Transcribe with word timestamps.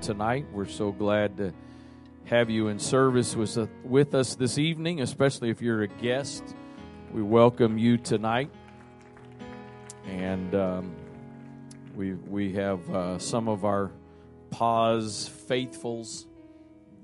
tonight. 0.00 0.46
We're 0.52 0.66
so 0.66 0.92
glad 0.92 1.36
to 1.36 1.52
have 2.24 2.48
you 2.48 2.68
in 2.68 2.78
service 2.78 3.36
with, 3.36 4.14
us 4.14 4.34
this 4.34 4.56
evening, 4.56 5.02
especially 5.02 5.50
if 5.50 5.60
you're 5.60 5.82
a 5.82 5.88
guest. 5.88 6.42
We 7.12 7.22
welcome 7.22 7.76
you 7.76 7.98
tonight. 7.98 8.50
And 10.06 10.54
um, 10.54 10.94
we, 11.94 12.14
we 12.14 12.54
have 12.54 12.88
uh, 12.90 13.18
some 13.18 13.48
of 13.48 13.64
our 13.64 13.90
pause 14.50 15.28
faithfuls 15.46 16.26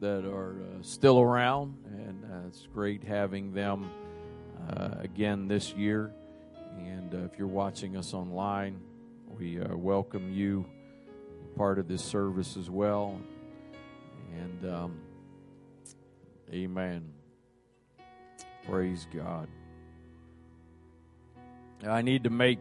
that 0.00 0.24
are 0.24 0.52
uh, 0.52 0.82
still 0.82 1.20
around, 1.20 1.76
and 1.84 2.24
uh, 2.24 2.48
it's 2.48 2.66
great 2.72 3.04
having 3.04 3.52
them 3.52 3.90
uh, 4.70 4.90
again 5.00 5.48
this 5.48 5.72
year. 5.74 6.12
And 6.78 7.14
uh, 7.14 7.18
if 7.30 7.38
you're 7.38 7.46
watching 7.46 7.96
us 7.96 8.14
online, 8.14 8.80
we 9.28 9.60
uh, 9.60 9.76
welcome 9.76 10.32
you, 10.32 10.64
part 11.56 11.78
of 11.78 11.88
this 11.88 12.04
service 12.04 12.56
as 12.56 12.68
well. 12.68 13.18
And 14.38 14.72
um, 14.72 15.00
amen. 16.52 17.12
Praise 18.68 19.06
God. 19.12 19.48
I 21.86 22.02
need 22.02 22.24
to 22.24 22.30
make 22.30 22.58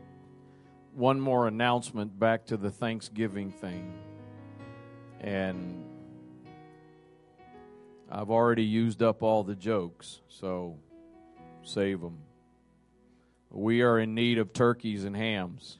one 0.94 1.20
more 1.20 1.48
announcement 1.48 2.18
back 2.18 2.45
to 2.48 2.58
the 2.58 2.71
Thanksgiving 2.71 3.52
thing. 3.52 3.94
And 5.20 5.84
I've 8.09 8.30
already 8.30 8.63
used 8.63 9.02
up 9.04 9.23
all 9.23 9.43
the 9.43 9.55
jokes, 9.55 10.21
so 10.30 10.77
save 11.63 12.02
them. 12.02 12.20
We 13.49 13.82
are 13.82 13.99
in 13.99 14.16
need 14.16 14.38
of 14.38 14.54
turkeys 14.54 15.05
and 15.05 15.16
hams. 15.16 15.79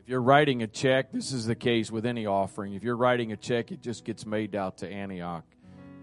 If 0.00 0.08
you're 0.08 0.22
writing 0.22 0.62
a 0.62 0.66
check, 0.66 1.12
this 1.12 1.30
is 1.30 1.44
the 1.44 1.54
case 1.54 1.90
with 1.90 2.06
any 2.06 2.24
offering. 2.24 2.72
If 2.72 2.82
you're 2.82 2.96
writing 2.96 3.32
a 3.32 3.36
check, 3.36 3.70
it 3.70 3.82
just 3.82 4.02
gets 4.06 4.24
made 4.24 4.56
out 4.56 4.78
to 4.78 4.88
Antioch, 4.88 5.44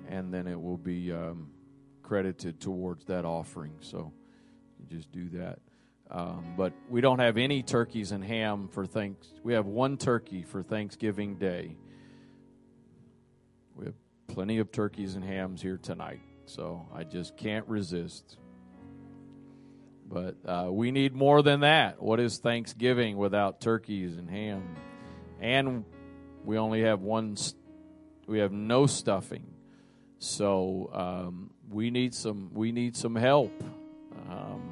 and 0.08 0.32
then 0.32 0.46
it 0.46 0.62
will 0.62 0.78
be 0.78 1.12
um, 1.12 1.50
credited 2.04 2.62
towards 2.62 3.06
that 3.06 3.26
offering. 3.26 3.74
So 3.80 4.14
you 4.80 4.96
just 4.96 5.12
do 5.12 5.30
that. 5.30 5.58
Um, 6.12 6.54
but 6.56 6.74
we 6.90 7.02
don't 7.02 7.18
have 7.18 7.38
any 7.38 7.64
turkeys 7.64 8.12
and 8.12 8.24
ham 8.24 8.70
for 8.72 8.86
thanks. 8.86 9.30
We 9.42 9.54
have 9.54 9.66
one 9.66 9.98
turkey 9.98 10.44
for 10.44 10.62
Thanksgiving 10.62 11.36
Day. 11.38 11.76
We 13.76 13.86
have 13.86 13.96
plenty 14.28 14.60
of 14.60 14.72
turkeys 14.72 15.16
and 15.16 15.26
hams 15.26 15.60
here 15.60 15.78
tonight, 15.78 16.22
so 16.46 16.88
I 16.94 17.04
just 17.04 17.36
can't 17.36 17.68
resist. 17.68 18.38
But 20.10 20.36
uh, 20.46 20.70
we 20.72 20.92
need 20.92 21.14
more 21.14 21.42
than 21.42 21.62
that. 21.62 22.02
What 22.02 22.20
is 22.20 22.40
Thanksgiving 22.40 23.18
without 23.18 23.60
turkeys 23.60 24.16
and 24.16 24.30
ham? 24.30 24.64
And 25.42 25.84
we 26.46 26.58
only 26.58 26.84
have 26.84 27.02
one. 27.02 27.36
We 28.26 28.40
have 28.40 28.52
no 28.52 28.88
stuffing, 28.88 29.46
so 30.20 30.90
um, 30.94 31.52
we 31.70 31.92
need 31.92 32.16
some. 32.16 32.52
We 32.54 32.72
need 32.72 32.96
some 32.96 33.16
help. 33.16 33.52
Um, 34.30 34.72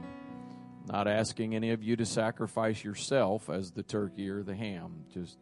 not 0.88 1.08
asking 1.08 1.56
any 1.56 1.72
of 1.72 1.84
you 1.84 1.96
to 1.98 2.06
sacrifice 2.06 2.84
yourself 2.84 3.50
as 3.50 3.72
the 3.72 3.84
turkey 3.84 4.30
or 4.30 4.44
the 4.44 4.56
ham. 4.56 5.06
Just 5.14 5.38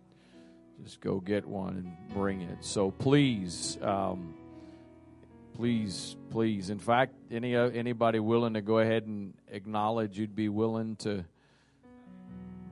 just 0.83 1.01
go 1.01 1.19
get 1.19 1.45
one 1.45 1.75
and 1.75 2.15
bring 2.15 2.41
it. 2.41 2.57
So 2.61 2.91
please, 2.91 3.77
um, 3.81 4.33
please, 5.53 6.15
please. 6.29 6.69
In 6.69 6.79
fact, 6.79 7.13
any 7.31 7.55
uh, 7.55 7.69
anybody 7.69 8.19
willing 8.19 8.53
to 8.55 8.61
go 8.61 8.79
ahead 8.79 9.05
and 9.05 9.33
acknowledge 9.49 10.17
you'd 10.17 10.35
be 10.35 10.49
willing 10.49 10.95
to 10.97 11.25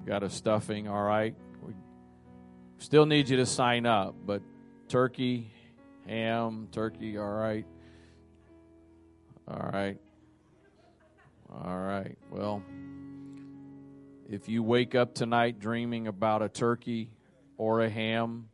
got 0.06 0.24
a 0.24 0.30
stuffing, 0.30 0.88
all 0.88 1.04
right. 1.04 1.36
We 1.62 1.74
still 2.80 3.06
need 3.06 3.30
you 3.30 3.38
to 3.38 3.46
sign 3.46 3.86
up, 3.86 4.16
but 4.26 4.42
turkey, 4.88 5.52
ham, 6.08 6.68
turkey, 6.72 7.18
all 7.18 7.30
right. 7.30 7.66
All 9.48 9.70
right. 9.72 9.98
All 11.52 11.78
right. 11.78 12.18
Well, 12.30 12.64
if 14.30 14.48
you 14.48 14.64
wake 14.64 14.96
up 14.96 15.14
tonight 15.14 15.60
dreaming 15.60 16.08
about 16.08 16.42
a 16.42 16.50
turkey 16.50 17.10
or 17.58 17.82
a 17.82 17.90
ham, 17.90 18.48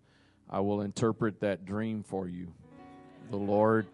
I 0.50 0.62
will 0.62 0.82
interpret 0.82 1.42
that 1.42 1.66
dream 1.66 2.04
for 2.04 2.28
you. 2.28 2.48
The 3.30 3.38
Lord 3.38 3.86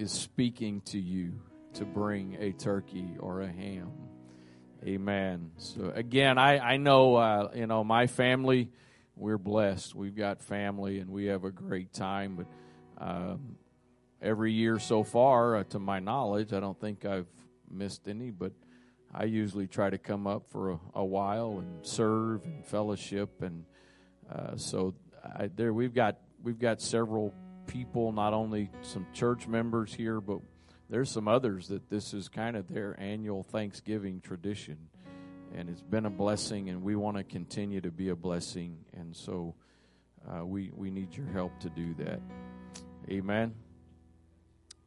is 0.00 0.10
speaking 0.10 0.80
to 0.80 0.98
you 0.98 1.34
to 1.74 1.84
bring 1.84 2.34
a 2.40 2.52
turkey 2.52 3.16
or 3.20 3.42
a 3.42 3.46
ham. 3.46 3.92
Amen. 4.82 5.50
So 5.58 5.92
again, 5.94 6.38
I 6.38 6.58
I 6.58 6.76
know 6.78 7.16
uh, 7.16 7.50
you 7.54 7.66
know 7.66 7.84
my 7.84 8.06
family. 8.06 8.70
We're 9.14 9.36
blessed. 9.36 9.94
We've 9.94 10.16
got 10.16 10.40
family, 10.40 11.00
and 11.00 11.10
we 11.10 11.26
have 11.26 11.44
a 11.44 11.50
great 11.50 11.92
time. 11.92 12.36
But 12.36 12.46
um, 12.96 13.56
every 14.22 14.54
year 14.54 14.78
so 14.78 15.04
far, 15.04 15.56
uh, 15.56 15.64
to 15.64 15.78
my 15.78 15.98
knowledge, 15.98 16.54
I 16.54 16.60
don't 16.60 16.80
think 16.80 17.04
I've 17.04 17.28
missed 17.70 18.08
any, 18.08 18.30
but 18.30 18.52
I 19.14 19.24
usually 19.24 19.66
try 19.66 19.90
to 19.90 19.98
come 19.98 20.26
up 20.26 20.48
for 20.48 20.70
a, 20.70 20.80
a 20.94 21.04
while 21.04 21.58
and 21.58 21.86
serve 21.86 22.42
and 22.46 22.64
fellowship, 22.64 23.42
and 23.42 23.64
uh, 24.32 24.56
so 24.56 24.94
I, 25.22 25.50
there 25.54 25.74
we've 25.74 25.94
got 25.94 26.16
we've 26.42 26.58
got 26.58 26.80
several 26.80 27.34
people, 27.70 28.10
not 28.10 28.34
only 28.34 28.68
some 28.82 29.06
church 29.12 29.46
members 29.46 29.94
here, 29.94 30.20
but 30.20 30.40
there's 30.88 31.08
some 31.08 31.28
others 31.28 31.68
that 31.68 31.88
this 31.88 32.12
is 32.12 32.28
kind 32.28 32.56
of 32.56 32.66
their 32.68 32.98
annual 32.98 33.44
Thanksgiving 33.44 34.20
tradition, 34.20 34.76
and 35.54 35.70
it's 35.70 35.80
been 35.80 36.04
a 36.04 36.10
blessing, 36.10 36.68
and 36.68 36.82
we 36.82 36.96
want 36.96 37.16
to 37.16 37.22
continue 37.22 37.80
to 37.80 37.92
be 37.92 38.08
a 38.08 38.16
blessing, 38.16 38.78
and 38.92 39.14
so 39.14 39.54
uh, 40.28 40.44
we 40.44 40.70
we 40.74 40.90
need 40.90 41.16
your 41.16 41.28
help 41.28 41.58
to 41.60 41.70
do 41.70 41.94
that. 41.94 42.20
Amen. 43.08 43.54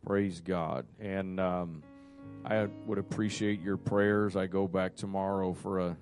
Praise 0.05 0.41
God, 0.41 0.85
and. 0.99 1.39
Um, 1.39 1.83
I 2.45 2.67
would 2.87 2.97
appreciate 2.97 3.61
your 3.61 3.77
prayers. 3.77 4.35
I 4.35 4.47
go 4.47 4.67
back 4.67 4.97
tomorrow 4.97 5.53
for 5.53 5.79
a 5.79 5.97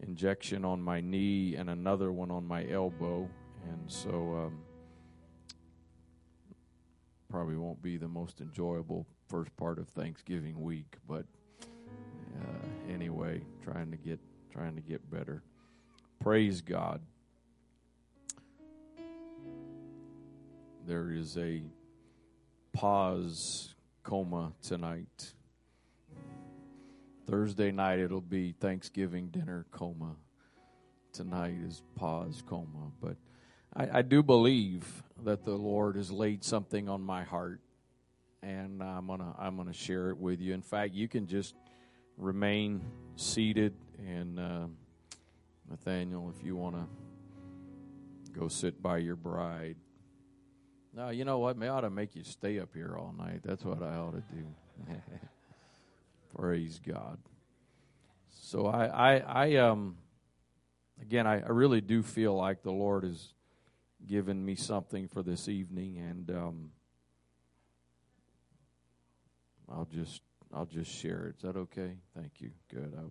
injection 0.00 0.64
on 0.64 0.82
my 0.82 1.00
knee 1.00 1.54
and 1.54 1.70
another 1.70 2.10
one 2.10 2.32
on 2.32 2.46
my 2.46 2.68
elbow, 2.68 3.28
and 3.68 3.80
so 3.86 4.10
um, 4.10 4.58
probably 7.28 7.56
won't 7.56 7.82
be 7.82 7.96
the 7.96 8.08
most 8.08 8.40
enjoyable 8.40 9.06
first 9.28 9.54
part 9.56 9.78
of 9.78 9.88
Thanksgiving 9.88 10.60
week. 10.60 10.96
But 11.06 11.26
uh, 11.62 12.92
anyway, 12.92 13.42
trying 13.62 13.90
to 13.90 13.96
get 13.96 14.18
trying 14.52 14.74
to 14.74 14.80
get 14.80 15.10
better. 15.10 15.42
Praise 16.20 16.60
God. 16.60 17.00
There 20.86 21.10
is 21.10 21.36
a 21.36 21.62
pause 22.72 23.74
coma 24.02 24.52
tonight. 24.62 25.34
Thursday 27.26 27.70
night 27.70 27.98
it'll 27.98 28.22
be 28.22 28.52
Thanksgiving 28.52 29.28
dinner 29.28 29.66
coma. 29.70 30.16
Tonight 31.12 31.56
is 31.62 31.82
pause 31.94 32.42
coma. 32.46 32.90
But 33.02 33.16
I, 33.78 33.98
I 33.98 34.02
do 34.02 34.22
believe 34.22 35.04
that 35.24 35.44
the 35.44 35.54
Lord 35.54 35.94
has 35.96 36.10
laid 36.10 36.42
something 36.42 36.88
on 36.88 37.00
my 37.00 37.22
heart, 37.22 37.60
and 38.42 38.82
I'm 38.82 39.06
gonna 39.06 39.34
I'm 39.38 39.56
gonna 39.56 39.72
share 39.72 40.10
it 40.10 40.18
with 40.18 40.40
you. 40.40 40.52
In 40.52 40.62
fact, 40.62 40.94
you 40.94 41.06
can 41.06 41.28
just 41.28 41.54
remain 42.16 42.82
seated, 43.14 43.74
and 44.04 44.40
uh, 44.40 44.66
Nathaniel, 45.70 46.32
if 46.36 46.44
you 46.44 46.56
want 46.56 46.74
to 46.74 46.86
go 48.38 48.48
sit 48.48 48.82
by 48.82 48.98
your 48.98 49.16
bride. 49.16 49.76
No, 50.94 51.10
you 51.10 51.24
know 51.24 51.38
what? 51.38 51.56
May 51.56 51.68
ought 51.68 51.82
to 51.82 51.90
make 51.90 52.16
you 52.16 52.24
stay 52.24 52.58
up 52.58 52.70
here 52.74 52.96
all 52.98 53.14
night. 53.16 53.40
That's 53.44 53.64
what 53.64 53.82
I 53.82 53.94
ought 53.94 54.14
to 54.14 54.22
do. 54.34 54.44
Praise 56.36 56.80
God. 56.84 57.18
So 58.40 58.66
I, 58.66 58.86
I, 58.86 59.18
I 59.18 59.56
um, 59.56 59.96
again, 61.00 61.26
I, 61.26 61.40
I 61.40 61.48
really 61.50 61.80
do 61.80 62.02
feel 62.02 62.34
like 62.34 62.62
the 62.62 62.72
Lord 62.72 63.04
has 63.04 63.32
given 64.06 64.44
me 64.44 64.54
something 64.54 65.08
for 65.08 65.22
this 65.22 65.48
evening, 65.48 65.98
and 65.98 66.30
um, 66.30 66.70
I'll 69.70 69.88
just, 69.92 70.22
I'll 70.52 70.66
just 70.66 70.90
share 70.90 71.26
it. 71.26 71.36
Is 71.36 71.42
that 71.42 71.56
okay? 71.56 71.96
Thank 72.16 72.40
you. 72.40 72.50
Good. 72.70 72.94
I, 72.96 73.02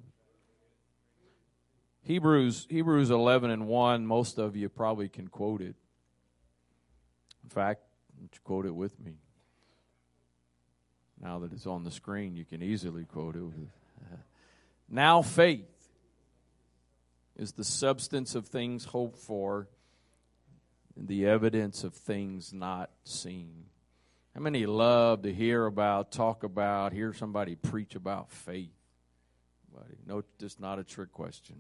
Hebrews, 2.02 2.68
Hebrews 2.70 3.10
eleven 3.10 3.52
and 3.52 3.68
one. 3.68 4.06
Most 4.06 4.38
of 4.38 4.56
you 4.56 4.70
probably 4.70 5.10
can 5.10 5.28
quote 5.28 5.62
it. 5.62 5.76
In 7.44 7.50
fact, 7.50 7.82
quote 8.44 8.66
it 8.66 8.76
with 8.76 9.00
me. 9.00 9.16
Now 11.22 11.40
that 11.40 11.52
it's 11.52 11.66
on 11.66 11.84
the 11.84 11.92
screen, 11.92 12.36
you 12.36 12.46
can 12.46 12.62
easily 12.62 13.04
quote 13.06 13.36
it. 13.36 13.42
now 14.90 15.22
faith 15.22 15.66
is 17.36 17.54
the 17.54 17.64
substance 17.64 18.36
of 18.36 18.48
things 18.48 18.86
hoped 18.86 19.18
for 19.18 19.68
the 21.00 21.28
evidence 21.28 21.84
of 21.84 21.94
things 21.94 22.54
not 22.54 22.90
seen. 23.04 23.66
How 24.34 24.42
many 24.42 24.66
love 24.66 25.24
to 25.24 25.34
hear 25.34 25.66
about, 25.66 26.12
talk 26.12 26.44
about, 26.44 26.94
hear 26.94 27.14
somebody 27.14 27.56
preach 27.56 27.96
about 27.96 28.32
faith? 28.32 28.70
Anybody? 29.74 29.98
No, 30.06 30.24
just 30.40 30.60
not 30.60 30.80
a 30.80 30.84
trick 30.84 31.12
question. 31.12 31.56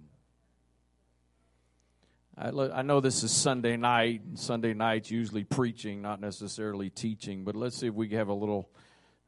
I, 2.38 2.50
I 2.50 2.82
know 2.84 3.00
this 3.00 3.24
is 3.24 3.32
Sunday 3.32 3.78
night. 3.78 4.22
and 4.24 4.38
Sunday 4.38 4.74
night's 4.74 5.10
usually 5.10 5.44
preaching, 5.44 6.02
not 6.02 6.22
necessarily 6.22 6.90
teaching. 6.92 7.44
But 7.44 7.56
let's 7.56 7.78
see 7.78 7.88
if 7.88 7.94
we 7.96 8.08
can 8.08 8.20
have 8.20 8.28
a 8.28 8.34
little 8.34 8.70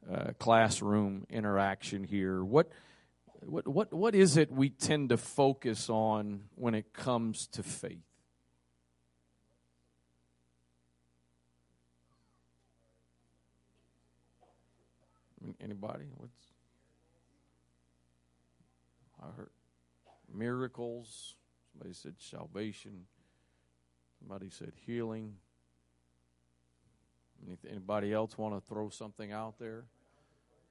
uh, 0.08 0.30
classroom 0.38 1.26
interaction 1.28 2.04
here. 2.04 2.44
What, 2.44 2.70
what, 3.40 3.66
what, 3.66 3.92
what 3.92 4.14
is 4.14 4.36
it 4.36 4.52
we 4.52 4.70
tend 4.70 5.08
to 5.08 5.16
focus 5.16 5.90
on 5.90 6.42
when 6.54 6.74
it 6.74 6.92
comes 6.92 7.48
to 7.48 7.64
faith? 7.64 8.09
Anybody? 15.60 16.04
What's 16.16 16.34
I 19.22 19.26
heard 19.36 19.50
miracles. 20.34 21.34
Somebody 21.72 21.94
said 21.94 22.14
salvation. 22.18 23.06
Somebody 24.18 24.50
said 24.50 24.72
healing. 24.86 25.34
Anybody 27.68 28.12
else 28.12 28.36
want 28.36 28.54
to 28.54 28.60
throw 28.68 28.90
something 28.90 29.32
out 29.32 29.58
there? 29.58 29.84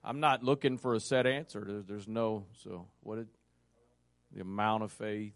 I'm 0.04 0.20
not 0.20 0.44
looking 0.44 0.78
for 0.78 0.94
a 0.94 1.00
set 1.00 1.26
answer. 1.26 1.64
There's, 1.66 1.86
there's 1.86 2.08
no. 2.08 2.46
So 2.64 2.88
what? 3.02 3.16
Did, 3.16 3.28
the 4.32 4.42
amount 4.42 4.84
of 4.84 4.92
faith, 4.92 5.34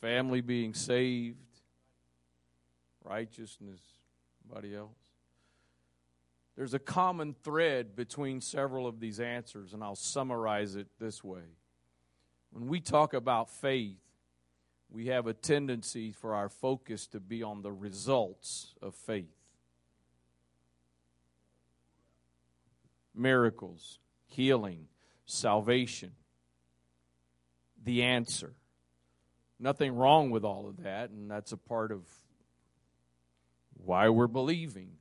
family 0.00 0.40
being 0.40 0.74
saved, 0.74 1.36
righteousness. 3.04 3.80
Anybody 4.44 4.76
else? 4.76 4.97
There's 6.58 6.74
a 6.74 6.80
common 6.80 7.36
thread 7.44 7.94
between 7.94 8.40
several 8.40 8.88
of 8.88 8.98
these 8.98 9.20
answers, 9.20 9.74
and 9.74 9.84
I'll 9.84 9.94
summarize 9.94 10.74
it 10.74 10.88
this 10.98 11.22
way. 11.22 11.44
When 12.50 12.66
we 12.66 12.80
talk 12.80 13.14
about 13.14 13.48
faith, 13.48 14.00
we 14.90 15.06
have 15.06 15.28
a 15.28 15.34
tendency 15.34 16.10
for 16.10 16.34
our 16.34 16.48
focus 16.48 17.06
to 17.08 17.20
be 17.20 17.44
on 17.44 17.62
the 17.62 17.70
results 17.70 18.74
of 18.82 18.96
faith 18.96 19.36
miracles, 23.14 24.00
healing, 24.26 24.88
salvation, 25.26 26.10
the 27.84 28.02
answer. 28.02 28.54
Nothing 29.60 29.94
wrong 29.94 30.30
with 30.30 30.44
all 30.44 30.68
of 30.68 30.82
that, 30.82 31.10
and 31.10 31.30
that's 31.30 31.52
a 31.52 31.56
part 31.56 31.92
of 31.92 32.02
why 33.74 34.08
we're 34.08 34.26
believing. 34.26 34.98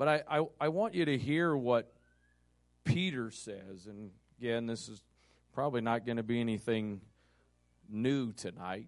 But 0.00 0.08
I, 0.08 0.22
I, 0.40 0.46
I 0.62 0.68
want 0.68 0.94
you 0.94 1.04
to 1.04 1.18
hear 1.18 1.54
what 1.54 1.92
Peter 2.84 3.30
says, 3.30 3.86
and 3.86 4.10
Again, 4.40 4.64
this 4.64 4.88
is 4.88 5.02
probably 5.52 5.82
not 5.82 6.06
going 6.06 6.16
to 6.16 6.22
be 6.22 6.40
anything 6.40 7.02
new 7.90 8.32
tonight. 8.32 8.86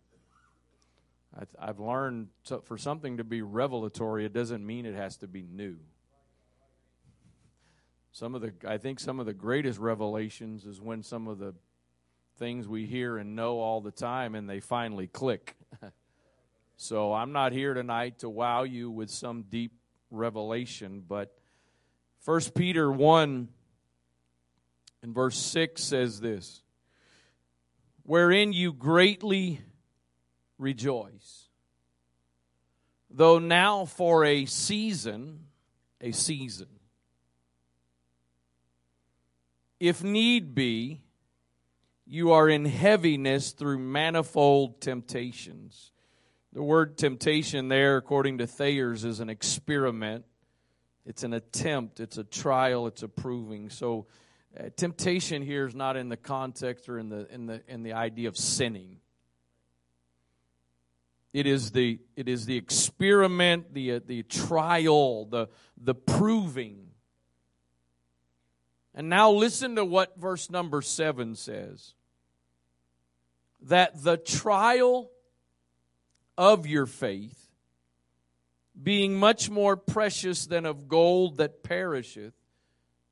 I've 1.58 1.78
learned 1.78 2.28
for 2.64 2.78
something 2.78 3.18
to 3.18 3.24
be 3.24 3.42
revelatory, 3.42 4.24
it 4.24 4.32
doesn't 4.32 4.64
mean 4.64 4.86
it 4.86 4.94
has 4.94 5.18
to 5.18 5.28
be 5.28 5.46
new. 5.50 5.76
Some 8.12 8.34
of 8.34 8.40
the, 8.40 8.54
I 8.66 8.78
think, 8.78 8.98
some 8.98 9.20
of 9.20 9.26
the 9.26 9.34
greatest 9.34 9.78
revelations 9.78 10.64
is 10.64 10.80
when 10.80 11.02
some 11.02 11.28
of 11.28 11.38
the 11.38 11.54
things 12.38 12.66
we 12.66 12.86
hear 12.86 13.18
and 13.18 13.36
know 13.36 13.60
all 13.60 13.82
the 13.82 13.90
time 13.90 14.34
and 14.34 14.48
they 14.48 14.60
finally 14.60 15.06
click. 15.06 15.54
so 16.78 17.12
I'm 17.12 17.32
not 17.32 17.52
here 17.52 17.74
tonight 17.74 18.20
to 18.20 18.30
wow 18.30 18.62
you 18.62 18.90
with 18.90 19.10
some 19.10 19.42
deep 19.42 19.72
revelation, 20.12 21.02
but 21.06 21.36
First 22.20 22.54
Peter 22.54 22.90
one 22.90 23.48
and 25.02 25.14
verse 25.14 25.36
6 25.36 25.82
says 25.82 26.20
this 26.20 26.62
Wherein 28.04 28.52
you 28.52 28.72
greatly 28.72 29.60
rejoice, 30.58 31.48
though 33.10 33.38
now 33.38 33.84
for 33.84 34.24
a 34.24 34.46
season, 34.46 35.46
a 36.00 36.12
season, 36.12 36.68
if 39.80 40.02
need 40.04 40.54
be, 40.54 41.02
you 42.06 42.32
are 42.32 42.48
in 42.48 42.64
heaviness 42.64 43.52
through 43.52 43.78
manifold 43.78 44.80
temptations. 44.80 45.91
The 46.52 46.62
word 46.62 46.98
temptation 46.98 47.68
there, 47.68 47.96
according 47.96 48.38
to 48.38 48.46
Thayer's, 48.46 49.04
is 49.04 49.20
an 49.20 49.30
experiment. 49.30 50.26
It's 51.06 51.22
an 51.22 51.32
attempt, 51.32 51.98
it's 51.98 52.18
a 52.18 52.24
trial, 52.24 52.86
it's 52.86 53.02
a 53.02 53.08
proving. 53.08 53.70
So 53.70 54.06
uh, 54.58 54.64
temptation 54.76 55.42
here 55.42 55.66
is 55.66 55.74
not 55.74 55.96
in 55.96 56.10
the 56.10 56.16
context 56.16 56.88
or 56.88 56.98
in 56.98 57.08
the 57.08 57.26
in 57.32 57.46
the 57.46 57.62
in 57.66 57.82
the 57.82 57.94
idea 57.94 58.28
of 58.28 58.36
sinning. 58.36 58.98
It 61.32 61.46
is 61.46 61.70
the 61.72 61.98
it 62.16 62.28
is 62.28 62.44
the 62.44 62.56
experiment, 62.56 63.72
the 63.72 63.92
uh, 63.92 64.00
the 64.04 64.22
trial, 64.22 65.24
the 65.24 65.48
the 65.78 65.94
proving. 65.94 66.88
And 68.94 69.08
now 69.08 69.30
listen 69.30 69.76
to 69.76 69.86
what 69.86 70.20
verse 70.20 70.50
number 70.50 70.82
7 70.82 71.34
says. 71.34 71.94
That 73.62 74.02
the 74.04 74.18
trial 74.18 75.10
of 76.36 76.66
your 76.66 76.86
faith 76.86 77.48
being 78.80 79.14
much 79.14 79.50
more 79.50 79.76
precious 79.76 80.46
than 80.46 80.66
of 80.66 80.88
gold 80.88 81.36
that 81.36 81.62
perisheth 81.62 82.34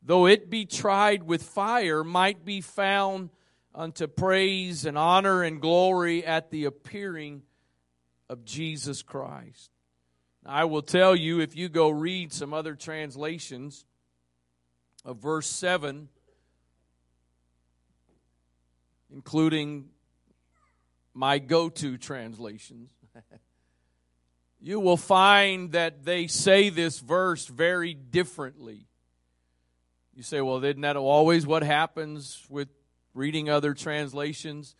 though 0.02 0.26
it 0.26 0.50
be 0.50 0.64
tried 0.64 1.22
with 1.22 1.42
fire, 1.42 2.02
might 2.02 2.44
be 2.44 2.60
found 2.60 3.30
unto 3.74 4.06
praise 4.06 4.84
and 4.84 4.96
honor 4.96 5.42
and 5.42 5.60
glory 5.60 6.24
at 6.24 6.50
the 6.50 6.64
appearing 6.64 7.42
of 8.28 8.44
Jesus 8.44 9.02
Christ. 9.02 9.70
I 10.44 10.64
will 10.64 10.82
tell 10.82 11.14
you, 11.14 11.40
if 11.40 11.54
you 11.54 11.68
go 11.68 11.90
read 11.90 12.32
some 12.32 12.54
other 12.54 12.74
translations 12.74 13.84
of 15.04 15.18
verse 15.18 15.46
7, 15.46 16.08
including 19.12 19.90
my 21.12 21.38
go 21.38 21.68
to 21.68 21.98
translations, 21.98 22.90
you 24.60 24.80
will 24.80 24.96
find 24.96 25.72
that 25.72 26.04
they 26.04 26.26
say 26.26 26.68
this 26.68 27.00
verse 27.00 27.46
very 27.46 27.94
differently. 27.94 28.86
You 30.14 30.22
say, 30.22 30.40
well, 30.40 30.62
isn't 30.64 30.80
that 30.82 30.96
always 30.96 31.46
what 31.46 31.62
happens 31.62 32.44
with 32.48 32.68
reading 33.14 33.48
other 33.48 33.74
translations? 33.74 34.74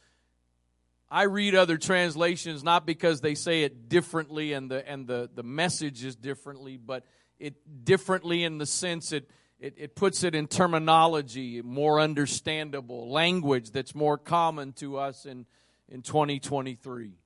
I 1.11 1.25
read 1.25 1.55
other 1.55 1.77
translations 1.77 2.63
not 2.63 2.87
because 2.87 3.21
they 3.21 3.35
say 3.35 3.65
it 3.65 3.89
differently 3.89 4.53
and 4.53 4.71
the 4.71 4.89
and 4.89 5.07
the, 5.07 5.29
the 5.35 5.43
message 5.43 6.05
is 6.05 6.15
differently, 6.15 6.77
but 6.77 7.05
it 7.41 7.85
differently 7.85 8.45
in 8.45 8.59
the 8.59 8.67
sense 8.67 9.13
it, 9.13 9.29
it, 9.59 9.75
it 9.77 9.97
puts 9.97 10.23
it 10.23 10.35
in 10.35 10.47
terminology, 10.47 11.63
more 11.63 12.01
understandable, 12.01 13.11
language 13.11 13.71
that's 13.73 13.95
more 13.95 14.17
common 14.19 14.73
to 14.75 14.99
us 14.99 15.27
in, 15.27 15.47
in 15.89 16.03
2023. 16.03 17.20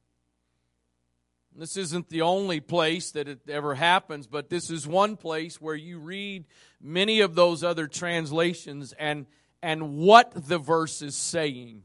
This 1.57 1.77
isn't 1.77 2.09
the 2.09 2.23
only 2.23 2.61
place 2.61 3.13
that 3.13 3.29
it 3.29 3.41
ever 3.49 3.75
happens, 3.75 4.27
but 4.27 4.49
this 4.49 4.71
is 4.71 4.87
one 4.87 5.17
place 5.17 5.61
where 5.61 5.77
you 5.77 5.99
read 5.99 6.47
many 6.81 7.21
of 7.21 7.37
those 7.37 7.63
other 7.63 7.87
translations 7.87 8.93
and, 8.99 9.27
and 9.63 9.97
what 9.97 10.33
the 10.49 10.59
verse 10.59 11.01
is 11.01 11.15
saying 11.15 11.83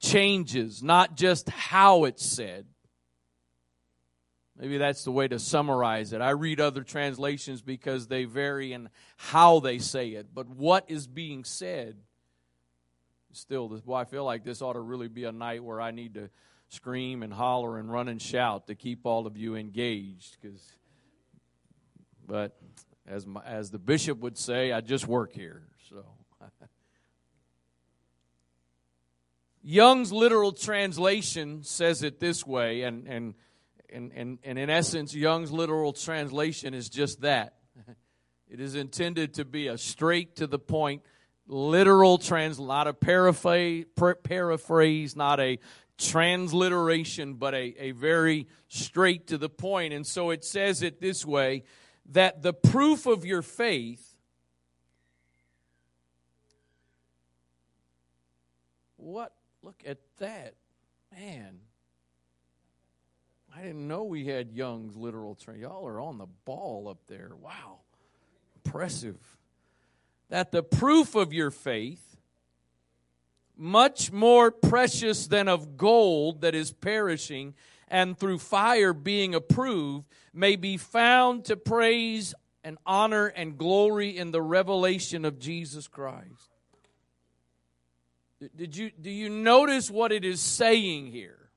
changes, 0.00 0.82
not 0.82 1.16
just 1.16 1.48
how 1.48 2.04
it's 2.04 2.24
said. 2.24 2.66
Maybe 4.58 4.78
that's 4.78 5.04
the 5.04 5.12
way 5.12 5.28
to 5.28 5.38
summarize 5.38 6.12
it. 6.12 6.20
I 6.20 6.30
read 6.30 6.60
other 6.60 6.82
translations 6.82 7.62
because 7.62 8.08
they 8.08 8.24
vary 8.24 8.72
in 8.72 8.88
how 9.16 9.60
they 9.60 9.78
say 9.78 10.10
it, 10.10 10.28
but 10.34 10.48
what 10.48 10.84
is 10.88 11.06
being 11.06 11.44
said 11.44 11.96
still, 13.32 13.68
this, 13.68 13.82
well, 13.84 13.98
I 13.98 14.04
feel 14.04 14.24
like 14.24 14.44
this 14.44 14.62
ought 14.62 14.72
to 14.72 14.80
really 14.80 15.08
be 15.08 15.24
a 15.24 15.32
night 15.32 15.62
where 15.62 15.80
I 15.80 15.90
need 15.90 16.14
to 16.14 16.30
scream 16.68 17.22
and 17.22 17.32
holler 17.32 17.78
and 17.78 17.90
run 17.90 18.08
and 18.08 18.20
shout 18.20 18.66
to 18.66 18.74
keep 18.74 19.06
all 19.06 19.26
of 19.26 19.36
you 19.36 19.54
engaged 19.54 20.36
because 20.40 20.60
but 22.26 22.56
as 23.06 23.26
my, 23.26 23.40
as 23.44 23.70
the 23.70 23.78
bishop 23.78 24.18
would 24.18 24.36
say 24.36 24.72
i 24.72 24.80
just 24.80 25.06
work 25.06 25.32
here 25.32 25.62
so. 25.88 26.04
Young's 29.62 30.12
literal 30.12 30.52
translation 30.52 31.64
says 31.64 32.04
it 32.04 32.20
this 32.20 32.46
way 32.46 32.82
and 32.82 33.08
and 33.08 33.34
and, 33.92 34.12
and, 34.14 34.38
and 34.44 34.58
in 34.58 34.70
essence 34.70 35.14
young's 35.14 35.50
literal 35.50 35.92
translation 35.92 36.74
is 36.74 36.88
just 36.88 37.22
that. 37.22 37.54
It 38.48 38.60
is 38.60 38.76
intended 38.76 39.34
to 39.34 39.44
be 39.44 39.66
a 39.66 39.76
straight 39.76 40.36
to 40.36 40.46
the 40.46 40.58
point 40.58 41.02
literal 41.48 42.16
trans 42.16 42.60
not 42.60 42.86
a 42.86 42.94
paraphrase 42.94 43.86
paraphrase 44.22 45.16
not 45.16 45.40
a 45.40 45.58
transliteration, 45.98 47.34
but 47.34 47.54
a, 47.54 47.74
a 47.78 47.90
very 47.92 48.46
straight 48.68 49.28
to 49.28 49.38
the 49.38 49.48
point. 49.48 49.92
And 49.92 50.06
so 50.06 50.30
it 50.30 50.44
says 50.44 50.82
it 50.82 51.00
this 51.00 51.24
way 51.24 51.64
that 52.10 52.42
the 52.42 52.52
proof 52.52 53.06
of 53.06 53.24
your 53.24 53.42
faith. 53.42 54.16
What? 58.96 59.32
Look 59.62 59.82
at 59.86 59.98
that. 60.18 60.54
Man. 61.12 61.60
I 63.56 63.62
didn't 63.62 63.88
know 63.88 64.04
we 64.04 64.26
had 64.26 64.52
Young's 64.52 64.96
literal 64.96 65.34
trend. 65.34 65.60
Y'all 65.60 65.86
are 65.86 65.98
on 65.98 66.18
the 66.18 66.26
ball 66.44 66.88
up 66.88 66.98
there. 67.06 67.30
Wow. 67.40 67.78
Impressive. 68.64 69.16
That 70.28 70.52
the 70.52 70.62
proof 70.62 71.14
of 71.14 71.32
your 71.32 71.50
faith 71.50 72.15
much 73.56 74.12
more 74.12 74.50
precious 74.50 75.26
than 75.26 75.48
of 75.48 75.76
gold 75.76 76.42
that 76.42 76.54
is 76.54 76.72
perishing 76.72 77.54
and 77.88 78.18
through 78.18 78.38
fire 78.38 78.92
being 78.92 79.34
approved, 79.34 80.06
may 80.32 80.56
be 80.56 80.76
found 80.76 81.44
to 81.44 81.56
praise 81.56 82.34
and 82.64 82.78
honor 82.84 83.28
and 83.28 83.56
glory 83.56 84.16
in 84.16 84.32
the 84.32 84.42
revelation 84.42 85.24
of 85.24 85.38
Jesus 85.38 85.86
Christ. 85.86 86.50
Did 88.54 88.76
you, 88.76 88.90
do 89.00 89.10
you 89.10 89.30
notice 89.30 89.90
what 89.90 90.12
it 90.12 90.24
is 90.24 90.40
saying 90.40 91.06
here? 91.06 91.48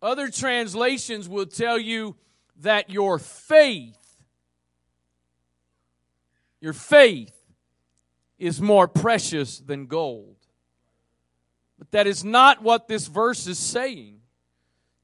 Other 0.00 0.28
translations 0.28 1.28
will 1.28 1.46
tell 1.46 1.78
you 1.78 2.16
that 2.60 2.88
your 2.88 3.18
faith, 3.18 3.98
your 6.60 6.72
faith 6.72 7.34
is 8.44 8.60
more 8.60 8.86
precious 8.86 9.58
than 9.58 9.86
gold. 9.86 10.36
But 11.78 11.90
that 11.92 12.06
is 12.06 12.22
not 12.22 12.62
what 12.62 12.88
this 12.88 13.06
verse 13.06 13.46
is 13.46 13.58
saying. 13.58 14.20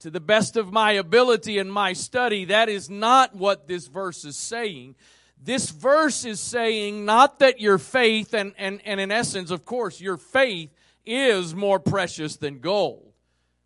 To 0.01 0.11
the 0.11 0.21
best 0.21 0.59
of 0.59 0.73
my 0.73 0.93
ability 0.93 1.59
and 1.59 1.73
my 1.73 1.95
study, 1.95 2.45
that 2.47 2.69
is 2.69 2.91
not 2.91 3.35
what 3.35 3.67
this 3.67 3.87
verse 3.87 4.27
is 4.27 4.37
saying. 4.37 4.95
This 5.43 5.71
verse 5.71 6.27
is 6.27 6.39
saying 6.39 7.07
not 7.07 7.39
that 7.39 7.61
your 7.61 7.79
faith, 7.79 8.35
and, 8.35 8.53
and, 8.59 8.81
and 8.85 9.01
in 9.01 9.11
essence, 9.11 9.51
of 9.51 9.65
course, 9.65 10.03
your 10.03 10.19
faith 10.19 10.71
is 11.07 11.55
more 11.55 11.81
precious 11.81 12.37
than 12.37 12.61
gold. 12.61 13.13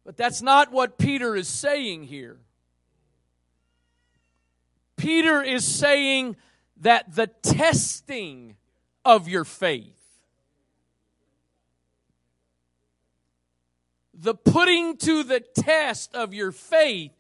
But 0.05 0.17
that's 0.17 0.41
not 0.41 0.71
what 0.71 0.99
Peter 0.99 1.35
is 1.35 1.49
saying 1.49 2.05
here. 2.05 2.39
Peter 4.97 5.43
is 5.43 5.65
saying 5.65 6.37
that 6.77 7.15
the 7.15 7.27
testing 7.43 8.55
of 9.05 9.29
your 9.29 9.45
faith. 9.45 9.91
The 14.13 14.35
putting 14.35 14.97
to 14.99 15.23
the 15.23 15.41
test 15.41 16.15
of 16.15 16.33
your 16.33 16.53
faith 16.53 17.13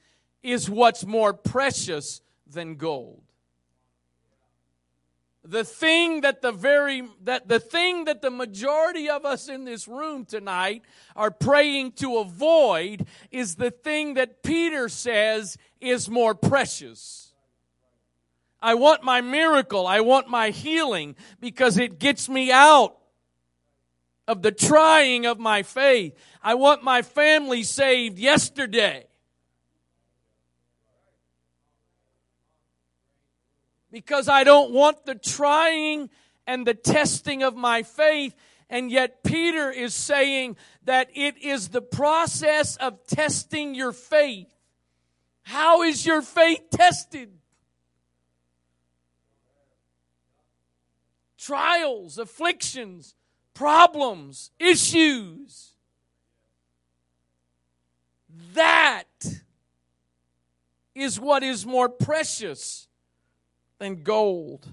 is 0.42 0.70
what's 0.70 1.04
more 1.04 1.34
precious 1.34 2.20
than 2.46 2.76
gold. 2.76 3.20
The 5.46 5.64
thing 5.64 6.22
that 6.22 6.40
the 6.40 6.52
very 6.52 7.02
that 7.24 7.48
the 7.48 7.60
thing 7.60 8.04
that 8.04 8.22
the 8.22 8.30
majority 8.30 9.10
of 9.10 9.26
us 9.26 9.48
in 9.48 9.64
this 9.64 9.86
room 9.86 10.24
tonight 10.24 10.82
are 11.14 11.30
praying 11.30 11.92
to 11.92 12.16
avoid 12.18 13.06
is 13.30 13.56
the 13.56 13.70
thing 13.70 14.14
that 14.14 14.42
Peter 14.42 14.88
says 14.88 15.58
is 15.82 16.08
more 16.08 16.34
precious 16.34 17.23
I 18.64 18.74
want 18.76 19.02
my 19.02 19.20
miracle 19.20 19.86
I 19.86 20.00
want 20.00 20.28
my 20.28 20.48
healing 20.48 21.16
because 21.38 21.76
it 21.76 21.98
gets 21.98 22.30
me 22.30 22.50
out 22.50 22.96
of 24.26 24.40
the 24.40 24.52
trying 24.52 25.26
of 25.26 25.38
my 25.38 25.62
faith. 25.62 26.14
I 26.42 26.54
want 26.54 26.82
my 26.82 27.02
family 27.02 27.62
saved 27.62 28.18
yesterday. 28.18 29.06
Because 33.92 34.28
I 34.28 34.44
don't 34.44 34.72
want 34.72 35.04
the 35.04 35.14
trying 35.14 36.08
and 36.46 36.66
the 36.66 36.72
testing 36.72 37.42
of 37.42 37.54
my 37.54 37.82
faith. 37.82 38.34
And 38.70 38.90
yet, 38.90 39.22
Peter 39.22 39.70
is 39.70 39.92
saying 39.92 40.56
that 40.84 41.10
it 41.14 41.36
is 41.36 41.68
the 41.68 41.82
process 41.82 42.76
of 42.76 43.06
testing 43.06 43.74
your 43.74 43.92
faith. 43.92 44.48
How 45.42 45.82
is 45.82 46.06
your 46.06 46.22
faith 46.22 46.62
tested? 46.70 47.30
Trials, 51.44 52.16
afflictions, 52.16 53.14
problems, 53.52 54.50
issues. 54.58 55.74
That 58.54 59.04
is 60.94 61.20
what 61.20 61.42
is 61.42 61.66
more 61.66 61.90
precious 61.90 62.88
than 63.78 64.04
gold. 64.04 64.72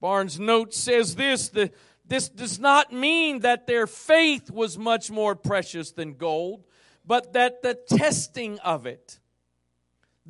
Barnes' 0.00 0.40
note 0.40 0.72
says 0.72 1.16
this 1.16 1.50
the, 1.50 1.70
this 2.06 2.30
does 2.30 2.58
not 2.58 2.90
mean 2.90 3.40
that 3.40 3.66
their 3.66 3.86
faith 3.86 4.50
was 4.50 4.78
much 4.78 5.10
more 5.10 5.34
precious 5.36 5.92
than 5.92 6.14
gold, 6.14 6.64
but 7.04 7.34
that 7.34 7.60
the 7.60 7.74
testing 7.74 8.58
of 8.60 8.86
it, 8.86 9.18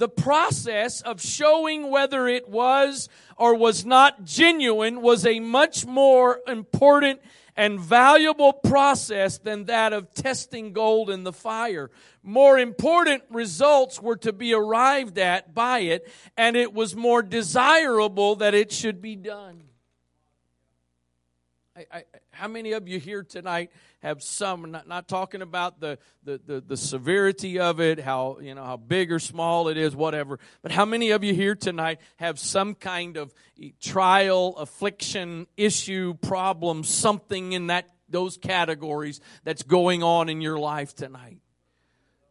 the 0.01 0.09
process 0.09 1.03
of 1.03 1.21
showing 1.21 1.91
whether 1.91 2.27
it 2.27 2.49
was 2.49 3.11
or 3.37 3.55
was 3.55 3.85
not 3.85 4.25
genuine 4.25 5.03
was 5.03 5.27
a 5.27 5.41
much 5.41 5.85
more 5.85 6.41
important 6.49 7.21
and 7.55 7.79
valuable 7.79 8.55
process 8.55 9.37
than 9.37 9.67
that 9.67 9.93
of 9.93 10.15
testing 10.15 10.73
gold 10.73 11.11
in 11.11 11.23
the 11.23 11.35
fire. 11.35 11.91
More 12.23 12.59
important 12.59 13.25
results 13.29 14.01
were 14.01 14.17
to 14.17 14.33
be 14.33 14.55
arrived 14.55 15.19
at 15.19 15.55
by 15.55 15.81
it, 15.81 16.11
and 16.35 16.57
it 16.57 16.73
was 16.73 16.97
more 16.97 17.23
desirable 17.23 18.37
that 18.37 18.55
it 18.55 18.73
should 18.73 19.03
be 19.03 19.17
done. 19.17 19.65
I, 21.77 21.87
I, 21.93 22.05
how 22.31 22.49
many 22.49 22.73
of 22.73 22.89
you 22.89 22.99
here 22.99 23.23
tonight 23.23 23.71
have 24.01 24.23
some 24.23 24.71
not, 24.71 24.89
not 24.89 25.09
talking 25.09 25.43
about 25.43 25.81
the, 25.81 25.99
the, 26.25 26.41
the, 26.45 26.61
the, 26.61 26.77
severity 26.77 27.59
of 27.59 27.81
it 27.81 28.01
how 28.01 28.39
you 28.41 28.55
know 28.55 28.65
how 28.65 28.77
big 28.77 29.13
or 29.13 29.19
small 29.19 29.69
it 29.69 29.77
is 29.77 29.95
whatever. 29.95 30.39
But 30.63 30.73
how 30.73 30.85
many 30.85 31.11
of 31.11 31.23
you 31.23 31.35
here 31.35 31.55
tonight 31.55 32.01
have 32.17 32.39
some 32.39 32.75
kind 32.75 33.17
of 33.17 33.33
trial 33.81 34.57
affliction 34.57 35.47
issue 35.57 36.15
problem 36.15 36.83
something 36.85 37.53
in 37.53 37.69
that 37.69 37.89
those 38.09 38.37
categories 38.37 39.21
that's 39.45 39.63
going 39.63 40.03
on 40.03 40.29
in 40.29 40.41
your 40.41 40.59
life 40.59 40.95
tonight? 40.95 41.39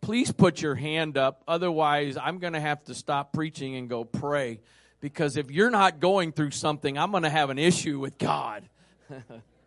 Please 0.02 0.32
put 0.32 0.62
your 0.62 0.76
hand 0.76 1.18
up. 1.18 1.44
Otherwise 1.48 2.18
i'm 2.18 2.40
going 2.40 2.54
to 2.54 2.60
have 2.60 2.84
to 2.86 2.96
stop 2.96 3.32
preaching 3.32 3.76
and 3.76 3.90
go 3.90 4.04
pray. 4.04 4.60
Because 5.02 5.38
if 5.38 5.50
you're 5.50 5.70
not 5.70 6.02
going 6.02 6.32
through 6.32 6.52
something 6.52 6.98
i'm 6.98 7.12
going 7.12 7.24
to 7.24 7.30
have 7.30 7.52
an 7.52 7.60
issue 7.60 8.00
with 8.00 8.18
god 8.18 8.68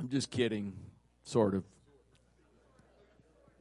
I'm 0.00 0.08
just 0.08 0.30
kidding, 0.30 0.72
sort 1.24 1.54
of. 1.54 1.62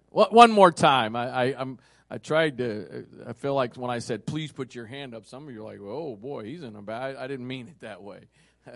One 0.09 0.51
more 0.51 0.71
time. 0.71 1.13
I, 1.17 1.29
I, 1.29 1.43
I'm, 1.57 1.79
I 2.09 2.17
tried 2.17 2.59
to, 2.59 3.05
I 3.27 3.33
feel 3.33 3.53
like 3.53 3.75
when 3.75 3.91
I 3.91 3.99
said, 3.99 4.25
please 4.25 4.49
put 4.53 4.73
your 4.73 4.85
hand 4.85 5.13
up, 5.13 5.25
some 5.25 5.49
of 5.49 5.53
you 5.53 5.59
are 5.59 5.65
like, 5.65 5.81
oh 5.81 6.15
boy, 6.15 6.45
he's 6.45 6.63
in 6.63 6.77
a 6.77 6.81
bad, 6.81 7.17
I 7.17 7.27
didn't 7.27 7.45
mean 7.45 7.67
it 7.67 7.81
that 7.81 8.01
way. 8.01 8.21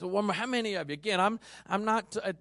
so 0.00 0.08
one, 0.08 0.28
how 0.30 0.46
many 0.46 0.74
of 0.74 0.90
you? 0.90 0.94
Again, 0.94 1.20
I'm, 1.20 1.38
I'm 1.68 1.84
not, 1.84 2.16
uh, 2.24 2.32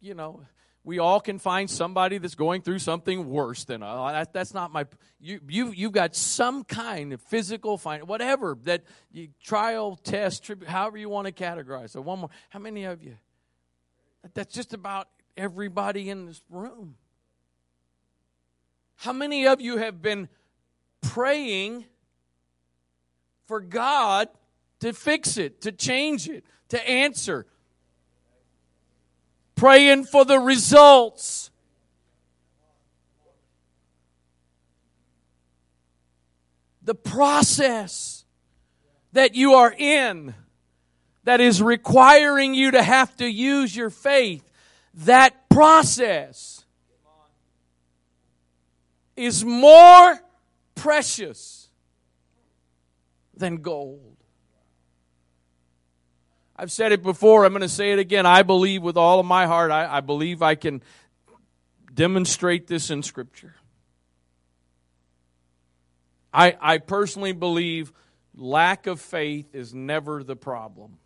you 0.00 0.14
know, 0.14 0.40
we 0.86 1.00
all 1.00 1.18
can 1.18 1.40
find 1.40 1.68
somebody 1.68 2.18
that's 2.18 2.36
going 2.36 2.62
through 2.62 2.78
something 2.78 3.28
worse 3.28 3.64
than 3.64 3.82
uh, 3.82 3.86
us. 3.86 4.12
That, 4.12 4.32
that's 4.32 4.54
not 4.54 4.72
my. 4.72 4.86
You 5.20 5.40
you 5.48 5.72
you've 5.72 5.92
got 5.92 6.14
some 6.14 6.62
kind 6.62 7.12
of 7.12 7.20
physical, 7.22 7.76
find 7.76 8.06
whatever 8.06 8.56
that 8.62 8.84
you, 9.10 9.28
trial, 9.42 9.96
test, 9.96 10.48
however 10.64 10.96
you 10.96 11.08
want 11.08 11.26
to 11.26 11.32
categorize. 11.32 11.90
So 11.90 12.00
one 12.00 12.20
more. 12.20 12.30
How 12.50 12.60
many 12.60 12.84
of 12.84 13.02
you? 13.02 13.16
That's 14.32 14.54
just 14.54 14.74
about 14.74 15.08
everybody 15.36 16.08
in 16.08 16.26
this 16.26 16.40
room. 16.48 16.94
How 18.94 19.12
many 19.12 19.48
of 19.48 19.60
you 19.60 19.78
have 19.78 20.00
been 20.00 20.28
praying 21.00 21.84
for 23.46 23.60
God 23.60 24.28
to 24.78 24.92
fix 24.92 25.36
it, 25.36 25.62
to 25.62 25.72
change 25.72 26.28
it, 26.28 26.44
to 26.68 26.88
answer? 26.88 27.44
Praying 29.56 30.04
for 30.04 30.24
the 30.24 30.38
results. 30.38 31.50
The 36.82 36.94
process 36.94 38.24
that 39.12 39.34
you 39.34 39.54
are 39.54 39.74
in 39.76 40.34
that 41.24 41.40
is 41.40 41.60
requiring 41.60 42.54
you 42.54 42.70
to 42.70 42.82
have 42.82 43.16
to 43.16 43.26
use 43.26 43.74
your 43.74 43.90
faith, 43.90 44.48
that 44.94 45.48
process 45.48 46.64
is 49.16 49.44
more 49.44 50.20
precious 50.76 51.68
than 53.36 53.56
gold. 53.56 54.15
I've 56.58 56.72
said 56.72 56.92
it 56.92 57.02
before, 57.02 57.44
I'm 57.44 57.52
going 57.52 57.60
to 57.60 57.68
say 57.68 57.92
it 57.92 57.98
again. 57.98 58.24
I 58.24 58.42
believe 58.42 58.82
with 58.82 58.96
all 58.96 59.20
of 59.20 59.26
my 59.26 59.46
heart, 59.46 59.70
I, 59.70 59.98
I 59.98 60.00
believe 60.00 60.40
I 60.40 60.54
can 60.54 60.82
demonstrate 61.92 62.66
this 62.66 62.90
in 62.90 63.02
Scripture. 63.02 63.54
I, 66.32 66.56
I 66.60 66.78
personally 66.78 67.32
believe 67.32 67.92
lack 68.34 68.86
of 68.86 69.00
faith 69.00 69.54
is 69.54 69.74
never 69.74 70.22
the 70.22 70.36
problem. 70.36 70.98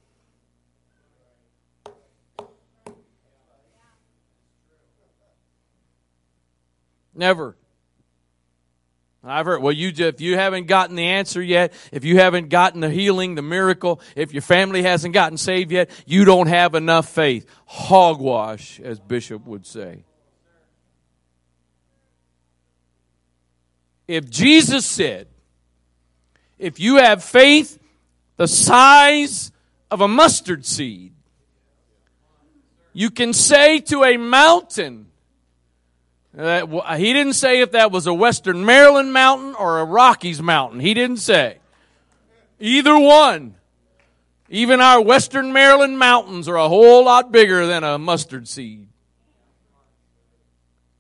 Never. 7.15 7.57
I've 9.23 9.45
heard, 9.45 9.61
well, 9.61 9.73
you, 9.73 9.93
if 9.95 10.23
you 10.23 10.37
haven't 10.37 10.67
gotten 10.67 10.97
the 10.97 11.05
answer 11.05 11.43
yet, 11.43 11.75
if 11.93 12.05
you 12.05 12.19
haven't 12.19 12.49
gotten 12.49 12.81
the 12.81 12.89
healing, 12.89 13.35
the 13.35 13.43
miracle, 13.43 14.01
if 14.17 14.33
your 14.33 14.41
family 14.41 14.83
hasn't 14.83 15.13
gotten 15.13 15.37
saved 15.37 15.71
yet, 15.71 15.91
you 16.07 16.25
don't 16.25 16.47
have 16.47 16.75
enough 16.75 17.07
faith. 17.07 17.47
Hogwash, 17.67 18.81
as 18.81 18.99
Bishop 18.99 19.47
would 19.47 19.67
say. 19.67 20.05
If 24.09 24.31
Jesus 24.31 24.87
said, 24.87 25.29
if 26.59 26.81
you 26.81 26.97
have 26.97 27.23
faith 27.23 27.79
the 28.39 28.49
size 28.49 29.53
of 29.91 30.01
a 30.01 30.09
mustard 30.09 30.65
seed, 30.65 31.13
you 32.95 33.11
can 33.11 33.35
say 33.35 33.81
to 33.81 34.03
a 34.03 34.17
mountain, 34.17 35.10
he 36.37 37.13
didn't 37.13 37.33
say 37.33 37.61
if 37.61 37.73
that 37.73 37.91
was 37.91 38.07
a 38.07 38.15
Western 38.15 38.65
Maryland 38.65 39.13
mountain 39.13 39.55
or 39.55 39.81
a 39.81 39.85
Rockies 39.85 40.41
mountain. 40.41 40.81
He 40.81 40.95
didn't 40.95 41.19
say. 41.19 41.59
Either 42.59 42.99
one. 42.99 43.57
Even 44.49 44.81
our 44.81 45.01
Western 45.01 45.53
Maryland 45.53 45.99
mountains 45.99 46.49
are 46.49 46.57
a 46.57 46.69
whole 46.69 47.05
lot 47.05 47.31
bigger 47.31 47.67
than 47.67 47.85
a 47.85 47.99
mustard 47.99 48.49
seed. 48.49 48.89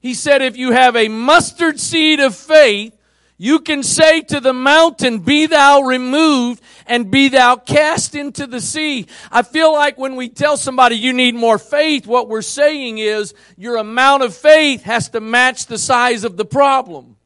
He 0.00 0.14
said 0.14 0.40
if 0.40 0.56
you 0.56 0.72
have 0.72 0.96
a 0.96 1.08
mustard 1.08 1.78
seed 1.78 2.20
of 2.20 2.34
faith, 2.34 2.96
you 3.42 3.60
can 3.60 3.82
say 3.82 4.20
to 4.20 4.38
the 4.38 4.52
mountain, 4.52 5.20
be 5.20 5.46
thou 5.46 5.80
removed 5.80 6.62
and 6.86 7.10
be 7.10 7.30
thou 7.30 7.56
cast 7.56 8.14
into 8.14 8.46
the 8.46 8.60
sea. 8.60 9.06
I 9.32 9.40
feel 9.40 9.72
like 9.72 9.96
when 9.96 10.14
we 10.14 10.28
tell 10.28 10.58
somebody 10.58 10.96
you 10.96 11.14
need 11.14 11.34
more 11.34 11.56
faith, 11.56 12.06
what 12.06 12.28
we're 12.28 12.42
saying 12.42 12.98
is 12.98 13.32
your 13.56 13.78
amount 13.78 14.24
of 14.24 14.36
faith 14.36 14.82
has 14.82 15.08
to 15.08 15.20
match 15.22 15.64
the 15.64 15.78
size 15.78 16.24
of 16.24 16.36
the 16.36 16.44
problem. 16.44 17.16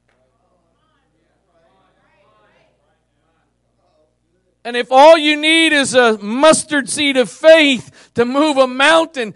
And 4.64 4.76
if 4.76 4.92
all 4.92 5.18
you 5.18 5.37
need 5.37 5.73
is 5.73 5.97
a 5.97 6.16
mustard 6.18 6.88
seed 6.88 7.16
of 7.16 7.28
faith 7.28 8.12
to 8.14 8.25
move 8.25 8.56
a 8.56 8.68
mountain, 8.68 9.35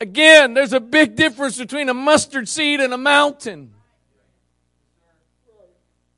again, 0.00 0.54
there's 0.54 0.72
a 0.72 0.78
big 0.78 1.16
difference 1.16 1.58
between 1.58 1.88
a 1.88 1.94
mustard 1.94 2.48
seed 2.48 2.78
and 2.78 2.94
a 2.94 2.98
mountain. 2.98 3.74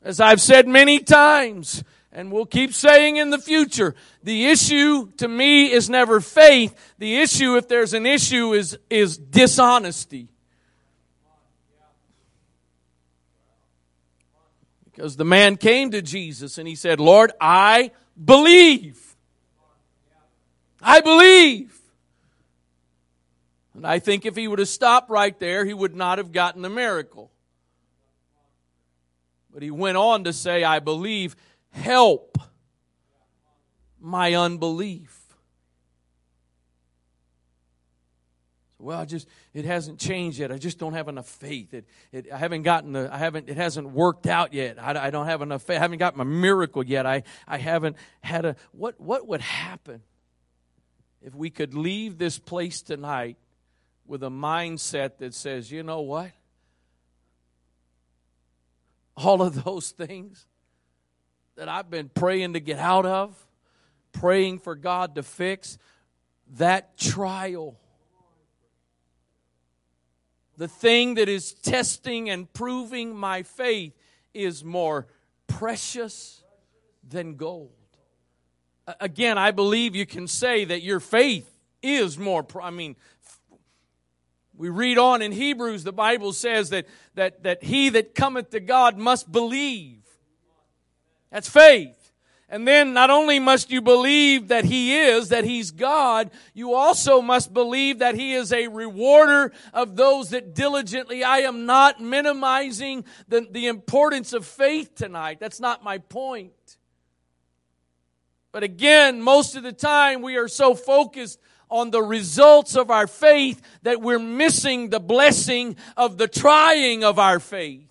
As 0.04 0.20
I've 0.20 0.40
said 0.40 0.68
many 0.68 1.00
times, 1.00 1.82
and 2.12 2.30
we'll 2.30 2.46
keep 2.46 2.74
saying 2.74 3.16
in 3.16 3.30
the 3.30 3.38
future, 3.38 3.94
the 4.22 4.46
issue 4.46 5.10
to 5.16 5.26
me 5.26 5.72
is 5.72 5.88
never 5.88 6.20
faith. 6.20 6.94
The 6.98 7.20
issue, 7.20 7.56
if 7.56 7.68
there's 7.68 7.94
an 7.94 8.04
issue, 8.04 8.52
is, 8.52 8.78
is 8.90 9.16
dishonesty. 9.16 10.28
Because 14.84 15.16
the 15.16 15.24
man 15.24 15.56
came 15.56 15.90
to 15.90 16.02
Jesus 16.02 16.58
and 16.58 16.68
he 16.68 16.76
said, 16.76 17.00
Lord, 17.00 17.32
I 17.40 17.90
believe. 18.22 19.16
I 20.80 21.00
believe. 21.00 21.76
And 23.74 23.86
I 23.86 23.98
think 23.98 24.24
if 24.24 24.36
he 24.36 24.46
would 24.46 24.60
have 24.60 24.68
stopped 24.68 25.10
right 25.10 25.36
there, 25.40 25.64
he 25.64 25.74
would 25.74 25.96
not 25.96 26.18
have 26.18 26.30
gotten 26.30 26.62
the 26.62 26.70
miracle. 26.70 27.32
But 29.54 29.62
he 29.62 29.70
went 29.70 29.96
on 29.96 30.24
to 30.24 30.32
say, 30.32 30.64
I 30.64 30.80
believe, 30.80 31.36
help 31.70 32.38
my 34.00 34.34
unbelief. 34.34 35.20
Well, 38.80 38.98
I 38.98 39.04
just 39.04 39.28
it 39.54 39.64
hasn't 39.64 40.00
changed 40.00 40.40
yet. 40.40 40.52
I 40.52 40.58
just 40.58 40.78
don't 40.78 40.92
have 40.92 41.08
enough 41.08 41.28
faith. 41.28 41.72
It, 41.72 41.86
it 42.12 42.26
I 42.30 42.36
haven't 42.36 42.64
gotten 42.64 42.92
the 42.92 43.08
I 43.10 43.16
haven't 43.16 43.48
it 43.48 43.56
hasn't 43.56 43.90
worked 43.90 44.26
out 44.26 44.52
yet. 44.52 44.76
I, 44.82 45.06
I 45.06 45.10
don't 45.10 45.26
have 45.26 45.40
enough 45.40 45.62
faith. 45.62 45.78
I 45.78 45.80
haven't 45.80 46.00
got 46.00 46.16
my 46.16 46.24
miracle 46.24 46.84
yet. 46.84 47.06
I 47.06 47.22
I 47.48 47.56
haven't 47.56 47.96
had 48.22 48.44
a 48.44 48.56
what 48.72 49.00
what 49.00 49.26
would 49.26 49.40
happen 49.40 50.02
if 51.22 51.34
we 51.34 51.48
could 51.48 51.72
leave 51.72 52.18
this 52.18 52.38
place 52.38 52.82
tonight 52.82 53.38
with 54.06 54.22
a 54.22 54.28
mindset 54.28 55.16
that 55.18 55.32
says, 55.32 55.72
you 55.72 55.82
know 55.82 56.02
what? 56.02 56.32
All 59.16 59.42
of 59.42 59.64
those 59.64 59.90
things 59.90 60.46
that 61.56 61.68
I've 61.68 61.90
been 61.90 62.08
praying 62.08 62.54
to 62.54 62.60
get 62.60 62.78
out 62.78 63.06
of, 63.06 63.46
praying 64.12 64.58
for 64.58 64.74
God 64.74 65.14
to 65.14 65.22
fix, 65.22 65.78
that 66.56 66.96
trial, 66.98 67.78
the 70.56 70.68
thing 70.68 71.14
that 71.14 71.28
is 71.28 71.52
testing 71.54 72.28
and 72.28 72.52
proving 72.52 73.14
my 73.14 73.42
faith, 73.42 73.92
is 74.32 74.64
more 74.64 75.06
precious 75.46 76.42
than 77.08 77.36
gold. 77.36 77.70
Again, 79.00 79.38
I 79.38 79.52
believe 79.52 79.94
you 79.94 80.06
can 80.06 80.26
say 80.26 80.64
that 80.64 80.82
your 80.82 81.00
faith 81.00 81.48
is 81.82 82.18
more, 82.18 82.46
I 82.60 82.70
mean, 82.70 82.96
we 84.56 84.68
read 84.68 84.98
on 84.98 85.22
in 85.22 85.32
Hebrews, 85.32 85.84
the 85.84 85.92
Bible 85.92 86.32
says 86.32 86.70
that, 86.70 86.86
that, 87.14 87.42
that 87.42 87.62
he 87.62 87.88
that 87.90 88.14
cometh 88.14 88.50
to 88.50 88.60
God 88.60 88.96
must 88.96 89.30
believe. 89.30 90.02
That's 91.30 91.48
faith. 91.48 92.04
And 92.48 92.68
then 92.68 92.92
not 92.92 93.10
only 93.10 93.40
must 93.40 93.70
you 93.70 93.82
believe 93.82 94.48
that 94.48 94.64
He 94.64 94.96
is, 94.96 95.30
that 95.30 95.44
He's 95.44 95.72
God, 95.72 96.30
you 96.52 96.74
also 96.74 97.20
must 97.20 97.52
believe 97.52 97.98
that 97.98 98.14
He 98.14 98.34
is 98.34 98.52
a 98.52 98.68
rewarder 98.68 99.50
of 99.72 99.96
those 99.96 100.30
that 100.30 100.54
diligently. 100.54 101.24
I 101.24 101.38
am 101.38 101.66
not 101.66 102.00
minimizing 102.00 103.04
the, 103.26 103.48
the 103.50 103.66
importance 103.66 104.32
of 104.32 104.46
faith 104.46 104.94
tonight. 104.94 105.40
That's 105.40 105.58
not 105.58 105.82
my 105.82 105.98
point. 105.98 106.52
But 108.52 108.62
again, 108.62 109.20
most 109.20 109.56
of 109.56 109.64
the 109.64 109.72
time 109.72 110.22
we 110.22 110.36
are 110.36 110.46
so 110.46 110.76
focused 110.76 111.40
on 111.70 111.90
the 111.90 112.02
results 112.02 112.76
of 112.76 112.90
our 112.90 113.06
faith 113.06 113.60
that 113.82 114.00
we're 114.00 114.18
missing 114.18 114.90
the 114.90 115.00
blessing 115.00 115.76
of 115.96 116.18
the 116.18 116.28
trying 116.28 117.04
of 117.04 117.18
our 117.18 117.40
faith. 117.40 117.90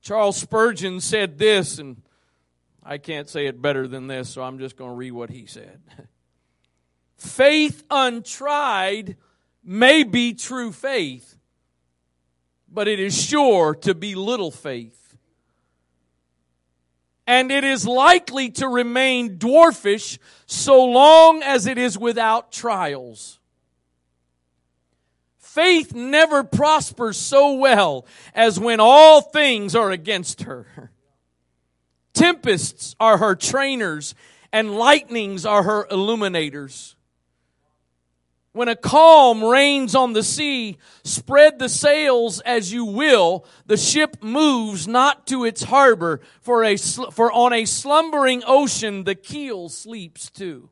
Charles 0.00 0.38
Spurgeon 0.38 1.00
said 1.00 1.36
this, 1.36 1.78
and 1.78 2.00
I 2.82 2.96
can't 2.96 3.28
say 3.28 3.46
it 3.46 3.60
better 3.60 3.86
than 3.86 4.06
this, 4.06 4.30
so 4.30 4.42
I'm 4.42 4.58
just 4.58 4.76
going 4.76 4.90
to 4.90 4.96
read 4.96 5.12
what 5.12 5.28
he 5.28 5.44
said. 5.44 5.82
Faith 7.18 7.84
untried 7.90 9.16
may 9.62 10.04
be 10.04 10.32
true 10.32 10.72
faith, 10.72 11.36
but 12.72 12.88
it 12.88 12.98
is 12.98 13.20
sure 13.20 13.74
to 13.74 13.94
be 13.94 14.14
little 14.14 14.50
faith 14.50 15.07
and 17.28 17.52
it 17.52 17.62
is 17.62 17.86
likely 17.86 18.48
to 18.48 18.66
remain 18.66 19.36
dwarfish 19.36 20.18
so 20.46 20.82
long 20.82 21.42
as 21.42 21.66
it 21.66 21.76
is 21.76 21.98
without 21.98 22.50
trials. 22.50 23.38
Faith 25.36 25.94
never 25.94 26.42
prospers 26.42 27.18
so 27.18 27.52
well 27.52 28.06
as 28.34 28.58
when 28.58 28.80
all 28.80 29.20
things 29.20 29.76
are 29.76 29.90
against 29.90 30.42
her. 30.42 30.90
Tempests 32.14 32.96
are 32.98 33.18
her 33.18 33.34
trainers, 33.34 34.14
and 34.50 34.74
lightnings 34.74 35.44
are 35.44 35.64
her 35.64 35.86
illuminators. 35.90 36.96
When 38.52 38.68
a 38.68 38.76
calm 38.76 39.44
reigns 39.44 39.94
on 39.94 40.14
the 40.14 40.22
sea, 40.22 40.78
spread 41.04 41.58
the 41.58 41.68
sails 41.68 42.40
as 42.40 42.72
you 42.72 42.84
will. 42.84 43.46
The 43.66 43.76
ship 43.76 44.22
moves 44.22 44.88
not 44.88 45.26
to 45.28 45.44
its 45.44 45.64
harbor, 45.64 46.20
for, 46.40 46.64
a, 46.64 46.76
for 46.76 47.30
on 47.30 47.52
a 47.52 47.66
slumbering 47.66 48.42
ocean 48.46 49.04
the 49.04 49.14
keel 49.14 49.68
sleeps 49.68 50.30
too. 50.30 50.70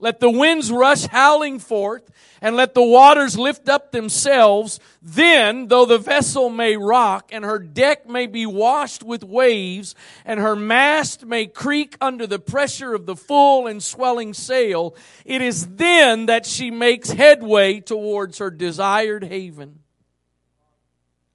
Let 0.00 0.20
the 0.20 0.30
winds 0.30 0.70
rush 0.70 1.06
howling 1.06 1.58
forth, 1.58 2.08
and 2.40 2.54
let 2.54 2.72
the 2.72 2.84
waters 2.84 3.36
lift 3.36 3.68
up 3.68 3.90
themselves. 3.90 4.78
Then, 5.02 5.66
though 5.66 5.86
the 5.86 5.98
vessel 5.98 6.50
may 6.50 6.76
rock, 6.76 7.30
and 7.32 7.44
her 7.44 7.58
deck 7.58 8.08
may 8.08 8.28
be 8.28 8.46
washed 8.46 9.02
with 9.02 9.24
waves, 9.24 9.96
and 10.24 10.38
her 10.38 10.54
mast 10.54 11.26
may 11.26 11.46
creak 11.46 11.96
under 12.00 12.28
the 12.28 12.38
pressure 12.38 12.94
of 12.94 13.06
the 13.06 13.16
full 13.16 13.66
and 13.66 13.82
swelling 13.82 14.34
sail, 14.34 14.94
it 15.24 15.42
is 15.42 15.66
then 15.66 16.26
that 16.26 16.46
she 16.46 16.70
makes 16.70 17.10
headway 17.10 17.80
towards 17.80 18.38
her 18.38 18.50
desired 18.50 19.24
haven. 19.24 19.80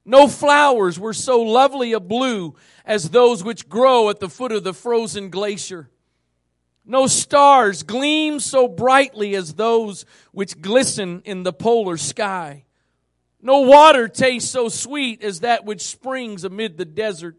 No 0.06 0.30
flowers 0.30 0.98
were 0.98 1.14
so 1.14 1.42
lovely 1.42 1.92
a 1.92 2.00
blue 2.00 2.56
as 2.86 3.10
those 3.10 3.44
which 3.44 3.68
grow 3.68 4.10
at 4.10 4.22
the 4.22 4.30
foot 4.30 4.54
of 4.54 4.64
the 4.64 4.74
frozen 4.74 5.30
glacier. 5.30 5.90
No 6.86 7.08
stars 7.08 7.84
gleam 7.84 8.40
so 8.40 8.68
brightly 8.68 9.36
as 9.36 9.54
those 9.54 10.06
which 10.32 10.60
glisten 10.60 11.22
in 11.26 11.44
the 11.44 11.54
polar 11.54 11.98
sky. 11.98 12.66
No 13.42 13.62
water 13.62 14.08
tastes 14.08 14.50
so 14.50 14.70
sweet 14.70 15.24
as 15.24 15.42
that 15.42 15.66
which 15.66 15.82
springs 15.82 16.44
amid 16.44 16.78
the 16.78 16.86
desert, 16.86 17.38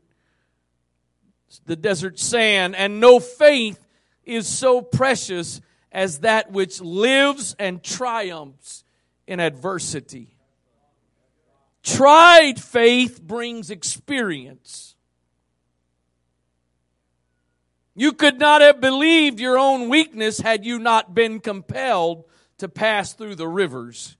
the 1.66 1.76
desert 1.76 2.18
sand, 2.18 2.74
and 2.76 3.00
no 3.00 3.20
faith 3.20 3.86
is 4.24 4.46
so 4.46 4.80
precious 4.80 5.60
as 5.92 6.20
that 6.20 6.50
which 6.50 6.80
lives 6.80 7.54
and 7.58 7.82
triumphs 7.82 8.84
in 9.26 9.40
adversity. 9.40 10.36
Tried 11.82 12.60
faith 12.60 13.22
brings 13.22 13.70
experience. 13.70 14.93
You 17.94 18.12
could 18.12 18.38
not 18.38 18.60
have 18.60 18.80
believed 18.80 19.38
your 19.38 19.58
own 19.58 19.88
weakness 19.88 20.40
had 20.40 20.64
you 20.64 20.78
not 20.78 21.14
been 21.14 21.40
compelled 21.40 22.24
to 22.58 22.68
pass 22.68 23.12
through 23.12 23.36
the 23.36 23.48
rivers. 23.48 24.16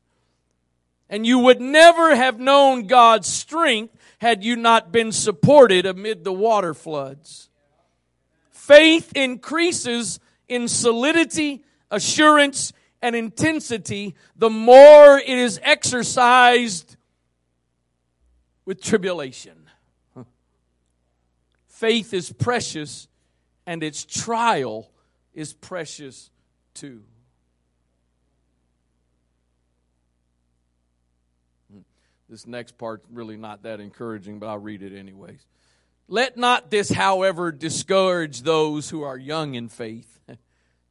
And 1.08 1.26
you 1.26 1.40
would 1.40 1.60
never 1.60 2.14
have 2.14 2.38
known 2.38 2.86
God's 2.86 3.28
strength 3.28 3.96
had 4.18 4.44
you 4.44 4.56
not 4.56 4.92
been 4.92 5.12
supported 5.12 5.86
amid 5.86 6.24
the 6.24 6.32
water 6.32 6.72
floods. 6.72 7.50
Faith 8.50 9.12
increases 9.14 10.20
in 10.48 10.68
solidity, 10.68 11.64
assurance, 11.90 12.72
and 13.02 13.14
intensity 13.14 14.14
the 14.36 14.48
more 14.48 15.18
it 15.18 15.28
is 15.28 15.60
exercised 15.62 16.96
with 18.64 18.80
tribulation. 18.80 19.68
Faith 21.66 22.14
is 22.14 22.32
precious 22.32 23.08
and 23.66 23.82
its 23.82 24.04
trial 24.04 24.90
is 25.32 25.52
precious 25.52 26.30
too. 26.74 27.02
This 32.28 32.46
next 32.46 32.78
part's 32.78 33.06
really 33.12 33.36
not 33.36 33.62
that 33.62 33.80
encouraging, 33.80 34.38
but 34.38 34.48
I'll 34.48 34.58
read 34.58 34.82
it 34.82 34.96
anyways. 34.96 35.46
Let 36.08 36.36
not 36.36 36.70
this, 36.70 36.90
however, 36.90 37.52
discourage 37.52 38.42
those 38.42 38.90
who 38.90 39.02
are 39.02 39.16
young 39.16 39.54
in 39.54 39.68
faith. 39.68 40.18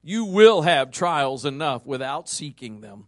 You 0.05 0.25
will 0.25 0.63
have 0.63 0.91
trials 0.91 1.45
enough 1.45 1.85
without 1.85 2.27
seeking 2.27 2.81
them. 2.81 3.05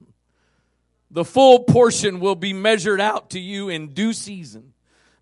The 1.12 1.26
full 1.26 1.66
portion 1.66 2.22
will 2.22 2.36
be 2.36 2.54
measured 2.54 3.02
out 3.02 3.32
to 3.32 3.40
you 3.40 3.68
in 3.68 3.94
due 3.94 4.14
season. 4.14 4.72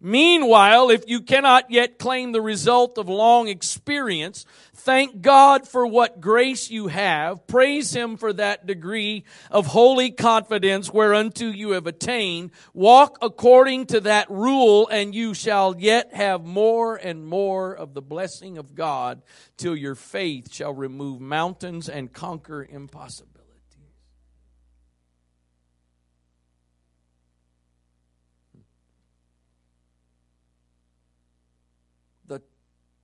Meanwhile, 0.05 0.89
if 0.89 1.07
you 1.07 1.21
cannot 1.21 1.71
yet 1.71 1.97
claim 1.97 2.33
the 2.33 2.41
result 2.41 2.97
of 2.97 3.07
long 3.07 3.47
experience, 3.47 4.45
thank 4.75 5.21
God 5.21 5.65
for 5.65 5.87
what 5.87 6.19
grace 6.19 6.69
you 6.69 6.87
have. 6.87 7.47
Praise 7.47 7.95
Him 7.95 8.17
for 8.17 8.33
that 8.33 8.65
degree 8.65 9.23
of 9.49 9.67
holy 9.67 10.11
confidence 10.11 10.91
whereunto 10.91 11.45
you 11.45 11.71
have 11.71 11.87
attained. 11.87 12.51
Walk 12.73 13.17
according 13.21 13.85
to 13.87 14.01
that 14.01 14.29
rule 14.29 14.89
and 14.89 15.15
you 15.15 15.33
shall 15.33 15.73
yet 15.79 16.13
have 16.13 16.43
more 16.43 16.97
and 16.97 17.25
more 17.25 17.73
of 17.73 17.93
the 17.93 18.01
blessing 18.01 18.57
of 18.57 18.75
God 18.75 19.21
till 19.55 19.75
your 19.75 19.95
faith 19.95 20.53
shall 20.53 20.73
remove 20.73 21.21
mountains 21.21 21.87
and 21.87 22.11
conquer 22.11 22.67
impossibilities. 22.69 23.32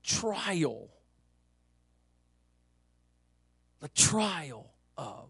Trial. 0.10 0.90
The 3.80 3.90
trial 3.90 4.72
of 4.98 5.30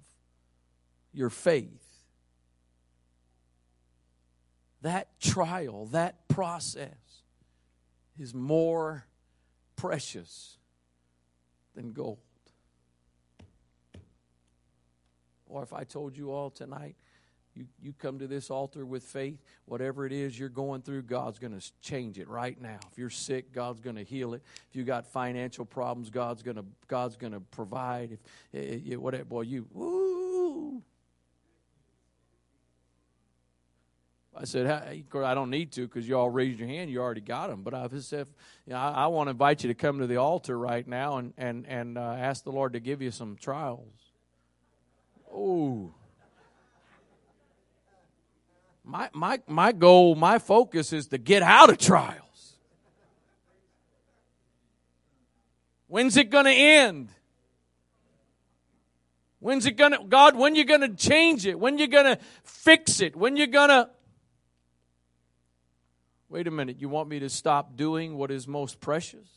your 1.14 1.30
faith. 1.30 1.86
That 4.82 5.20
trial, 5.20 5.88
that 5.88 6.28
process 6.30 7.24
is 8.18 8.34
more 8.34 9.06
precious 9.76 10.58
than 11.76 11.92
gold. 11.92 12.18
Or 15.46 15.64
if 15.64 15.74
I 15.74 15.84
told 15.84 16.16
you 16.16 16.32
all 16.32 16.50
tonight 16.50 16.96
you, 17.56 17.66
you 17.82 17.94
come 17.98 18.20
to 18.20 18.28
this 18.28 18.50
altar 18.50 18.86
with 18.86 19.04
faith, 19.04 19.40
whatever 19.66 20.06
it 20.06 20.14
is 20.14 20.38
you're 20.38 20.50
going 20.50 20.82
through, 20.82 21.04
God's 21.04 21.40
going 21.40 21.60
to 21.60 21.72
change 21.82 22.20
it 22.20 22.28
right 22.28 22.60
now. 22.62 22.80
If 22.92 22.98
you're 22.98 23.10
sick, 23.10 23.52
God's 23.52 23.82
going 23.82 23.96
to 23.96 24.04
heal 24.04 24.34
it. 24.34 24.42
If 24.70 24.76
you 24.76 24.84
got 24.84 25.08
financial 25.08 25.66
problems, 25.66 26.10
God's 26.10 26.44
going 26.44 26.58
to 26.58 26.66
God's 26.88 27.18
going 27.18 27.34
to 27.34 27.40
provide. 27.40 28.12
If 28.14 28.20
it, 28.54 28.58
eh, 28.58 28.92
it, 28.92 28.94
eh, 28.94 28.96
whatever, 28.96 29.26
boy, 29.26 29.42
you 29.42 29.68
woo. 29.72 30.82
I 34.40 34.46
said, 34.46 34.68
I 34.68 35.34
don't 35.34 35.50
need 35.50 35.74
to 35.74 35.82
because 35.82 36.08
you 36.08 36.18
all 36.18 36.30
raised 36.30 36.60
your 36.60 36.70
hand. 36.70 36.90
You 36.90 37.02
already 37.02 37.20
got 37.20 37.50
them. 37.50 37.62
But 37.62 37.74
I 37.74 37.90
said, 38.00 38.28
you 38.66 38.72
know, 38.72 38.80
I, 38.80 38.92
I, 38.92 39.08
want 39.08 39.28
to 39.28 39.32
invite 39.32 39.64
you 39.64 39.68
to 39.68 39.74
come 39.74 40.00
to 40.00 40.08
the 40.08 40.16
altar 40.16 40.58
right 40.58 40.88
now 40.88 41.18
and 41.18 41.34
and 41.38 41.68
and 41.68 41.98
uh, 41.98 42.16
ask 42.18 42.46
the 42.46 42.52
Lord 42.52 42.72
to 42.74 42.80
give 42.80 43.02
you 43.02 43.12
some 43.12 43.36
trials. 43.36 44.14
Oh, 45.34 45.94
my, 48.90 49.10
my, 49.14 49.40
my 49.48 49.72
goal, 49.72 50.16
my 50.16 50.40
focus 50.40 50.94
is 50.94 51.10
to 51.10 51.20
get 51.20 51.44
out 51.44 51.70
of 51.70 51.78
trials. 51.78 52.56
When's 55.88 56.18
it 56.18 56.32
going 56.32 56.46
to 56.46 56.52
end? 56.52 57.10
When's 59.40 59.68
it 59.68 59.78
going 59.78 59.92
to, 59.92 60.00
God, 60.04 60.36
when 60.36 60.56
you 60.56 60.66
going 60.66 60.82
to 60.82 60.90
change 60.90 61.46
it? 61.46 61.60
When 61.60 61.78
you 61.78 61.88
going 61.88 62.06
to 62.06 62.18
fix 62.44 63.00
it? 63.00 63.16
When 63.16 63.38
you 63.38 63.46
going 63.46 63.70
to, 63.70 63.90
wait 66.28 66.48
a 66.48 66.52
minute, 66.52 66.78
you 66.82 66.90
want 66.90 67.10
me 67.10 67.20
to 67.20 67.30
stop 67.30 67.76
doing 67.76 68.18
what 68.18 68.32
is 68.32 68.48
most 68.48 68.80
precious? 68.80 69.28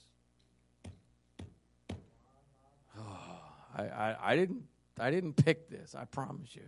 Oh, 2.99 3.39
I, 3.77 3.83
I, 3.83 4.17
I 4.33 4.37
didn't, 4.37 4.63
I 4.99 5.11
didn't 5.11 5.35
pick 5.35 5.69
this, 5.69 5.95
I 5.95 6.07
promise 6.07 6.57
you. 6.57 6.63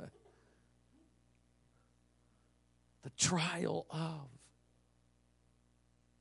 the 3.08 3.24
trial 3.24 3.86
of. 3.90 4.28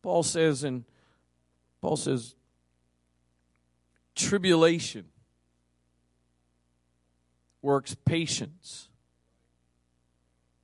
Paul 0.02 0.24
says, 0.24 0.64
and 0.64 0.86
Paul 1.82 1.98
says, 1.98 2.36
tribulation 4.16 5.06
works 7.62 7.96
patience. 8.06 8.88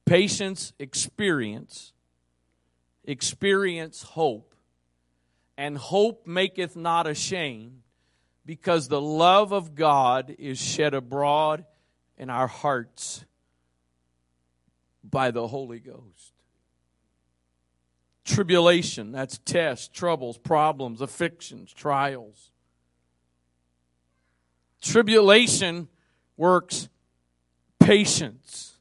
Patience, 0.05 0.71
experience. 0.79 1.91
Experience, 3.03 4.03
hope. 4.03 4.55
And 5.57 5.77
hope 5.77 6.25
maketh 6.25 6.75
not 6.75 7.05
ashamed, 7.05 7.81
because 8.45 8.87
the 8.87 9.01
love 9.01 9.51
of 9.51 9.75
God 9.75 10.33
is 10.39 10.59
shed 10.59 10.93
abroad 10.93 11.65
in 12.17 12.29
our 12.29 12.47
hearts 12.47 13.25
by 15.03 15.31
the 15.31 15.47
Holy 15.47 15.79
Ghost. 15.79 16.33
Tribulation, 18.25 19.11
that's 19.11 19.37
tests, 19.39 19.87
troubles, 19.87 20.37
problems, 20.37 21.01
afflictions, 21.01 21.73
trials. 21.73 22.51
Tribulation 24.81 25.89
works 26.37 26.89
patience. 27.79 28.77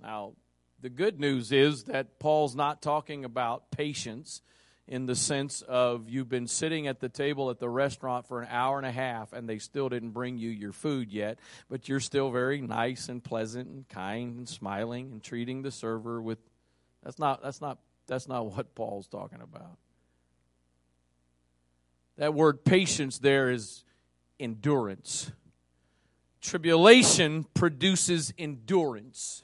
Now, 0.00 0.34
the 0.80 0.88
good 0.88 1.18
news 1.18 1.50
is 1.50 1.84
that 1.84 2.20
Paul's 2.20 2.54
not 2.54 2.80
talking 2.80 3.24
about 3.24 3.72
patience 3.72 4.40
in 4.88 5.06
the 5.06 5.16
sense 5.16 5.62
of 5.62 6.08
you've 6.08 6.28
been 6.28 6.46
sitting 6.46 6.86
at 6.86 7.00
the 7.00 7.08
table 7.08 7.50
at 7.50 7.58
the 7.58 7.68
restaurant 7.68 8.26
for 8.26 8.40
an 8.40 8.48
hour 8.50 8.78
and 8.78 8.86
a 8.86 8.92
half 8.92 9.32
and 9.32 9.48
they 9.48 9.58
still 9.58 9.88
didn't 9.88 10.10
bring 10.10 10.38
you 10.38 10.48
your 10.48 10.72
food 10.72 11.12
yet, 11.12 11.38
but 11.68 11.88
you're 11.88 12.00
still 12.00 12.30
very 12.30 12.60
nice 12.60 13.08
and 13.08 13.22
pleasant 13.22 13.68
and 13.68 13.88
kind 13.88 14.36
and 14.36 14.48
smiling 14.48 15.10
and 15.10 15.22
treating 15.22 15.62
the 15.62 15.70
server 15.70 16.22
with 16.22 16.38
that's 17.02 17.18
not 17.18 17.42
that's 17.42 17.60
not 17.60 17.78
that's 18.06 18.28
not 18.28 18.46
what 18.56 18.74
Paul's 18.74 19.08
talking 19.08 19.40
about. 19.40 19.76
That 22.16 22.32
word 22.32 22.64
patience 22.64 23.18
there 23.18 23.50
is 23.50 23.84
endurance. 24.38 25.32
Tribulation 26.40 27.44
produces 27.54 28.32
endurance 28.38 29.42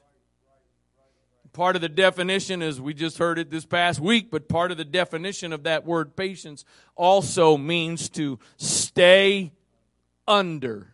part 1.53 1.77
of 1.77 1.83
the 1.83 1.89
definition 1.89 2.63
is 2.63 2.81
we 2.81 2.95
just 2.95 3.19
heard 3.19 3.39
it 3.39 3.51
this 3.51 3.65
past 3.65 4.01
week, 4.01 4.31
but 4.31 4.49
part 4.49 4.71
of 4.71 4.77
the 4.77 4.85
definition 4.85 5.53
of 5.53 5.65
that 5.65 5.85
word 5.85 6.17
patience 6.17 6.65
also 6.97 7.57
means 7.57 8.09
to 8.11 8.39
stay 8.57 9.53
under. 10.27 10.89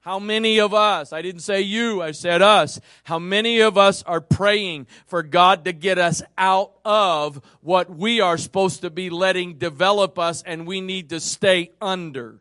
How 0.00 0.18
many 0.18 0.60
of 0.60 0.74
us, 0.74 1.14
I 1.14 1.22
didn't 1.22 1.40
say 1.40 1.62
you, 1.62 2.02
I 2.02 2.10
said 2.10 2.42
us, 2.42 2.78
how 3.04 3.18
many 3.18 3.60
of 3.60 3.78
us 3.78 4.02
are 4.02 4.20
praying 4.20 4.86
for 5.06 5.22
God 5.22 5.64
to 5.64 5.72
get 5.72 5.96
us 5.98 6.22
out 6.36 6.72
of 6.84 7.40
what 7.62 7.88
we 7.88 8.20
are 8.20 8.36
supposed 8.36 8.82
to 8.82 8.90
be 8.90 9.08
letting 9.08 9.54
develop 9.54 10.18
us 10.18 10.42
and 10.42 10.66
we 10.66 10.82
need 10.82 11.08
to 11.08 11.20
stay 11.20 11.70
under? 11.80 12.40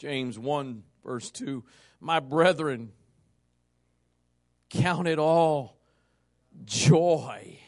James 0.00 0.38
1, 0.38 0.82
verse 1.04 1.30
2. 1.30 1.62
My 2.00 2.20
brethren, 2.20 2.92
count 4.70 5.06
it 5.06 5.18
all 5.18 5.76
joy 6.64 7.58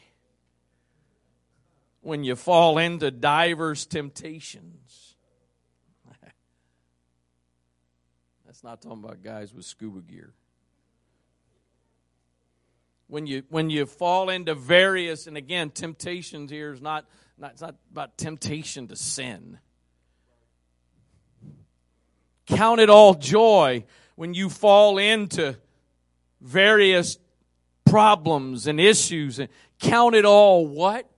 when 2.00 2.24
you 2.24 2.34
fall 2.34 2.78
into 2.78 3.10
divers 3.10 3.84
temptations. 3.84 5.14
That's 8.46 8.64
not 8.64 8.80
talking 8.80 9.04
about 9.04 9.22
guys 9.22 9.52
with 9.52 9.66
scuba 9.66 10.00
gear. 10.00 10.32
When 13.08 13.26
you 13.26 13.42
when 13.50 13.68
you 13.68 13.84
fall 13.84 14.30
into 14.30 14.54
various 14.54 15.26
and 15.26 15.36
again 15.36 15.68
temptations 15.68 16.50
here 16.50 16.72
is 16.72 16.80
not, 16.80 17.04
not 17.36 17.50
it's 17.50 17.60
not 17.60 17.74
about 17.90 18.16
temptation 18.16 18.88
to 18.88 18.96
sin. 18.96 19.58
Count 22.46 22.80
it 22.80 22.90
all 22.90 23.14
joy 23.14 23.84
when 24.16 24.34
you 24.34 24.48
fall 24.48 24.98
into 24.98 25.56
various 26.40 27.18
problems 27.84 28.66
and 28.66 28.80
issues 28.80 29.38
and 29.38 29.48
count 29.80 30.14
it 30.14 30.24
all 30.24 30.66
what? 30.66 31.08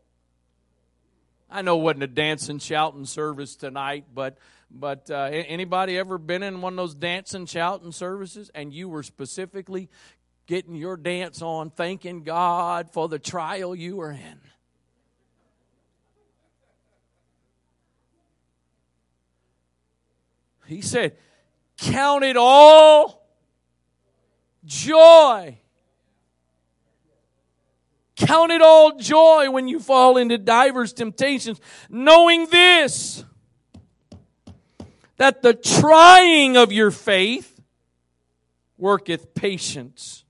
I 1.50 1.62
know 1.62 1.78
it 1.78 1.82
wasn't 1.82 2.02
a 2.02 2.08
dancing, 2.08 2.58
shouting 2.58 3.04
service 3.04 3.56
tonight, 3.56 4.06
but 4.12 4.38
but 4.70 5.08
uh, 5.08 5.28
anybody 5.30 5.96
ever 5.96 6.18
been 6.18 6.42
in 6.42 6.60
one 6.60 6.72
of 6.72 6.76
those 6.76 6.96
dancing, 6.96 7.46
shouting 7.46 7.92
services 7.92 8.50
and 8.56 8.74
you 8.74 8.88
were 8.88 9.04
specifically 9.04 9.88
getting 10.46 10.74
your 10.74 10.96
dance 10.96 11.42
on, 11.42 11.70
thanking 11.70 12.24
God 12.24 12.90
for 12.92 13.08
the 13.08 13.20
trial 13.20 13.76
you 13.76 13.96
were 13.96 14.10
in? 14.10 14.40
He 20.66 20.80
said, 20.80 21.16
Count 21.76 22.24
it 22.24 22.36
all 22.36 23.26
joy 24.64 25.58
Count 28.16 28.52
it 28.52 28.62
all 28.62 28.96
joy 28.96 29.50
when 29.50 29.66
you 29.66 29.80
fall 29.80 30.16
into 30.16 30.38
divers 30.38 30.92
temptations, 30.92 31.60
knowing 31.90 32.46
this, 32.46 33.24
that 35.16 35.42
the 35.42 35.54
trying 35.54 36.56
of 36.56 36.72
your 36.72 36.90
faith 36.90 37.60
worketh 38.78 39.34
patience. 39.34 40.24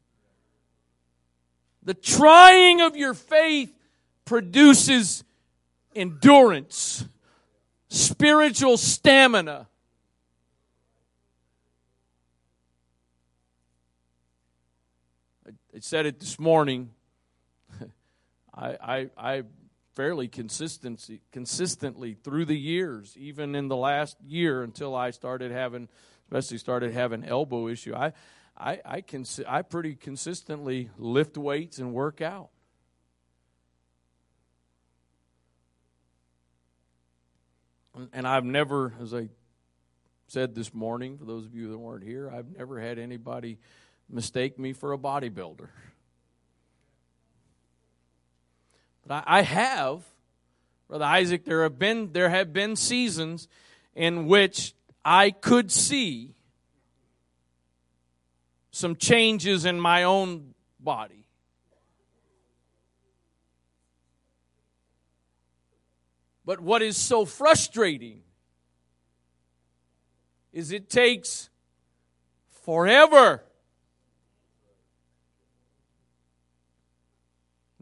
The 1.83 1.95
trying 1.95 2.81
of 2.81 2.97
your 2.97 3.13
faith 3.13 3.73
produces 4.25 5.23
endurance, 5.95 7.07
spiritual 7.89 8.79
stamina. 8.79 9.69
I 15.75 15.81
said 15.81 16.07
it 16.07 16.21
this 16.21 16.39
morning. 16.39 16.91
I, 18.55 18.77
I, 18.81 19.11
I 19.19 19.43
fairly 19.97 20.29
consistency, 20.29 21.21
consistently 21.33 22.15
through 22.15 22.45
the 22.45 22.57
years, 22.57 23.17
even 23.19 23.57
in 23.57 23.67
the 23.67 23.77
last 23.77 24.17
year 24.25 24.63
until 24.63 24.95
I 24.95 25.11
started 25.11 25.51
having, 25.51 25.89
especially 26.27 26.59
started 26.59 26.93
having 26.93 27.25
elbow 27.25 27.67
issue. 27.67 27.93
I, 27.93 28.13
I, 28.57 28.81
I, 28.85 29.01
cons- 29.01 29.41
I 29.49 29.63
pretty 29.63 29.97
consistently 29.97 30.91
lift 30.97 31.37
weights 31.37 31.79
and 31.79 31.93
work 31.93 32.21
out. 32.21 32.51
And 38.13 38.29
I've 38.29 38.45
never, 38.45 38.93
as 39.01 39.13
I 39.13 39.29
said 40.29 40.55
this 40.55 40.73
morning, 40.73 41.19
for 41.19 41.25
those 41.25 41.45
of 41.45 41.55
you 41.55 41.71
that 41.71 41.79
weren't 41.79 42.05
here, 42.05 42.31
I've 42.31 42.57
never 42.57 42.81
had 42.81 43.01
anybody 43.01 43.59
mistake 44.09 44.59
me 44.59 44.73
for 44.73 44.93
a 44.93 44.99
bodybuilder. 44.99 45.69
But 49.07 49.25
I, 49.27 49.39
I 49.39 49.43
have, 49.43 50.03
Brother 50.89 51.05
Isaac, 51.05 51.45
there 51.45 51.63
have 51.63 51.79
been 51.79 52.13
there 52.13 52.31
have 52.31 52.53
been 52.53 52.77
seasons 52.77 53.49
in 53.95 54.27
which 54.27 54.75
I 55.05 55.31
could 55.31 55.71
see 55.71 56.35
some 58.71 58.97
changes 58.97 59.65
in 59.65 59.79
my 59.79 60.03
own 60.03 60.55
body. 60.81 61.25
But 66.45 66.61
what 66.61 66.83
is 66.83 66.97
so 66.97 67.25
frustrating 67.25 68.21
is 70.53 70.73
it 70.73 70.91
takes 70.91 71.49
forever. 72.65 73.43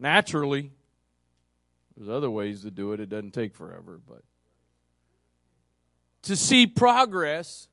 Naturally, 0.03 0.69
there's 1.95 2.09
other 2.09 2.29
ways 2.29 2.63
to 2.63 2.71
do 2.71 2.91
it, 2.91 2.99
it 2.99 3.07
doesn't 3.07 3.33
take 3.33 3.55
forever, 3.55 4.01
but 4.05 4.21
to 6.23 6.35
see 6.35 6.67
progress, 6.67 7.69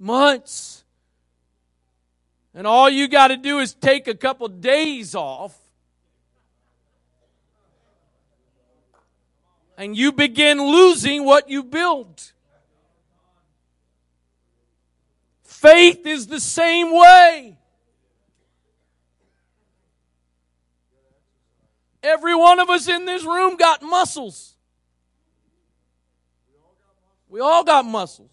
months. 0.00 0.82
And 2.54 2.66
all 2.66 2.90
you 2.90 3.06
got 3.06 3.28
to 3.28 3.36
do 3.36 3.60
is 3.60 3.72
take 3.72 4.08
a 4.08 4.16
couple 4.16 4.48
days 4.48 5.14
off. 5.14 5.56
And 9.78 9.96
you 9.96 10.10
begin 10.10 10.60
losing 10.60 11.24
what 11.24 11.48
you 11.48 11.62
built. 11.62 12.32
Faith 15.44 16.04
is 16.04 16.26
the 16.26 16.40
same 16.40 16.92
way. 16.92 17.58
Every 22.02 22.34
one 22.34 22.58
of 22.58 22.68
us 22.68 22.88
in 22.88 23.04
this 23.04 23.24
room 23.24 23.56
got 23.56 23.82
muscles. 23.82 24.56
We 27.28 27.40
all 27.40 27.64
got 27.64 27.84
muscles. 27.84 28.32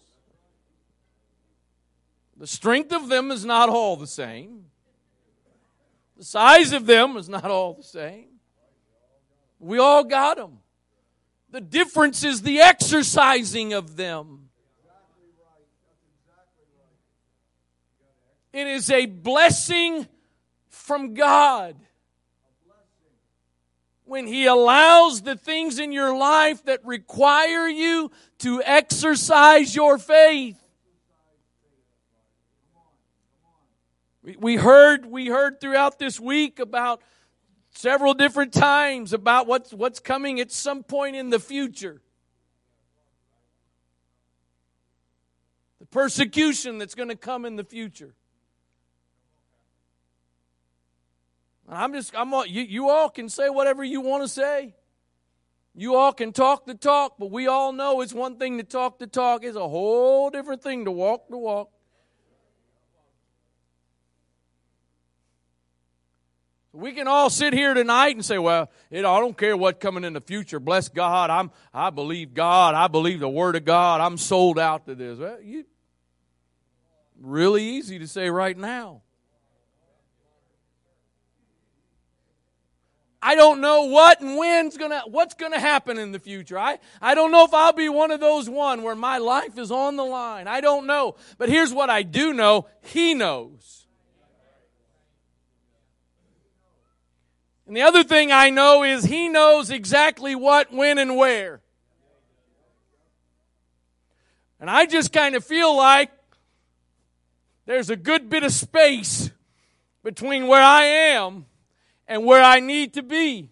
The 2.36 2.46
strength 2.46 2.92
of 2.92 3.08
them 3.08 3.30
is 3.30 3.44
not 3.44 3.68
all 3.68 3.96
the 3.96 4.06
same. 4.06 4.64
The 6.16 6.24
size 6.24 6.72
of 6.72 6.86
them 6.86 7.16
is 7.16 7.28
not 7.28 7.44
all 7.44 7.74
the 7.74 7.82
same. 7.82 8.26
We 9.58 9.78
all 9.78 10.04
got 10.04 10.36
them. 10.36 10.58
The 11.50 11.60
difference 11.60 12.24
is 12.24 12.42
the 12.42 12.60
exercising 12.60 13.72
of 13.72 13.96
them. 13.96 14.48
It 18.52 18.66
is 18.66 18.90
a 18.90 19.06
blessing 19.06 20.06
from 20.68 21.14
God 21.14 21.76
when 24.10 24.26
He 24.26 24.46
allows 24.46 25.22
the 25.22 25.36
things 25.36 25.78
in 25.78 25.92
your 25.92 26.16
life 26.16 26.64
that 26.64 26.84
require 26.84 27.68
you 27.68 28.10
to 28.38 28.60
exercise 28.64 29.72
your 29.72 29.98
faith. 29.98 30.60
We 34.36 34.56
heard, 34.56 35.06
we 35.06 35.28
heard 35.28 35.60
throughout 35.60 36.00
this 36.00 36.18
week 36.18 36.58
about 36.58 37.02
several 37.70 38.12
different 38.12 38.52
times 38.52 39.12
about 39.12 39.46
what's, 39.46 39.72
what's 39.72 40.00
coming 40.00 40.40
at 40.40 40.50
some 40.50 40.82
point 40.82 41.14
in 41.14 41.30
the 41.30 41.38
future. 41.38 42.02
The 45.78 45.86
persecution 45.86 46.78
that's 46.78 46.96
going 46.96 47.10
to 47.10 47.16
come 47.16 47.44
in 47.44 47.54
the 47.54 47.62
future. 47.62 48.16
I'm 51.70 51.92
just, 51.92 52.14
I'm 52.16 52.34
all, 52.34 52.44
you, 52.44 52.62
you 52.62 52.88
all 52.88 53.08
can 53.08 53.28
say 53.28 53.48
whatever 53.48 53.84
you 53.84 54.00
want 54.00 54.24
to 54.24 54.28
say. 54.28 54.74
You 55.74 55.94
all 55.94 56.12
can 56.12 56.32
talk 56.32 56.66
the 56.66 56.74
talk, 56.74 57.14
but 57.18 57.30
we 57.30 57.46
all 57.46 57.72
know 57.72 58.00
it's 58.00 58.12
one 58.12 58.38
thing 58.38 58.58
to 58.58 58.64
talk 58.64 58.98
the 58.98 59.06
talk, 59.06 59.44
it's 59.44 59.56
a 59.56 59.68
whole 59.68 60.30
different 60.30 60.62
thing 60.62 60.84
to 60.86 60.90
walk 60.90 61.28
the 61.28 61.38
walk. 61.38 61.70
We 66.72 66.92
can 66.92 67.08
all 67.08 67.30
sit 67.30 67.52
here 67.52 67.74
tonight 67.74 68.14
and 68.14 68.24
say, 68.24 68.38
"Well, 68.38 68.70
I 68.92 69.00
don't 69.00 69.36
care 69.36 69.56
what's 69.56 69.80
coming 69.80 70.04
in 70.04 70.12
the 70.12 70.20
future. 70.20 70.60
Bless 70.60 70.88
God. 70.88 71.28
I'm, 71.28 71.50
I 71.74 71.90
believe 71.90 72.32
God. 72.32 72.76
I 72.76 72.86
believe 72.86 73.18
the 73.18 73.28
Word 73.28 73.56
of 73.56 73.64
God. 73.64 74.00
I'm 74.00 74.16
sold 74.16 74.56
out 74.56 74.86
to 74.86 74.94
this." 74.94 75.18
Well, 75.18 75.40
you 75.42 75.64
really 77.20 77.64
easy 77.64 77.98
to 77.98 78.06
say 78.06 78.30
right 78.30 78.56
now. 78.56 79.02
I 83.22 83.34
don't 83.34 83.60
know 83.60 83.84
what 83.84 84.20
and 84.20 84.38
when's 84.38 84.78
gonna 84.78 85.02
what's 85.06 85.34
gonna 85.34 85.60
happen 85.60 85.98
in 85.98 86.12
the 86.12 86.18
future. 86.18 86.58
I, 86.58 86.78
I 87.02 87.14
don't 87.14 87.30
know 87.30 87.44
if 87.44 87.52
I'll 87.52 87.74
be 87.74 87.90
one 87.90 88.10
of 88.10 88.20
those 88.20 88.48
one 88.48 88.82
where 88.82 88.94
my 88.94 89.18
life 89.18 89.58
is 89.58 89.70
on 89.70 89.96
the 89.96 90.04
line. 90.04 90.48
I 90.48 90.60
don't 90.62 90.86
know. 90.86 91.16
But 91.36 91.50
here's 91.50 91.72
what 91.72 91.90
I 91.90 92.02
do 92.02 92.32
know. 92.32 92.66
He 92.82 93.12
knows. 93.12 93.86
And 97.66 97.76
the 97.76 97.82
other 97.82 98.02
thing 98.02 98.32
I 98.32 98.50
know 98.50 98.82
is 98.82 99.04
he 99.04 99.28
knows 99.28 99.70
exactly 99.70 100.34
what, 100.34 100.72
when, 100.72 100.98
and 100.98 101.16
where. 101.16 101.60
And 104.58 104.68
I 104.68 104.86
just 104.86 105.12
kind 105.12 105.36
of 105.36 105.44
feel 105.44 105.76
like 105.76 106.10
there's 107.66 107.88
a 107.88 107.94
good 107.94 108.28
bit 108.28 108.42
of 108.42 108.52
space 108.52 109.30
between 110.02 110.48
where 110.48 110.60
I 110.60 110.82
am 110.82 111.46
and 112.10 112.24
where 112.24 112.42
I 112.42 112.58
need 112.58 112.94
to 112.94 113.02
be. 113.04 113.48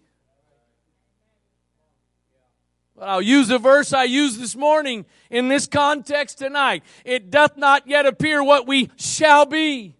But 2.93 3.07
I'll 3.07 3.21
use 3.21 3.49
a 3.49 3.57
verse 3.57 3.93
I 3.93 4.03
used 4.03 4.37
this 4.37 4.53
morning 4.57 5.05
in 5.29 5.47
this 5.47 5.65
context 5.65 6.39
tonight. 6.39 6.83
It 7.05 7.31
doth 7.31 7.55
not 7.55 7.87
yet 7.87 8.05
appear 8.05 8.43
what 8.43 8.67
we 8.67 8.91
shall 8.97 9.45
be. 9.45 9.95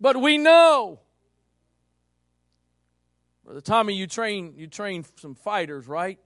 But 0.00 0.16
we 0.16 0.38
know. 0.38 1.00
Brother 3.44 3.60
Tommy, 3.60 3.94
you 3.94 4.06
train 4.06 4.54
you 4.56 4.68
train 4.68 5.04
some 5.16 5.34
fighters, 5.34 5.88
right? 5.88 6.20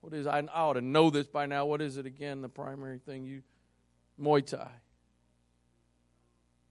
What 0.00 0.14
is 0.14 0.26
I, 0.26 0.38
I 0.38 0.60
ought 0.62 0.72
to 0.72 0.80
know 0.80 1.10
this 1.10 1.26
by 1.26 1.44
now. 1.44 1.66
What 1.66 1.82
is 1.82 1.98
it 1.98 2.06
again? 2.06 2.40
The 2.40 2.48
primary 2.48 2.98
thing 2.98 3.24
you 3.24 3.42
Muay 4.18 4.46
Thai. 4.46 4.70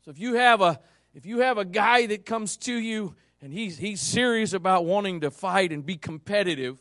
So 0.03 0.09
if 0.09 0.17
you 0.17 0.33
have 0.33 0.61
a 0.61 0.79
if 1.13 1.25
you 1.25 1.39
have 1.39 1.57
a 1.57 1.65
guy 1.65 2.05
that 2.07 2.25
comes 2.25 2.57
to 2.57 2.73
you 2.73 3.15
and 3.41 3.51
he's 3.51 3.77
he's 3.77 4.01
serious 4.01 4.53
about 4.53 4.85
wanting 4.85 5.21
to 5.21 5.31
fight 5.31 5.71
and 5.71 5.85
be 5.85 5.97
competitive, 5.97 6.77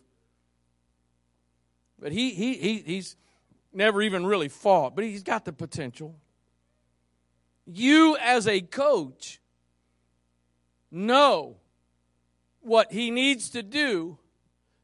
but 2.01 2.13
he, 2.13 2.31
he, 2.31 2.55
he, 2.55 2.79
he's 2.79 3.17
never 3.73 4.03
even 4.03 4.25
really 4.25 4.49
fought, 4.49 4.95
but 4.95 5.05
he's 5.05 5.23
got 5.23 5.45
the 5.45 5.53
potential. 5.53 6.17
You, 7.67 8.17
as 8.21 8.49
a 8.49 8.61
coach, 8.63 9.41
know 10.91 11.57
what 12.61 12.91
he 12.91 13.11
needs 13.11 13.51
to 13.51 13.63
do 13.63 14.19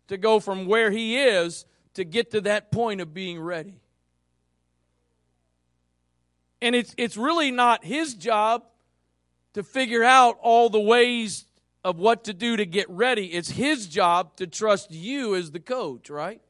to 0.09 0.17
go 0.17 0.39
from 0.39 0.67
where 0.67 0.91
he 0.91 1.19
is 1.19 1.65
to 1.95 2.05
get 2.05 2.31
to 2.31 2.43
that 2.43 2.71
point 2.71 3.01
of 3.01 3.13
being 3.13 3.41
ready. 3.41 3.81
And 6.61 6.75
it's, 6.75 6.95
it's 6.97 7.17
really 7.17 7.51
not 7.51 7.85
his 7.85 8.15
job 8.15 8.63
to 9.57 9.63
figure 9.63 10.05
out 10.05 10.39
all 10.43 10.69
the 10.69 10.79
ways 10.79 11.47
of 11.83 11.99
what 11.99 12.25
to 12.25 12.35
do 12.35 12.59
to 12.59 12.67
get 12.67 12.91
ready. 12.91 13.29
It's 13.29 13.49
his 13.49 13.87
job 13.87 14.37
to 14.37 14.47
trust 14.47 14.91
you 14.91 15.35
as 15.35 15.51
the 15.51 15.61
coach, 15.61 16.11
right? 16.11 16.43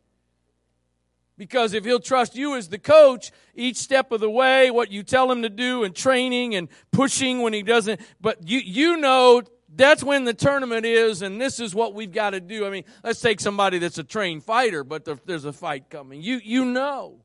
Because 1.38 1.72
if 1.72 1.84
he'll 1.84 2.00
trust 2.00 2.34
you 2.34 2.56
as 2.56 2.68
the 2.68 2.80
coach, 2.80 3.30
each 3.54 3.76
step 3.76 4.10
of 4.10 4.18
the 4.18 4.28
way, 4.28 4.72
what 4.72 4.90
you 4.90 5.04
tell 5.04 5.30
him 5.30 5.42
to 5.42 5.48
do 5.48 5.84
and 5.84 5.94
training 5.94 6.56
and 6.56 6.66
pushing 6.90 7.42
when 7.42 7.52
he 7.52 7.62
doesn't, 7.62 8.00
but 8.20 8.48
you, 8.48 8.58
you 8.58 8.96
know 8.96 9.40
that's 9.72 10.02
when 10.02 10.24
the 10.24 10.34
tournament 10.34 10.84
is 10.84 11.22
and 11.22 11.40
this 11.40 11.60
is 11.60 11.76
what 11.76 11.94
we've 11.94 12.12
got 12.12 12.30
to 12.30 12.40
do. 12.40 12.66
I 12.66 12.70
mean, 12.70 12.84
let's 13.04 13.20
take 13.20 13.38
somebody 13.38 13.78
that's 13.78 13.98
a 13.98 14.04
trained 14.04 14.42
fighter, 14.42 14.82
but 14.82 15.08
there's 15.24 15.44
a 15.44 15.52
fight 15.52 15.90
coming. 15.90 16.22
You, 16.22 16.40
you 16.42 16.64
know. 16.64 17.20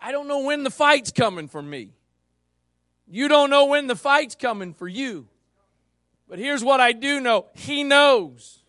I 0.00 0.10
don't 0.10 0.26
know 0.26 0.40
when 0.40 0.64
the 0.64 0.70
fight's 0.70 1.12
coming 1.12 1.46
for 1.46 1.62
me. 1.62 1.92
You 3.10 3.26
don't 3.26 3.50
know 3.50 3.66
when 3.66 3.88
the 3.88 3.96
fight's 3.96 4.36
coming 4.36 4.72
for 4.72 4.86
you. 4.86 5.26
But 6.28 6.38
here's 6.38 6.62
what 6.62 6.80
I 6.80 6.92
do 6.92 7.20
know. 7.20 7.46
He 7.54 7.82
knows 7.82 8.62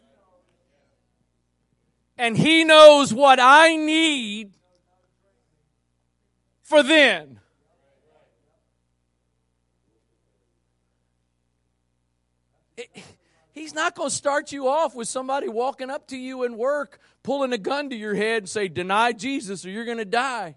and 2.18 2.36
He 2.36 2.64
knows 2.64 3.14
what 3.14 3.40
I 3.40 3.76
need 3.76 4.54
for 6.64 6.82
then. 6.82 7.40
he's 13.52 13.76
not 13.76 13.96
going 13.96 14.10
to 14.10 14.16
start 14.16 14.52
you 14.52 14.68
off 14.68 14.96
with 14.96 15.08
somebody 15.08 15.48
walking 15.48 15.90
up 15.90 16.08
to 16.08 16.18
you 16.18 16.44
in 16.44 16.58
work, 16.58 17.00
pulling 17.22 17.54
a 17.54 17.58
gun 17.58 17.90
to 17.90 17.96
your 17.96 18.16
head 18.16 18.44
and 18.44 18.50
say, 18.50 18.68
Deny 18.68 19.12
Jesus 19.12 19.66
or 19.66 19.70
you're 19.70 19.86
going 19.86 19.98
to 19.98 20.06
die. 20.06 20.56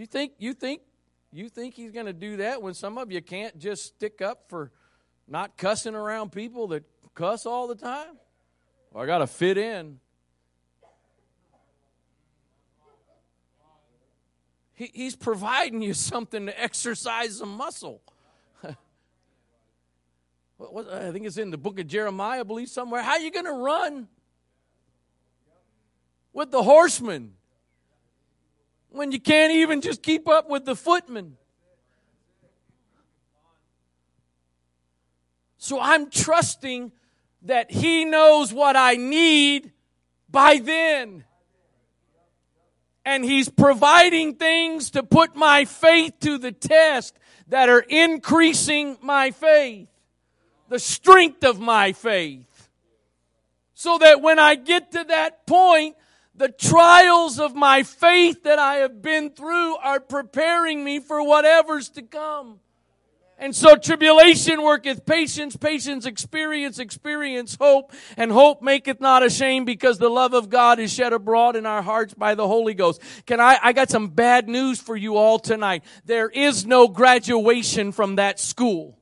You 0.00 0.06
think, 0.06 0.32
you 0.38 0.54
think, 0.54 0.80
you 1.30 1.50
think 1.50 1.74
he's 1.74 1.90
going 1.90 2.06
to 2.06 2.14
do 2.14 2.38
that 2.38 2.62
when 2.62 2.72
some 2.72 2.96
of 2.96 3.12
you 3.12 3.20
can't 3.20 3.58
just 3.58 3.84
stick 3.84 4.22
up 4.22 4.44
for 4.48 4.72
not 5.28 5.58
cussing 5.58 5.94
around 5.94 6.32
people 6.32 6.68
that 6.68 6.84
cuss 7.14 7.44
all 7.44 7.68
the 7.68 7.74
time? 7.74 8.16
Or 8.92 9.02
I 9.02 9.06
got 9.06 9.18
to 9.18 9.26
fit 9.26 9.58
in. 9.58 10.00
He, 14.72 14.90
he's 14.94 15.16
providing 15.16 15.82
you 15.82 15.92
something 16.10 16.46
to 16.46 16.58
exercise 16.58 17.36
some 17.36 17.54
muscle. 17.54 18.00
what, 20.56 20.72
what, 20.72 20.88
I 20.88 21.12
think 21.12 21.26
it's 21.26 21.36
in 21.36 21.50
the 21.50 21.58
book 21.58 21.78
of 21.78 21.86
Jeremiah, 21.86 22.40
I 22.40 22.44
believe, 22.44 22.70
somewhere. 22.70 23.02
How 23.02 23.16
are 23.16 23.20
you 23.20 23.30
going 23.30 23.44
to 23.44 23.52
run 23.52 24.08
with 26.32 26.50
the 26.50 26.62
horsemen 26.62 27.34
when 28.90 29.12
you 29.12 29.20
can't 29.20 29.52
even 29.52 29.80
just 29.80 30.02
keep 30.02 30.28
up 30.28 30.48
with 30.48 30.64
the 30.64 30.76
footmen? 30.76 31.36
So 35.58 35.78
I'm 35.78 36.10
trusting 36.10 36.92
that 37.42 37.70
He 37.70 38.04
knows 38.04 38.52
what 38.52 38.76
I 38.76 38.96
need 38.96 39.72
by 40.30 40.58
then. 40.58 41.24
And 43.04 43.24
He's 43.24 43.48
providing 43.48 44.34
things 44.36 44.90
to 44.90 45.02
put 45.02 45.36
my 45.36 45.64
faith 45.64 46.14
to 46.20 46.38
the 46.38 46.52
test 46.52 47.18
that 47.48 47.68
are 47.68 47.84
increasing 47.88 48.96
my 49.02 49.30
faith, 49.30 49.88
the 50.68 50.78
strength 50.78 51.44
of 51.44 51.60
my 51.60 51.92
faith. 51.92 52.68
So 53.74 53.98
that 53.98 54.20
when 54.20 54.38
I 54.38 54.54
get 54.54 54.92
to 54.92 55.04
that 55.04 55.46
point, 55.46 55.96
the 56.40 56.48
trials 56.48 57.38
of 57.38 57.54
my 57.54 57.82
faith 57.82 58.44
that 58.44 58.58
I 58.58 58.76
have 58.76 59.02
been 59.02 59.28
through 59.28 59.76
are 59.76 60.00
preparing 60.00 60.82
me 60.82 60.98
for 60.98 61.22
whatever's 61.22 61.90
to 61.90 62.02
come. 62.02 62.60
And 63.36 63.54
so 63.54 63.76
tribulation 63.76 64.62
worketh 64.62 65.04
patience, 65.04 65.54
patience 65.54 66.06
experience, 66.06 66.78
experience 66.78 67.58
hope, 67.60 67.92
and 68.16 68.32
hope 68.32 68.62
maketh 68.62 69.02
not 69.02 69.22
ashamed 69.22 69.66
because 69.66 69.98
the 69.98 70.08
love 70.08 70.32
of 70.32 70.48
God 70.48 70.78
is 70.78 70.90
shed 70.90 71.12
abroad 71.12 71.56
in 71.56 71.66
our 71.66 71.82
hearts 71.82 72.14
by 72.14 72.34
the 72.34 72.46
Holy 72.46 72.72
Ghost. 72.72 73.02
Can 73.26 73.38
I, 73.38 73.58
I 73.62 73.74
got 73.74 73.90
some 73.90 74.08
bad 74.08 74.48
news 74.48 74.80
for 74.80 74.96
you 74.96 75.18
all 75.18 75.38
tonight. 75.38 75.84
There 76.06 76.30
is 76.30 76.64
no 76.64 76.88
graduation 76.88 77.92
from 77.92 78.16
that 78.16 78.40
school. 78.40 78.98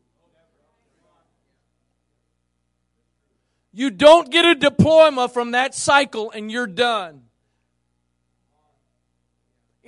You 3.73 3.91
don't 3.91 4.29
get 4.29 4.45
a 4.45 4.57
diploma 4.57 5.29
from 5.29 5.53
that 5.53 5.73
cycle 5.73 6.33
and 6.33 6.51
you're 6.51 6.67
done. 6.67 7.28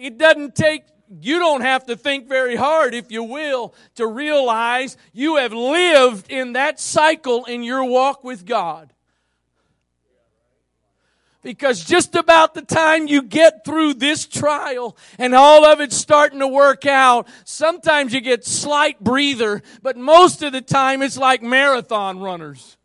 It 0.01 0.17
doesn't 0.17 0.55
take 0.55 0.85
you 1.21 1.41
don't 1.41 1.63
have 1.63 1.87
to 1.87 1.97
think 1.97 2.29
very 2.29 2.55
hard, 2.55 2.95
if 2.95 3.11
you 3.11 3.25
will, 3.25 3.75
to 3.97 4.07
realize 4.07 4.97
you 5.13 5.37
have 5.37 5.53
lived 5.53 6.31
in 6.31 6.53
that 6.53 6.79
cycle 6.79 7.45
in 7.47 7.65
your 7.65 7.85
walk 7.85 8.23
with 8.23 8.47
God. 8.47 8.93
Because 11.43 11.85
just 11.85 12.15
about 12.15 12.55
the 12.55 12.63
time 12.63 13.09
you 13.09 13.23
get 13.23 13.65
through 13.65 13.95
this 13.95 14.27
trial 14.27 14.97
and 15.19 15.35
all 15.35 15.65
of 15.65 15.81
it's 15.81 15.97
starting 15.97 16.39
to 16.41 16.47
work 16.47 16.87
out, 16.87 17.27
sometimes 17.45 18.13
you 18.13 18.21
get 18.21 18.45
slight 18.45 19.01
breather, 19.01 19.63
but 19.83 19.96
most 19.96 20.42
of 20.42 20.53
the 20.53 20.61
time 20.61 21.03
it's 21.03 21.19
like 21.19 21.42
marathon 21.42 22.21
runners. 22.21 22.77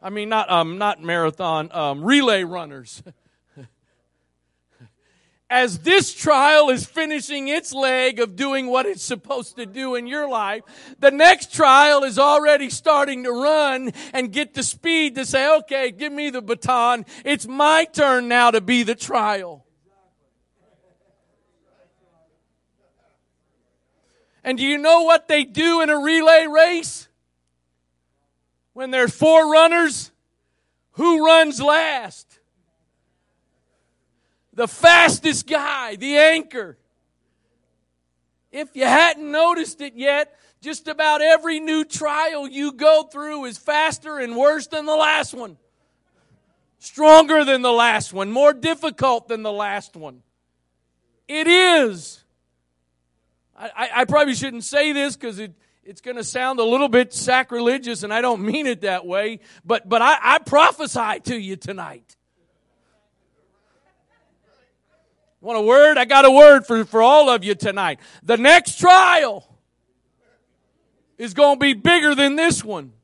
I 0.00 0.10
mean, 0.10 0.28
not, 0.28 0.50
um, 0.50 0.78
not 0.78 1.02
marathon, 1.02 1.70
um, 1.72 2.02
relay 2.02 2.44
runners. 2.44 3.02
as 5.50 5.80
this 5.80 6.14
trial 6.14 6.70
is 6.70 6.86
finishing 6.86 7.48
its 7.48 7.72
leg 7.72 8.18
of 8.18 8.34
doing 8.34 8.66
what 8.66 8.86
it's 8.86 9.02
supposed 9.02 9.56
to 9.56 9.66
do 9.66 9.94
in 9.94 10.06
your 10.06 10.28
life, 10.28 10.62
the 10.98 11.10
next 11.10 11.52
trial 11.52 12.02
is 12.02 12.18
already 12.18 12.70
starting 12.70 13.24
to 13.24 13.30
run 13.30 13.92
and 14.12 14.32
get 14.32 14.54
the 14.54 14.62
speed 14.62 15.14
to 15.14 15.26
say, 15.26 15.56
okay, 15.58 15.90
give 15.90 16.12
me 16.12 16.30
the 16.30 16.42
baton. 16.42 17.04
It's 17.24 17.46
my 17.46 17.84
turn 17.84 18.26
now 18.26 18.50
to 18.50 18.60
be 18.60 18.82
the 18.82 18.94
trial. 18.94 19.64
And 24.42 24.58
do 24.58 24.64
you 24.64 24.76
know 24.76 25.02
what 25.02 25.28
they 25.28 25.44
do 25.44 25.80
in 25.80 25.88
a 25.88 25.98
relay 25.98 26.46
race? 26.46 27.08
When 28.74 28.90
there's 28.90 29.14
four 29.14 29.50
runners, 29.50 30.10
who 30.92 31.24
runs 31.24 31.60
last? 31.60 32.40
The 34.54 34.68
fastest 34.68 35.46
guy, 35.46 35.96
the 35.96 36.16
anchor. 36.16 36.78
If 38.52 38.76
you 38.76 38.84
hadn't 38.84 39.30
noticed 39.30 39.80
it 39.80 39.94
yet, 39.94 40.38
just 40.60 40.86
about 40.88 41.20
every 41.20 41.60
new 41.60 41.84
trial 41.84 42.48
you 42.48 42.72
go 42.72 43.02
through 43.02 43.46
is 43.46 43.58
faster 43.58 44.18
and 44.18 44.36
worse 44.36 44.68
than 44.68 44.86
the 44.86 44.94
last 44.94 45.34
one. 45.34 45.58
Stronger 46.78 47.44
than 47.44 47.62
the 47.62 47.72
last 47.72 48.12
one, 48.12 48.30
more 48.30 48.52
difficult 48.52 49.28
than 49.28 49.42
the 49.42 49.52
last 49.52 49.96
one. 49.96 50.22
It 51.26 51.46
is. 51.46 52.22
I, 53.56 53.70
I, 53.74 53.90
I 53.96 54.04
probably 54.04 54.34
shouldn't 54.34 54.64
say 54.64 54.92
this 54.92 55.16
because 55.16 55.38
it, 55.38 55.52
it's 55.82 56.00
going 56.00 56.16
to 56.16 56.24
sound 56.24 56.60
a 56.60 56.64
little 56.64 56.88
bit 56.88 57.12
sacrilegious, 57.12 58.02
and 58.02 58.12
I 58.12 58.20
don't 58.20 58.42
mean 58.42 58.66
it 58.66 58.82
that 58.82 59.06
way, 59.06 59.40
but, 59.64 59.88
but 59.88 60.02
I, 60.02 60.18
I 60.20 60.38
prophesy 60.38 61.20
to 61.24 61.36
you 61.36 61.56
tonight. 61.56 62.13
Want 65.44 65.58
a 65.58 65.60
word? 65.60 65.98
I 65.98 66.06
got 66.06 66.24
a 66.24 66.30
word 66.30 66.66
for, 66.66 66.86
for 66.86 67.02
all 67.02 67.28
of 67.28 67.44
you 67.44 67.54
tonight. 67.54 68.00
The 68.22 68.38
next 68.38 68.78
trial 68.78 69.46
is 71.18 71.34
going 71.34 71.56
to 71.56 71.60
be 71.60 71.74
bigger 71.74 72.14
than 72.14 72.34
this 72.34 72.64
one. 72.64 72.94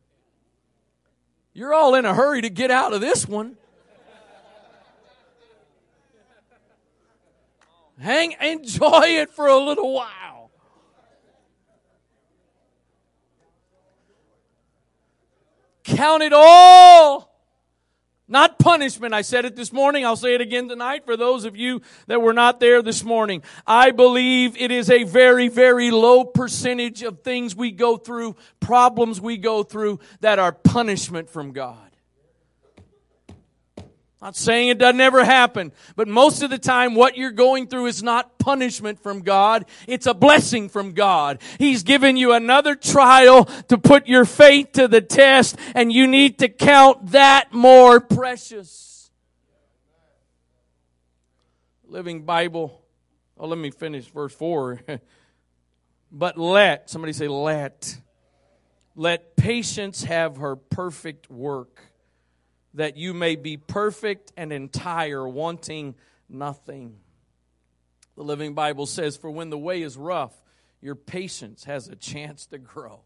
You're 1.53 1.75
all 1.75 1.95
in 1.97 2.07
a 2.07 2.15
hurry 2.15 2.41
to 2.41 2.49
get 2.49 2.71
out 2.71 2.95
of 2.95 3.03
this 3.03 3.29
one. 3.29 3.59
Hang, 7.99 8.35
enjoy 8.41 9.03
it 9.05 9.29
for 9.29 9.47
a 9.47 9.59
little 9.59 9.93
while. 9.93 10.51
Count 15.85 16.23
it 16.23 16.33
all 16.33 17.30
not 18.31 18.59
punishment. 18.59 19.13
I 19.13 19.23
said 19.23 19.45
it 19.45 19.57
this 19.57 19.73
morning. 19.73 20.07
I'll 20.07 20.17
say 20.17 20.35
it 20.35 20.41
again 20.41 20.69
tonight 20.69 21.05
for 21.05 21.17
those 21.17 21.45
of 21.45 21.57
you 21.57 21.83
that 22.07 22.23
were 22.23 22.33
not 22.33 22.61
there 22.61 22.81
this 22.81 23.05
morning. 23.05 23.43
I 23.67 23.91
believe 23.91 24.57
it 24.57 24.71
is 24.71 24.89
a 24.89 25.03
very, 25.03 25.49
very 25.49 25.91
low 25.91 26.25
percentage 26.25 27.03
of 27.03 27.21
things 27.23 27.57
we 27.57 27.73
go 27.73 27.97
through, 27.97 28.37
problems 28.61 29.21
we 29.21 29.37
go 29.37 29.63
through 29.63 29.99
that 30.21 30.39
are 30.39 30.53
punishment 30.53 31.29
from 31.29 31.53
God. 31.53 31.90
Not 34.21 34.37
saying 34.37 34.69
it 34.69 34.77
doesn't 34.77 35.01
ever 35.01 35.25
happen, 35.25 35.73
but 35.97 36.07
most 36.07 36.43
of 36.43 36.51
the 36.51 36.59
time 36.59 36.95
what 36.95 37.17
you're 37.17 37.31
going 37.31 37.69
through 37.69 37.87
is 37.87 38.03
not 38.03 38.39
punishment 38.39 39.03
from 39.03 39.23
God. 39.23 39.65
It's 39.87 40.07
a 40.07 40.13
blessing 40.13 40.69
from 40.69 40.93
God. 40.93 41.41
He's 41.59 41.85
given 41.85 42.19
you 42.19 42.35
another 42.35 42.75
trial 42.75 43.47
to 43.69 43.79
put 43.79 44.07
your 44.07 44.27
faith 44.27 44.73
to 44.73 44.89
the 44.89 45.01
test 45.01 45.57
and 45.75 45.91
you 45.91 46.07
need 46.07 46.41
to 46.41 46.51
count 46.51 47.13
that 47.13 47.55
more 47.55 47.99
precious. 47.99 49.11
Living 51.89 52.23
Bible. 52.25 52.85
Oh, 53.39 53.47
let 53.47 53.59
me 53.59 53.71
finish 53.71 54.07
verse 54.07 54.35
4. 54.35 54.81
but 56.13 56.37
let, 56.37 56.91
somebody 56.91 57.15
say 57.15 57.27
let. 57.27 57.97
Let 58.95 59.35
patience 59.35 60.05
have 60.05 60.37
her 60.37 60.57
perfect 60.57 61.31
work 61.31 61.90
that 62.75 62.97
you 62.97 63.15
may 63.15 63.37
be 63.37 63.57
perfect 63.57 64.33
and 64.37 64.53
entire, 64.53 65.29
wanting 65.29 65.95
nothing. 66.29 66.97
The 68.17 68.23
Living 68.23 68.55
Bible 68.55 68.87
says, 68.87 69.17
For 69.17 69.31
when 69.31 69.51
the 69.51 69.59
way 69.59 69.83
is 69.83 69.97
rough, 69.97 70.35
your 70.81 70.95
patience 70.95 71.65
has 71.65 71.89
a 71.89 71.97
chance 71.97 72.47
to 72.47 72.59
grow. 72.59 73.01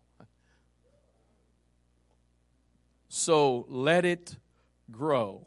So 3.08 3.64
let 3.68 4.04
it 4.04 4.36
grow. 4.90 5.46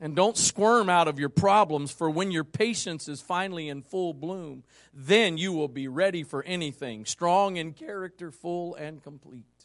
And 0.00 0.14
don't 0.14 0.36
squirm 0.36 0.88
out 0.88 1.08
of 1.08 1.18
your 1.18 1.28
problems, 1.28 1.90
for 1.90 2.08
when 2.08 2.30
your 2.30 2.44
patience 2.44 3.08
is 3.08 3.20
finally 3.20 3.68
in 3.68 3.82
full 3.82 4.14
bloom, 4.14 4.62
then 4.92 5.38
you 5.38 5.52
will 5.52 5.68
be 5.68 5.88
ready 5.88 6.22
for 6.22 6.42
anything, 6.44 7.04
strong 7.04 7.56
in 7.56 7.72
character, 7.72 8.30
full 8.30 8.76
and 8.76 9.02
complete. 9.02 9.57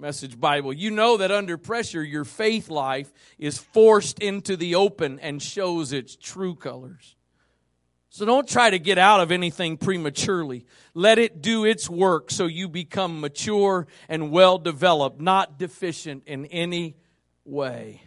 Message 0.00 0.40
Bible. 0.40 0.72
You 0.72 0.90
know 0.90 1.18
that 1.18 1.30
under 1.30 1.58
pressure, 1.58 2.02
your 2.02 2.24
faith 2.24 2.70
life 2.70 3.12
is 3.38 3.58
forced 3.58 4.18
into 4.18 4.56
the 4.56 4.76
open 4.76 5.18
and 5.20 5.42
shows 5.42 5.92
its 5.92 6.16
true 6.16 6.54
colors. 6.54 7.16
So 8.08 8.24
don't 8.24 8.48
try 8.48 8.70
to 8.70 8.78
get 8.78 8.96
out 8.96 9.20
of 9.20 9.30
anything 9.30 9.76
prematurely. 9.76 10.64
Let 10.94 11.18
it 11.18 11.42
do 11.42 11.66
its 11.66 11.90
work 11.90 12.30
so 12.30 12.46
you 12.46 12.66
become 12.66 13.20
mature 13.20 13.86
and 14.08 14.30
well 14.30 14.56
developed, 14.56 15.20
not 15.20 15.58
deficient 15.58 16.22
in 16.26 16.46
any 16.46 16.96
way. 17.44 18.02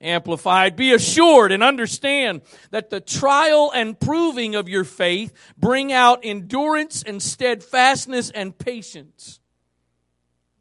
Amplified, 0.00 0.74
be 0.74 0.92
assured 0.92 1.52
and 1.52 1.62
understand 1.62 2.42
that 2.72 2.90
the 2.90 3.00
trial 3.00 3.70
and 3.72 3.98
proving 3.98 4.56
of 4.56 4.68
your 4.68 4.82
faith 4.82 5.32
bring 5.56 5.92
out 5.92 6.24
endurance 6.24 7.04
and 7.04 7.22
steadfastness 7.22 8.30
and 8.30 8.58
patience. 8.58 9.38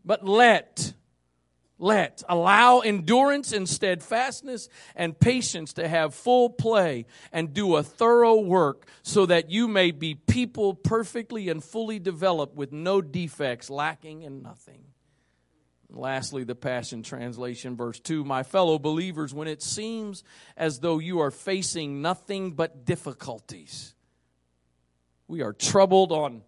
But 0.03 0.25
let, 0.25 0.93
let, 1.77 2.23
allow 2.27 2.79
endurance 2.79 3.51
and 3.51 3.67
steadfastness 3.67 4.69
and 4.95 5.19
patience 5.19 5.73
to 5.73 5.87
have 5.87 6.13
full 6.13 6.49
play 6.49 7.05
and 7.31 7.53
do 7.53 7.75
a 7.75 7.83
thorough 7.83 8.39
work 8.39 8.87
so 9.03 9.25
that 9.25 9.51
you 9.51 9.67
may 9.67 9.91
be 9.91 10.15
people 10.15 10.73
perfectly 10.73 11.49
and 11.49 11.63
fully 11.63 11.99
developed 11.99 12.55
with 12.55 12.71
no 12.71 13.01
defects, 13.01 13.69
lacking 13.69 14.23
in 14.23 14.41
nothing. 14.41 14.85
Lastly, 15.93 16.45
the 16.45 16.55
Passion 16.55 17.03
Translation, 17.03 17.75
verse 17.75 17.99
2 17.99 18.23
My 18.23 18.43
fellow 18.43 18.79
believers, 18.79 19.33
when 19.33 19.49
it 19.49 19.61
seems 19.61 20.23
as 20.55 20.79
though 20.79 20.99
you 20.99 21.19
are 21.19 21.31
facing 21.31 22.01
nothing 22.01 22.53
but 22.53 22.85
difficulties, 22.85 23.93
we 25.27 25.41
are 25.41 25.51
troubled 25.51 26.13
on 26.13 26.43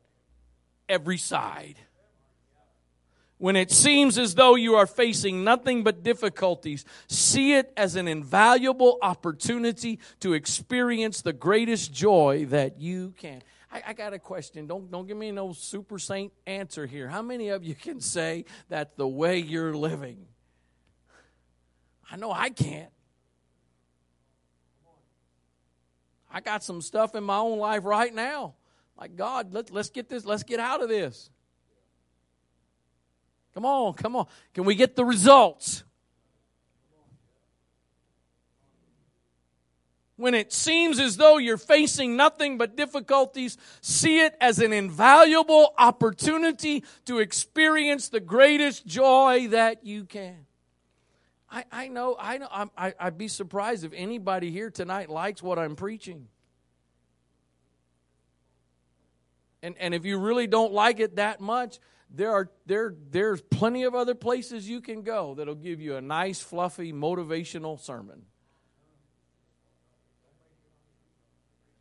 every 0.87 1.17
side 1.17 1.75
when 3.43 3.57
it 3.57 3.69
seems 3.69 4.17
as 4.17 4.35
though 4.35 4.55
you 4.55 4.75
are 4.75 4.87
facing 4.87 5.43
nothing 5.43 5.83
but 5.83 6.01
difficulties, 6.01 6.85
see 7.09 7.55
it 7.55 7.73
as 7.75 7.97
an 7.97 8.07
invaluable 8.07 8.97
opportunity 9.01 9.99
to 10.21 10.31
experience 10.31 11.21
the 11.21 11.33
greatest 11.33 11.91
joy 11.91 12.45
that 12.45 12.79
you 12.79 13.13
can. 13.17 13.41
I, 13.69 13.83
I, 13.87 13.93
got 13.93 14.13
a 14.13 14.19
question. 14.19 14.65
Don't, 14.65 14.89
don't 14.89 15.05
give 15.09 15.17
me 15.17 15.29
no 15.31 15.51
super 15.51 15.99
saint 15.99 16.31
answer 16.47 16.85
here. 16.85 17.09
How 17.09 17.21
many 17.21 17.49
of 17.49 17.65
you 17.65 17.75
can 17.75 17.99
say 17.99 18.45
that 18.69 18.95
the 18.95 19.05
way 19.09 19.39
you're 19.39 19.73
living? 19.73 20.25
I 22.09 22.15
know 22.15 22.31
I 22.31 22.49
can't. 22.49 22.93
I 26.31 26.39
got 26.39 26.63
some 26.63 26.81
stuff 26.81 27.13
in 27.13 27.25
my 27.25 27.39
own 27.39 27.59
life 27.59 27.83
right 27.83 28.15
now. 28.15 28.53
Like, 28.97 29.17
God, 29.17 29.53
let, 29.53 29.69
let's 29.69 29.89
get 29.89 30.07
this, 30.07 30.23
let's 30.23 30.43
get 30.43 30.61
out 30.61 30.81
of 30.81 30.87
this. 30.87 31.29
Come 33.53 33.65
on, 33.65 33.93
come 33.93 34.15
on. 34.15 34.27
Can 34.53 34.65
we 34.65 34.75
get 34.75 34.95
the 34.95 35.05
results? 35.05 35.83
When 40.15 40.33
it 40.35 40.53
seems 40.53 40.99
as 40.99 41.17
though 41.17 41.37
you're 41.37 41.57
facing 41.57 42.15
nothing 42.15 42.57
but 42.57 42.75
difficulties, 42.77 43.57
see 43.81 44.19
it 44.19 44.35
as 44.39 44.59
an 44.59 44.71
invaluable 44.71 45.73
opportunity 45.77 46.83
to 47.05 47.19
experience 47.19 48.09
the 48.09 48.19
greatest 48.19 48.85
joy 48.85 49.47
that 49.49 49.85
you 49.85 50.05
can. 50.05 50.45
I, 51.51 51.65
I 51.71 51.87
know, 51.87 52.15
I 52.19 52.37
know, 52.37 52.47
I, 52.77 52.93
I'd 52.99 53.17
be 53.17 53.27
surprised 53.27 53.83
if 53.83 53.91
anybody 53.93 54.49
here 54.49 54.71
tonight 54.71 55.09
likes 55.09 55.43
what 55.43 55.59
I'm 55.59 55.75
preaching. 55.75 56.27
And, 59.61 59.75
and 59.79 59.93
if 59.93 60.05
you 60.05 60.19
really 60.19 60.47
don't 60.47 60.73
like 60.73 60.99
it 60.99 61.15
that 61.17 61.39
much, 61.39 61.79
there 62.13 62.31
are 62.31 62.49
there 62.65 62.93
there's 63.09 63.41
plenty 63.41 63.83
of 63.83 63.95
other 63.95 64.13
places 64.13 64.69
you 64.69 64.81
can 64.81 65.01
go 65.01 65.33
that'll 65.35 65.55
give 65.55 65.81
you 65.81 65.95
a 65.95 66.01
nice 66.01 66.39
fluffy 66.39 66.93
motivational 66.93 67.79
sermon 67.79 68.23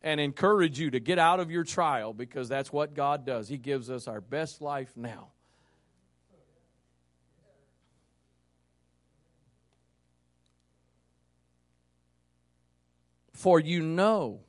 and 0.01 0.19
encourage 0.19 0.79
you 0.79 0.91
to 0.91 0.99
get 0.99 1.17
out 1.17 1.39
of 1.39 1.49
your 1.49 1.63
trial 1.63 2.13
because 2.13 2.49
that's 2.49 2.73
what 2.73 2.93
God 2.93 3.25
does. 3.25 3.47
He 3.47 3.57
gives 3.57 3.89
us 3.89 4.07
our 4.07 4.19
best 4.19 4.61
life 4.61 4.91
now. 4.97 5.29
For 13.31 13.59
you 13.59 13.81
know 13.81 14.41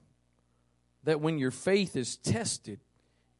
that 1.04 1.20
when 1.20 1.38
your 1.38 1.50
faith 1.50 1.96
is 1.96 2.16
tested, 2.16 2.80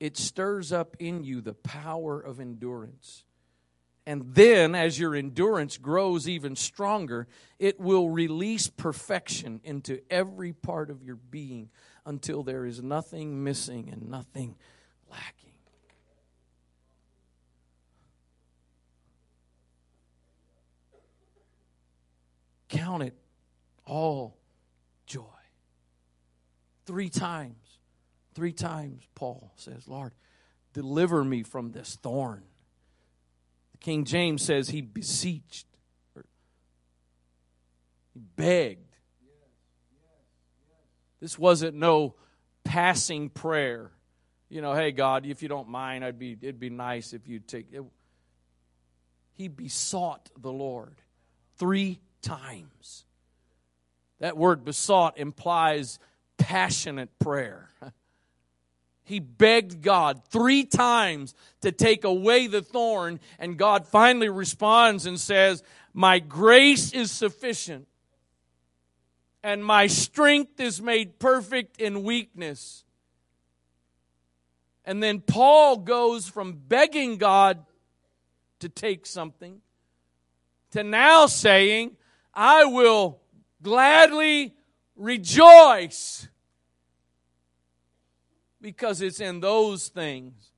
it 0.04 0.18
stirs 0.18 0.70
up 0.70 0.96
in 0.98 1.24
you 1.24 1.40
the 1.40 1.54
power 1.54 2.20
of 2.20 2.38
endurance. 2.38 3.24
And 4.04 4.34
then, 4.34 4.74
as 4.74 4.98
your 4.98 5.14
endurance 5.14 5.78
grows 5.78 6.28
even 6.28 6.56
stronger, 6.56 7.26
it 7.58 7.80
will 7.80 8.10
release 8.10 8.68
perfection 8.68 9.62
into 9.64 10.02
every 10.10 10.52
part 10.52 10.90
of 10.90 11.02
your 11.02 11.16
being 11.16 11.70
until 12.04 12.42
there 12.42 12.66
is 12.66 12.82
nothing 12.82 13.42
missing 13.42 13.88
and 13.90 14.10
nothing 14.10 14.56
lacking. 15.10 15.52
Count 22.68 23.04
it 23.04 23.16
all 23.86 24.36
joy. 25.06 25.22
Three 26.84 27.08
times 27.08 27.63
Three 28.34 28.52
times, 28.52 29.04
Paul 29.14 29.52
says, 29.56 29.86
Lord, 29.86 30.12
deliver 30.72 31.22
me 31.24 31.44
from 31.44 31.70
this 31.70 31.96
thorn. 32.02 32.42
The 33.72 33.78
King 33.78 34.04
James 34.04 34.42
says 34.42 34.68
he 34.68 34.80
beseeched, 34.80 35.66
he 38.12 38.20
begged. 38.36 38.80
This 41.20 41.38
wasn't 41.38 41.76
no 41.76 42.16
passing 42.64 43.30
prayer. 43.30 43.92
you 44.50 44.60
know, 44.60 44.74
hey 44.74 44.92
God, 44.92 45.26
if 45.26 45.42
you 45.42 45.48
don't 45.48 45.68
mind, 45.68 46.04
I'd 46.04 46.18
be 46.18 46.36
it'd 46.40 46.60
be 46.60 46.70
nice 46.70 47.12
if 47.12 47.26
you 47.26 47.38
take 47.38 47.72
it. 47.72 47.82
He 49.32 49.48
besought 49.48 50.30
the 50.38 50.52
Lord 50.52 50.94
three 51.56 52.00
times. 52.20 53.04
That 54.20 54.36
word 54.36 54.64
besought 54.64 55.18
implies 55.18 55.98
passionate 56.36 57.18
prayer. 57.18 57.70
He 59.04 59.20
begged 59.20 59.82
God 59.82 60.22
three 60.30 60.64
times 60.64 61.34
to 61.60 61.70
take 61.70 62.04
away 62.04 62.46
the 62.46 62.62
thorn, 62.62 63.20
and 63.38 63.58
God 63.58 63.86
finally 63.86 64.30
responds 64.30 65.06
and 65.06 65.20
says, 65.20 65.62
My 65.92 66.18
grace 66.18 66.92
is 66.92 67.10
sufficient, 67.10 67.86
and 69.42 69.64
my 69.64 69.86
strength 69.86 70.58
is 70.58 70.80
made 70.80 71.18
perfect 71.18 71.80
in 71.80 72.02
weakness. 72.02 72.84
And 74.86 75.02
then 75.02 75.20
Paul 75.20 75.78
goes 75.78 76.28
from 76.28 76.52
begging 76.52 77.16
God 77.16 77.64
to 78.60 78.68
take 78.68 79.06
something 79.06 79.60
to 80.74 80.82
now 80.82 81.26
saying, 81.26 81.96
I 82.34 82.64
will 82.64 83.20
gladly 83.62 84.54
rejoice 84.96 86.28
because 88.64 89.02
it's 89.02 89.20
in 89.20 89.40
those 89.40 89.88
things 89.88 90.50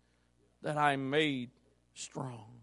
that 0.63 0.79
I'm 0.79 1.11
made 1.11 1.51
strong. 1.93 2.61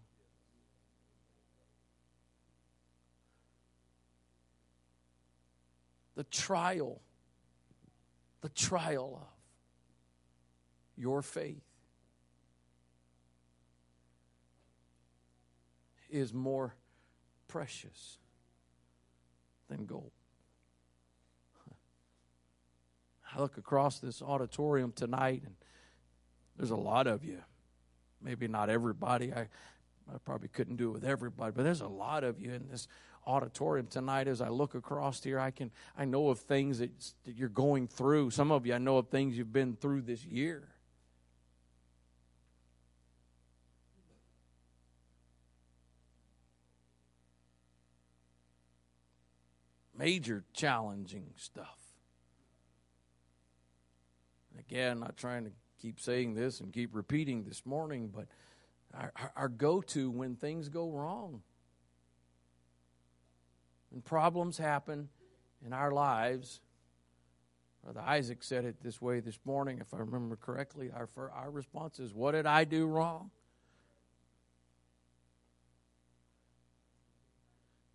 The 6.16 6.24
trial, 6.24 7.02
the 8.40 8.48
trial 8.48 9.20
of 9.20 9.28
your 10.96 11.20
faith 11.20 11.60
is 16.08 16.32
more 16.32 16.74
precious 17.48 18.16
than 19.68 19.84
gold. 19.84 20.10
I 23.34 23.40
look 23.40 23.58
across 23.58 23.98
this 23.98 24.22
auditorium 24.22 24.92
tonight, 24.92 25.42
and 25.44 25.54
there's 26.56 26.70
a 26.70 26.76
lot 26.76 27.06
of 27.06 27.24
you. 27.24 27.38
Maybe 28.22 28.46
not 28.46 28.70
everybody. 28.70 29.32
I, 29.32 29.40
I 29.40 30.18
probably 30.24 30.48
couldn't 30.48 30.76
do 30.76 30.90
it 30.90 30.92
with 30.92 31.04
everybody, 31.04 31.52
but 31.54 31.64
there's 31.64 31.80
a 31.80 31.88
lot 31.88 32.22
of 32.22 32.40
you 32.40 32.52
in 32.52 32.68
this 32.70 32.86
auditorium 33.26 33.88
tonight. 33.88 34.28
As 34.28 34.40
I 34.40 34.48
look 34.48 34.74
across 34.74 35.22
here, 35.22 35.40
I 35.40 35.50
can 35.50 35.72
I 35.98 36.04
know 36.04 36.28
of 36.28 36.38
things 36.38 36.78
that, 36.78 36.90
that 37.24 37.34
you're 37.34 37.48
going 37.48 37.88
through. 37.88 38.30
Some 38.30 38.52
of 38.52 38.66
you, 38.66 38.74
I 38.74 38.78
know 38.78 38.98
of 38.98 39.08
things 39.08 39.36
you've 39.36 39.52
been 39.52 39.74
through 39.74 40.02
this 40.02 40.24
year. 40.24 40.68
Major 49.96 50.44
challenging 50.52 51.30
stuff. 51.36 51.83
Again, 54.58 55.00
not 55.00 55.16
trying 55.16 55.44
to 55.44 55.50
keep 55.80 56.00
saying 56.00 56.34
this 56.34 56.60
and 56.60 56.72
keep 56.72 56.94
repeating 56.94 57.44
this 57.44 57.66
morning, 57.66 58.10
but 58.14 58.26
our, 58.94 59.12
our 59.36 59.48
go 59.48 59.80
to 59.80 60.10
when 60.10 60.36
things 60.36 60.68
go 60.68 60.90
wrong. 60.90 61.42
When 63.90 64.00
problems 64.00 64.58
happen 64.58 65.08
in 65.64 65.72
our 65.72 65.90
lives, 65.90 66.60
Brother 67.82 68.00
Isaac 68.00 68.42
said 68.42 68.64
it 68.64 68.76
this 68.82 69.00
way 69.00 69.20
this 69.20 69.38
morning, 69.44 69.78
if 69.80 69.92
I 69.92 69.98
remember 69.98 70.36
correctly. 70.36 70.90
Our, 70.90 71.08
our 71.34 71.50
response 71.50 71.98
is, 71.98 72.14
What 72.14 72.32
did 72.32 72.46
I 72.46 72.64
do 72.64 72.86
wrong? 72.86 73.30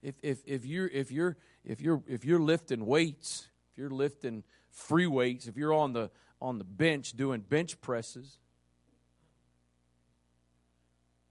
If, 0.02 0.16
if, 0.22 0.40
if, 0.46 0.66
you're, 0.66 0.88
if, 0.88 1.12
you're, 1.12 1.38
if, 1.66 1.82
you're, 1.82 2.02
if 2.08 2.24
you're 2.24 2.40
lifting 2.40 2.86
weights, 2.86 3.48
if 3.72 3.78
you're 3.78 3.90
lifting 3.90 4.44
free 4.70 5.08
weights, 5.08 5.48
if 5.48 5.58
you're 5.58 5.74
on 5.74 5.94
the, 5.94 6.10
on 6.42 6.58
the 6.58 6.64
bench 6.64 7.14
doing 7.14 7.42
bench 7.42 7.80
presses. 7.82 8.38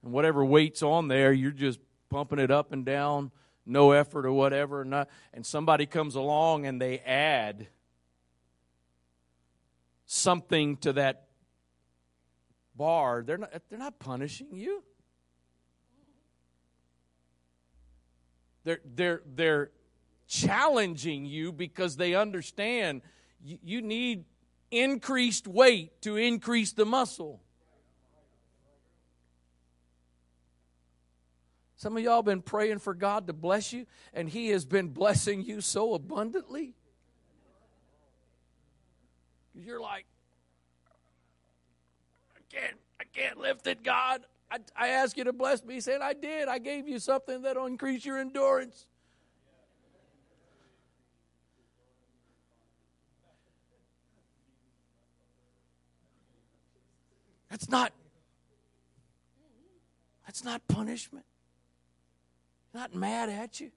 And 0.02 0.12
whatever 0.12 0.44
weight's 0.44 0.82
on 0.82 1.08
there, 1.08 1.32
you're 1.32 1.50
just 1.50 1.80
pumping 2.10 2.38
it 2.38 2.50
up 2.50 2.72
and 2.72 2.84
down, 2.84 3.30
no 3.66 3.92
effort 3.92 4.26
or 4.26 4.32
whatever. 4.32 4.82
And, 4.82 4.90
not, 4.90 5.08
and 5.34 5.44
somebody 5.44 5.86
comes 5.86 6.14
along 6.14 6.66
and 6.66 6.80
they 6.80 6.98
add 7.00 7.68
something 10.06 10.76
to 10.78 10.92
that 10.94 11.26
bar. 12.74 13.22
They're 13.26 13.38
not, 13.38 13.52
they're 13.68 13.78
not 13.78 13.98
punishing 13.98 14.48
you. 14.52 14.82
They're, 18.64 18.80
they're, 18.84 19.22
they're 19.34 19.70
challenging 20.26 21.24
you 21.24 21.52
because 21.52 21.96
they 21.96 22.14
understand 22.14 23.02
you, 23.42 23.58
you 23.62 23.82
need 23.82 24.24
increased 24.70 25.46
weight 25.46 26.00
to 26.02 26.16
increase 26.16 26.72
the 26.72 26.84
muscle. 26.84 27.40
Some 31.76 31.96
of 31.96 32.02
y'all 32.02 32.22
been 32.22 32.42
praying 32.42 32.80
for 32.80 32.92
God 32.92 33.28
to 33.28 33.32
bless 33.32 33.72
you, 33.72 33.86
and 34.12 34.28
He 34.28 34.48
has 34.48 34.64
been 34.64 34.88
blessing 34.88 35.42
you 35.42 35.60
so 35.60 35.94
abundantly. 35.94 36.74
You're 39.54 39.80
like, 39.80 40.04
I 42.36 42.40
can't, 42.52 42.76
I 43.00 43.04
can't 43.12 43.38
lift 43.38 43.66
it, 43.68 43.84
God. 43.84 44.22
I, 44.50 44.58
I 44.74 44.88
ask 44.88 45.16
you 45.16 45.24
to 45.24 45.32
bless 45.32 45.64
me. 45.64 45.74
He 45.74 45.80
said, 45.80 46.00
I 46.00 46.14
did. 46.14 46.48
I 46.48 46.58
gave 46.58 46.88
you 46.88 46.98
something 46.98 47.42
that'll 47.42 47.66
increase 47.66 48.04
your 48.04 48.18
endurance. 48.18 48.86
That's 57.50 57.68
not 57.68 57.92
that's 60.26 60.44
not 60.44 60.66
punishment. 60.68 61.24
Not 62.74 62.94
mad 62.94 63.30
at 63.30 63.60
you. 63.60 63.70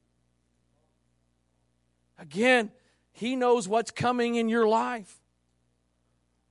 Again, 2.20 2.72
he 3.14 3.38
knows 3.38 3.70
what's 3.70 3.90
coming 3.90 4.36
in 4.36 4.50
your 4.50 4.68
life. 4.68 5.22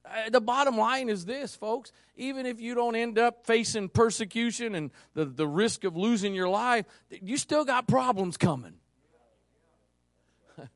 Uh, 0.04 0.30
the 0.30 0.40
bottom 0.40 0.78
line 0.78 1.10
is 1.10 1.26
this, 1.26 1.54
folks. 1.54 1.92
Even 2.16 2.46
if 2.46 2.60
you 2.60 2.74
don't 2.74 2.96
end 2.96 3.18
up 3.18 3.46
facing 3.46 3.90
persecution 3.90 4.74
and 4.74 4.90
the, 5.14 5.26
the 5.26 5.46
risk 5.46 5.84
of 5.84 5.96
losing 5.96 6.34
your 6.34 6.48
life, 6.48 6.86
you 7.10 7.36
still 7.36 7.66
got 7.66 7.86
problems 7.86 8.38
coming. 8.38 8.74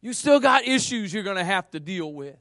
you 0.00 0.12
still 0.12 0.40
got 0.40 0.64
issues 0.66 1.14
you're 1.14 1.22
going 1.22 1.36
to 1.36 1.44
have 1.44 1.70
to 1.70 1.80
deal 1.80 2.12
with. 2.12 2.36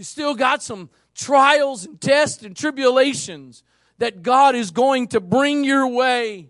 You 0.00 0.04
still 0.04 0.34
got 0.34 0.62
some 0.62 0.88
trials 1.14 1.84
and 1.84 2.00
tests 2.00 2.42
and 2.42 2.56
tribulations 2.56 3.62
that 3.98 4.22
God 4.22 4.54
is 4.54 4.70
going 4.70 5.08
to 5.08 5.20
bring 5.20 5.62
your 5.62 5.86
way. 5.88 6.48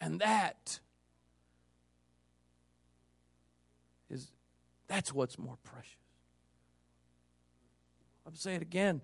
And 0.00 0.18
that 0.18 0.80
is 4.10 4.32
that's 4.88 5.12
what's 5.12 5.38
more 5.38 5.56
precious. 5.62 5.92
I'm 8.26 8.34
saying 8.34 8.56
it 8.56 8.62
again. 8.62 9.00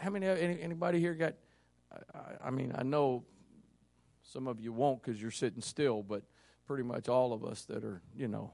How 0.00 0.08
many 0.08 0.26
anybody 0.26 0.98
here 0.98 1.12
got 1.12 1.34
I, 2.14 2.46
I 2.46 2.50
mean, 2.50 2.72
I 2.74 2.84
know 2.84 3.22
some 4.22 4.48
of 4.48 4.62
you 4.62 4.72
won't 4.72 5.02
because 5.02 5.20
you're 5.20 5.30
sitting 5.30 5.60
still, 5.60 6.02
but 6.02 6.22
pretty 6.72 6.88
much 6.88 7.06
all 7.06 7.34
of 7.34 7.44
us 7.44 7.66
that 7.66 7.84
are, 7.84 8.00
you 8.16 8.26
know, 8.26 8.50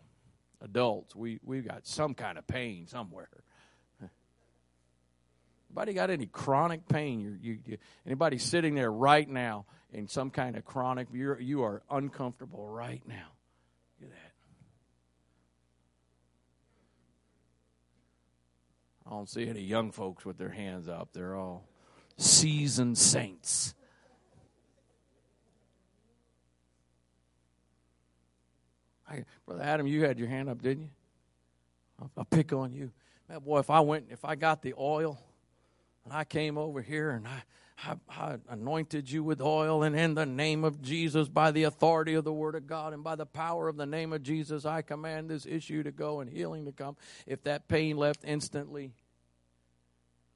adults, 0.60 1.14
we 1.14 1.38
we've 1.44 1.64
got 1.64 1.86
some 1.86 2.14
kind 2.14 2.36
of 2.36 2.44
pain 2.48 2.84
somewhere. 2.88 3.28
Anybody 5.70 5.92
got 5.92 6.10
any 6.10 6.26
chronic 6.26 6.88
pain? 6.88 7.20
You, 7.20 7.38
you, 7.40 7.58
you, 7.64 7.78
anybody 8.04 8.38
sitting 8.38 8.74
there 8.74 8.90
right 8.90 9.28
now 9.28 9.66
in 9.92 10.08
some 10.08 10.30
kind 10.30 10.56
of 10.56 10.64
chronic? 10.64 11.06
You're 11.12 11.38
you 11.40 11.62
are 11.62 11.80
uncomfortable 11.88 12.66
right 12.66 13.02
now. 13.06 13.28
Look 14.00 14.10
at 14.10 14.16
that. 14.16 14.32
I 19.06 19.10
don't 19.10 19.28
see 19.28 19.48
any 19.48 19.62
young 19.62 19.92
folks 19.92 20.24
with 20.24 20.38
their 20.38 20.50
hands 20.50 20.88
up. 20.88 21.10
They're 21.12 21.36
all 21.36 21.68
seasoned 22.16 22.98
saints. 22.98 23.76
I, 29.08 29.24
Brother 29.46 29.62
Adam, 29.62 29.86
you 29.86 30.04
had 30.04 30.18
your 30.18 30.28
hand 30.28 30.48
up, 30.48 30.60
didn't 30.62 30.84
you? 30.84 30.90
I'll, 32.00 32.10
I'll 32.18 32.24
pick 32.24 32.52
on 32.52 32.72
you. 32.72 32.90
Man, 33.28 33.40
boy, 33.40 33.58
if 33.58 33.70
I 33.70 33.80
went, 33.80 34.06
if 34.10 34.24
I 34.24 34.34
got 34.34 34.62
the 34.62 34.74
oil 34.78 35.18
and 36.04 36.12
I 36.12 36.24
came 36.24 36.58
over 36.58 36.82
here 36.82 37.10
and 37.10 37.26
I, 37.26 37.42
I, 37.84 37.94
I 38.10 38.36
anointed 38.48 39.10
you 39.10 39.22
with 39.22 39.40
oil, 39.40 39.84
and 39.84 39.94
in 39.94 40.14
the 40.14 40.26
name 40.26 40.64
of 40.64 40.82
Jesus, 40.82 41.28
by 41.28 41.52
the 41.52 41.62
authority 41.64 42.14
of 42.14 42.24
the 42.24 42.32
Word 42.32 42.56
of 42.56 42.66
God, 42.66 42.92
and 42.92 43.04
by 43.04 43.14
the 43.14 43.26
power 43.26 43.68
of 43.68 43.76
the 43.76 43.86
name 43.86 44.12
of 44.12 44.22
Jesus, 44.22 44.64
I 44.64 44.82
command 44.82 45.30
this 45.30 45.46
issue 45.46 45.84
to 45.84 45.92
go 45.92 46.20
and 46.20 46.28
healing 46.28 46.64
to 46.64 46.72
come. 46.72 46.96
If 47.26 47.44
that 47.44 47.68
pain 47.68 47.96
left 47.96 48.24
instantly, 48.24 48.94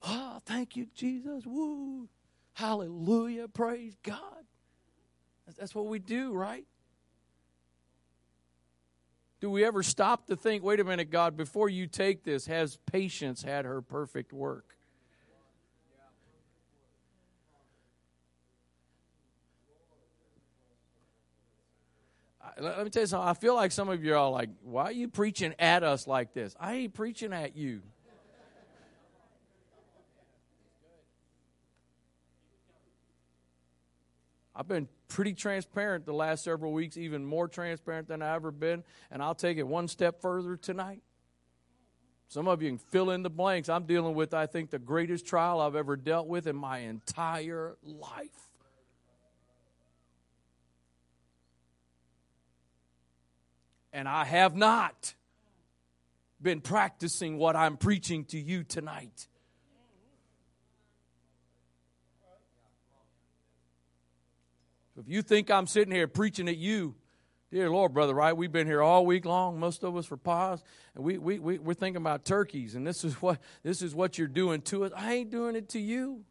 oh, 0.02 0.38
thank 0.46 0.76
you, 0.76 0.86
Jesus. 0.94 1.44
Woo. 1.44 2.08
Hallelujah. 2.54 3.48
Praise 3.48 3.96
God. 4.04 4.44
That's 5.58 5.74
what 5.74 5.86
we 5.86 5.98
do, 5.98 6.32
right? 6.32 6.64
Do 9.42 9.50
we 9.50 9.64
ever 9.64 9.82
stop 9.82 10.28
to 10.28 10.36
think, 10.36 10.62
wait 10.62 10.78
a 10.78 10.84
minute, 10.84 11.10
God, 11.10 11.36
before 11.36 11.68
you 11.68 11.88
take 11.88 12.22
this, 12.22 12.46
has 12.46 12.78
patience 12.86 13.42
had 13.42 13.64
her 13.64 13.82
perfect 13.82 14.32
work? 14.32 14.76
Let 22.60 22.84
me 22.84 22.90
tell 22.90 23.02
you 23.02 23.06
something. 23.08 23.28
I 23.28 23.34
feel 23.34 23.56
like 23.56 23.72
some 23.72 23.88
of 23.88 24.04
you 24.04 24.12
are 24.12 24.16
all 24.16 24.30
like, 24.30 24.50
why 24.62 24.84
are 24.84 24.92
you 24.92 25.08
preaching 25.08 25.56
at 25.58 25.82
us 25.82 26.06
like 26.06 26.32
this? 26.32 26.54
I 26.60 26.74
ain't 26.74 26.94
preaching 26.94 27.32
at 27.32 27.56
you. 27.56 27.82
I've 34.54 34.68
been 34.68 34.86
pretty 35.12 35.34
transparent 35.34 36.06
the 36.06 36.14
last 36.14 36.42
several 36.42 36.72
weeks, 36.72 36.96
even 36.96 37.24
more 37.24 37.46
transparent 37.46 38.08
than 38.08 38.22
I've 38.22 38.36
ever 38.36 38.50
been, 38.50 38.82
and 39.10 39.22
I'll 39.22 39.34
take 39.34 39.58
it 39.58 39.66
one 39.66 39.86
step 39.86 40.20
further 40.22 40.56
tonight. 40.56 41.02
Some 42.28 42.48
of 42.48 42.62
you 42.62 42.70
can 42.70 42.78
fill 42.78 43.10
in 43.10 43.22
the 43.22 43.28
blanks. 43.28 43.68
I'm 43.68 43.84
dealing 43.84 44.14
with, 44.14 44.32
I 44.32 44.46
think, 44.46 44.70
the 44.70 44.78
greatest 44.78 45.26
trial 45.26 45.60
I've 45.60 45.76
ever 45.76 45.96
dealt 45.96 46.28
with 46.28 46.46
in 46.46 46.56
my 46.56 46.78
entire 46.78 47.76
life. 47.82 48.30
And 53.92 54.08
I 54.08 54.24
have 54.24 54.56
not 54.56 55.12
been 56.40 56.62
practicing 56.62 57.36
what 57.36 57.54
I'm 57.54 57.76
preaching 57.76 58.24
to 58.26 58.40
you 58.40 58.64
tonight. 58.64 59.28
If 64.98 65.08
you 65.08 65.22
think 65.22 65.50
I'm 65.50 65.66
sitting 65.66 65.94
here 65.94 66.06
preaching 66.06 66.48
at 66.48 66.58
you, 66.58 66.94
dear 67.50 67.70
Lord, 67.70 67.94
brother, 67.94 68.14
right? 68.14 68.36
We've 68.36 68.52
been 68.52 68.66
here 68.66 68.82
all 68.82 69.06
week 69.06 69.24
long, 69.24 69.58
most 69.58 69.84
of 69.84 69.96
us 69.96 70.04
for 70.04 70.18
pause, 70.18 70.62
and 70.94 71.02
we, 71.02 71.16
we, 71.16 71.38
we, 71.38 71.58
we're 71.58 71.74
thinking 71.74 72.00
about 72.02 72.24
turkeys, 72.26 72.74
and 72.74 72.86
this 72.86 73.02
is 73.02 73.14
what 73.14 73.40
this 73.62 73.80
is 73.80 73.94
what 73.94 74.18
you're 74.18 74.28
doing 74.28 74.60
to 74.62 74.84
us. 74.84 74.92
I 74.94 75.14
ain't 75.14 75.30
doing 75.30 75.56
it 75.56 75.70
to 75.70 75.78
you. 75.78 76.24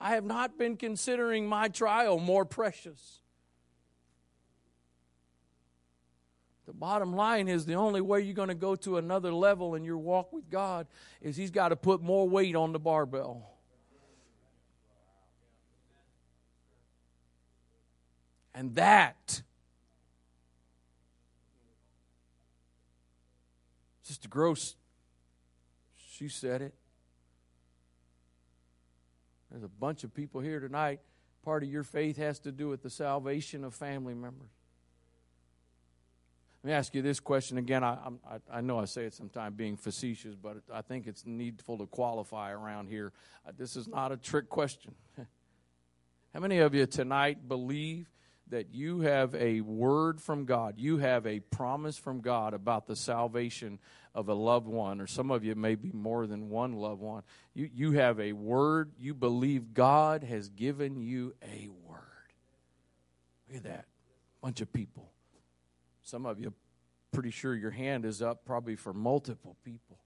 I 0.00 0.10
have 0.10 0.24
not 0.24 0.58
been 0.58 0.76
considering 0.76 1.48
my 1.48 1.68
trial 1.68 2.18
more 2.20 2.44
precious. 2.44 3.20
The 6.68 6.74
bottom 6.74 7.16
line 7.16 7.48
is 7.48 7.64
the 7.64 7.76
only 7.76 8.02
way 8.02 8.20
you're 8.20 8.34
going 8.34 8.50
to 8.50 8.54
go 8.54 8.76
to 8.76 8.98
another 8.98 9.32
level 9.32 9.74
in 9.74 9.84
your 9.84 9.96
walk 9.96 10.34
with 10.34 10.50
God 10.50 10.86
is 11.22 11.34
He's 11.34 11.50
got 11.50 11.70
to 11.70 11.76
put 11.76 12.02
more 12.02 12.28
weight 12.28 12.54
on 12.54 12.72
the 12.72 12.78
barbell. 12.78 13.54
And 18.54 18.74
that, 18.74 19.40
Sister 24.02 24.28
Gross, 24.28 24.76
she 26.10 26.28
said 26.28 26.60
it. 26.60 26.74
There's 29.50 29.62
a 29.62 29.68
bunch 29.68 30.04
of 30.04 30.12
people 30.12 30.42
here 30.42 30.60
tonight. 30.60 31.00
Part 31.42 31.62
of 31.62 31.70
your 31.70 31.82
faith 31.82 32.18
has 32.18 32.38
to 32.40 32.52
do 32.52 32.68
with 32.68 32.82
the 32.82 32.90
salvation 32.90 33.64
of 33.64 33.74
family 33.74 34.12
members. 34.12 34.57
Let 36.62 36.68
me 36.68 36.74
ask 36.74 36.94
you 36.94 37.02
this 37.02 37.20
question 37.20 37.56
again. 37.56 37.84
I, 37.84 37.98
I, 38.28 38.58
I 38.58 38.60
know 38.60 38.80
I 38.80 38.84
say 38.86 39.04
it 39.04 39.14
sometimes 39.14 39.54
being 39.56 39.76
facetious, 39.76 40.34
but 40.34 40.56
I 40.72 40.82
think 40.82 41.06
it's 41.06 41.24
needful 41.24 41.78
to 41.78 41.86
qualify 41.86 42.50
around 42.50 42.88
here. 42.88 43.12
Uh, 43.46 43.52
this 43.56 43.76
is 43.76 43.86
not 43.86 44.10
a 44.10 44.16
trick 44.16 44.48
question. 44.48 44.94
How 46.34 46.40
many 46.40 46.58
of 46.58 46.74
you 46.74 46.84
tonight 46.86 47.48
believe 47.48 48.10
that 48.48 48.74
you 48.74 49.00
have 49.00 49.36
a 49.36 49.60
word 49.60 50.20
from 50.20 50.46
God? 50.46 50.74
You 50.78 50.98
have 50.98 51.26
a 51.28 51.38
promise 51.38 51.96
from 51.96 52.20
God 52.20 52.54
about 52.54 52.88
the 52.88 52.96
salvation 52.96 53.78
of 54.12 54.28
a 54.28 54.34
loved 54.34 54.66
one, 54.66 55.00
or 55.00 55.06
some 55.06 55.30
of 55.30 55.44
you 55.44 55.54
may 55.54 55.76
be 55.76 55.92
more 55.92 56.26
than 56.26 56.48
one 56.48 56.72
loved 56.72 57.00
one. 57.00 57.22
You, 57.54 57.70
you 57.72 57.92
have 57.92 58.18
a 58.18 58.32
word. 58.32 58.90
You 58.98 59.14
believe 59.14 59.74
God 59.74 60.24
has 60.24 60.48
given 60.48 61.00
you 61.00 61.34
a 61.40 61.68
word. 61.86 62.00
Look 63.48 63.58
at 63.58 63.62
that. 63.64 63.84
Bunch 64.42 64.60
of 64.60 64.72
people. 64.72 65.12
Some 66.08 66.24
of 66.24 66.40
you, 66.40 66.54
pretty 67.12 67.30
sure 67.30 67.54
your 67.54 67.70
hand 67.70 68.06
is 68.06 68.22
up 68.22 68.46
probably 68.46 68.76
for 68.76 68.94
multiple 68.94 69.58
people. 69.62 69.98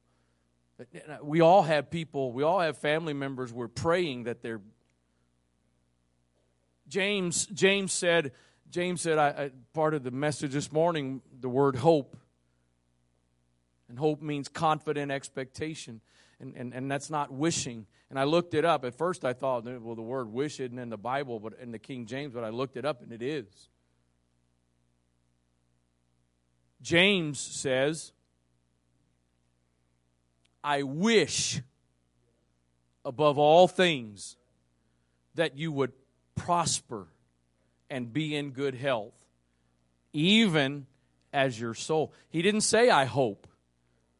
Uh, 0.80 1.18
we 1.22 1.40
all 1.40 1.62
have 1.62 1.92
people, 1.92 2.32
we 2.32 2.42
all 2.42 2.58
have 2.58 2.76
family 2.76 3.14
members 3.14 3.52
we're 3.52 3.68
praying 3.68 4.24
that 4.24 4.42
they're. 4.42 4.60
James, 6.88 7.46
James 7.46 7.92
said, 7.92 8.32
James 8.68 9.00
said, 9.00 9.16
I, 9.16 9.28
I, 9.28 9.50
part 9.74 9.94
of 9.94 10.02
the 10.02 10.10
message 10.10 10.50
this 10.50 10.72
morning, 10.72 11.22
the 11.40 11.48
word 11.48 11.76
hope. 11.76 12.16
And 13.88 13.96
hope 13.96 14.20
means 14.20 14.48
confident 14.48 15.12
expectation. 15.12 16.00
And, 16.40 16.56
and, 16.56 16.74
and 16.74 16.90
that's 16.90 17.10
not 17.10 17.32
wishing. 17.32 17.86
And 18.10 18.18
I 18.18 18.24
looked 18.24 18.54
it 18.54 18.64
up. 18.64 18.84
At 18.84 18.98
first 18.98 19.24
I 19.24 19.34
thought, 19.34 19.66
well, 19.80 19.94
the 19.94 20.02
word 20.02 20.32
wish 20.32 20.58
isn't 20.58 20.80
in 20.80 20.88
the 20.88 20.98
Bible, 20.98 21.38
but 21.38 21.52
in 21.60 21.70
the 21.70 21.78
King 21.78 22.06
James, 22.06 22.34
but 22.34 22.42
I 22.42 22.48
looked 22.48 22.76
it 22.76 22.84
up 22.84 23.02
and 23.04 23.12
it 23.12 23.22
is. 23.22 23.68
James 26.82 27.38
says, 27.38 28.12
I 30.64 30.82
wish 30.82 31.60
above 33.04 33.38
all 33.38 33.68
things 33.68 34.36
that 35.34 35.56
you 35.56 35.72
would 35.72 35.92
prosper 36.34 37.06
and 37.88 38.12
be 38.12 38.34
in 38.34 38.50
good 38.50 38.74
health, 38.74 39.14
even 40.12 40.86
as 41.32 41.58
your 41.58 41.74
soul. 41.74 42.12
He 42.28 42.42
didn't 42.42 42.60
say, 42.62 42.90
I 42.90 43.04
hope. 43.04 43.46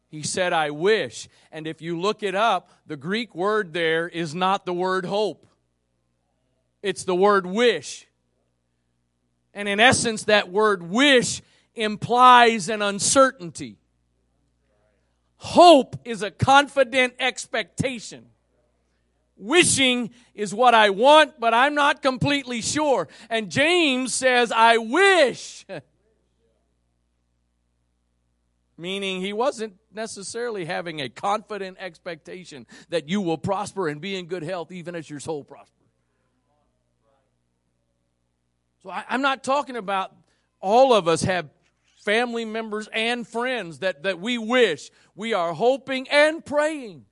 He 0.09 0.23
said, 0.23 0.53
I 0.53 0.71
wish. 0.71 1.29
And 1.51 1.67
if 1.67 1.81
you 1.81 1.99
look 1.99 2.23
it 2.23 2.35
up, 2.35 2.69
the 2.87 2.97
Greek 2.97 3.35
word 3.35 3.73
there 3.73 4.09
is 4.09 4.35
not 4.35 4.67
the 4.67 4.75
word 4.75 5.05
hope, 5.05 5.47
it's 6.83 7.05
the 7.05 7.15
word 7.15 7.47
wish. 7.47 8.07
And 9.55 9.69
in 9.69 9.81
essence, 9.81 10.25
that 10.25 10.51
word 10.51 10.83
wish 10.83 11.43
implies 11.75 12.69
an 12.69 12.83
uncertainty. 12.83 13.79
Hope 15.37 15.97
is 16.05 16.23
a 16.23 16.31
confident 16.31 17.15
expectation. 17.19 18.27
Wishing 19.37 20.11
is 20.35 20.55
what 20.55 20.75
I 20.75 20.91
want, 20.91 21.41
but 21.41 21.53
I'm 21.53 21.75
not 21.75 22.01
completely 22.01 22.61
sure. 22.61 23.09
And 23.29 23.51
James 23.51 24.15
says, 24.15 24.53
I 24.53 24.79
wish. 24.79 25.67
Meaning 28.79 29.21
he 29.21 29.33
wasn't 29.33 29.75
necessarily 29.93 30.65
having 30.65 31.01
a 31.01 31.09
confident 31.09 31.77
expectation 31.81 32.67
that 32.91 33.09
you 33.09 33.21
will 33.21 33.39
prosper 33.39 33.89
and 33.89 34.01
be 34.01 34.17
in 34.17 34.27
good 34.27 34.43
health 34.43 34.71
even 34.71 34.95
as 34.95 35.11
your 35.11 35.21
soul 35.21 35.43
prospers. 35.43 35.83
So 38.83 38.91
I, 38.91 39.05
am 39.09 39.23
not 39.23 39.45
talking 39.45 39.77
about 39.77 40.15
all 40.61 40.95
of 40.95 41.09
us 41.09 41.23
have 41.23 41.49
family 42.05 42.45
members 42.45 42.89
and 42.93 43.27
friends 43.27 43.81
that, 43.81 44.03
that 44.03 44.21
we 44.21 44.39
wish. 44.39 44.91
We 45.15 45.33
are 45.33 45.53
hoping 45.53 46.09
and 46.09 46.45
praying. 46.45 47.07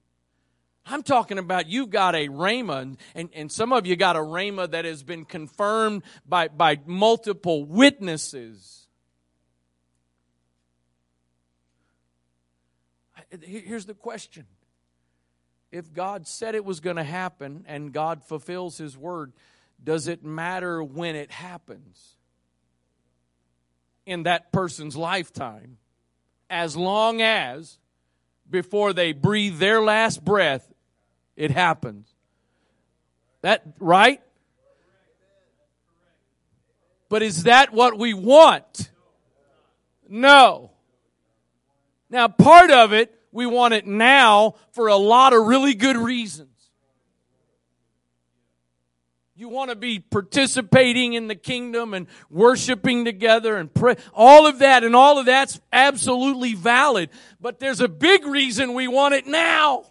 I'm 0.87 1.03
talking 1.03 1.39
about 1.39 1.69
you've 1.69 1.91
got 1.91 2.15
a 2.15 2.29
rhema, 2.29 2.97
and, 3.15 3.31
and 3.33 3.53
some 3.53 3.73
of 3.73 3.87
you 3.87 3.97
got 3.97 4.17
a 4.17 4.21
rhema 4.21 4.71
that 4.71 4.85
has 4.85 5.03
been 5.03 5.25
confirmed 5.25 6.03
by, 6.27 6.49
by 6.49 6.81
multiple 6.87 7.65
witnesses. 7.65 8.89
Here's 13.43 13.87
the 13.87 13.95
question. 13.95 14.47
If 15.71 15.93
God 15.93 16.27
said 16.27 16.57
it 16.57 16.65
was 16.65 16.81
going 16.81 16.97
to 16.97 17.05
happen 17.05 17.65
and 17.69 17.93
God 17.93 18.25
fulfills 18.25 18.77
His 18.79 18.99
word, 18.99 19.33
does 19.83 20.09
it 20.09 20.25
matter 20.25 20.83
when 20.83 21.15
it 21.15 21.31
happens? 21.31 22.17
In 24.07 24.25
that 24.25 24.53
person's 24.53 24.97
lifetime 24.97 25.79
as 26.49 26.77
long 26.77 27.23
as 27.23 27.79
before 28.49 28.93
they 28.93 29.13
breathe 29.13 29.59
their 29.59 29.81
last 29.81 30.25
breath 30.25 30.71
it 31.37 31.51
happens. 31.51 32.07
That 33.41 33.63
right? 33.79 34.21
But 37.09 37.23
is 37.23 37.45
that 37.45 37.73
what 37.73 37.99
we 37.99 38.13
want? 38.13 38.91
No. 40.07 40.71
Now, 42.11 42.29
part 42.29 42.71
of 42.71 42.93
it, 42.93 43.15
we 43.33 43.47
want 43.47 43.73
it 43.73 43.87
now 43.87 44.57
for 44.73 44.89
a 44.89 44.97
lot 44.97 45.33
of 45.33 45.47
really 45.47 45.75
good 45.75 45.97
reasons. 45.97 46.50
You 49.41 49.49
want 49.49 49.71
to 49.71 49.75
be 49.75 50.01
participating 50.01 51.15
in 51.15 51.27
the 51.27 51.35
kingdom 51.35 51.95
and 51.95 52.09
worshiping 52.29 53.07
together 53.07 53.57
and 53.57 53.73
pray. 53.73 53.97
All 54.13 54.47
of 54.47 54.59
that 54.59 54.85
and 54.85 54.95
all 54.95 55.19
of 55.19 55.25
that's 55.25 55.59
absolutely 55.73 56.53
valid. 56.53 57.09
But 57.41 57.59
there's 57.59 57.81
a 57.81 57.89
big 57.89 58.27
reason 58.27 58.75
we 58.75 58.87
want 58.87 59.15
it 59.15 59.27
now. 59.27 59.87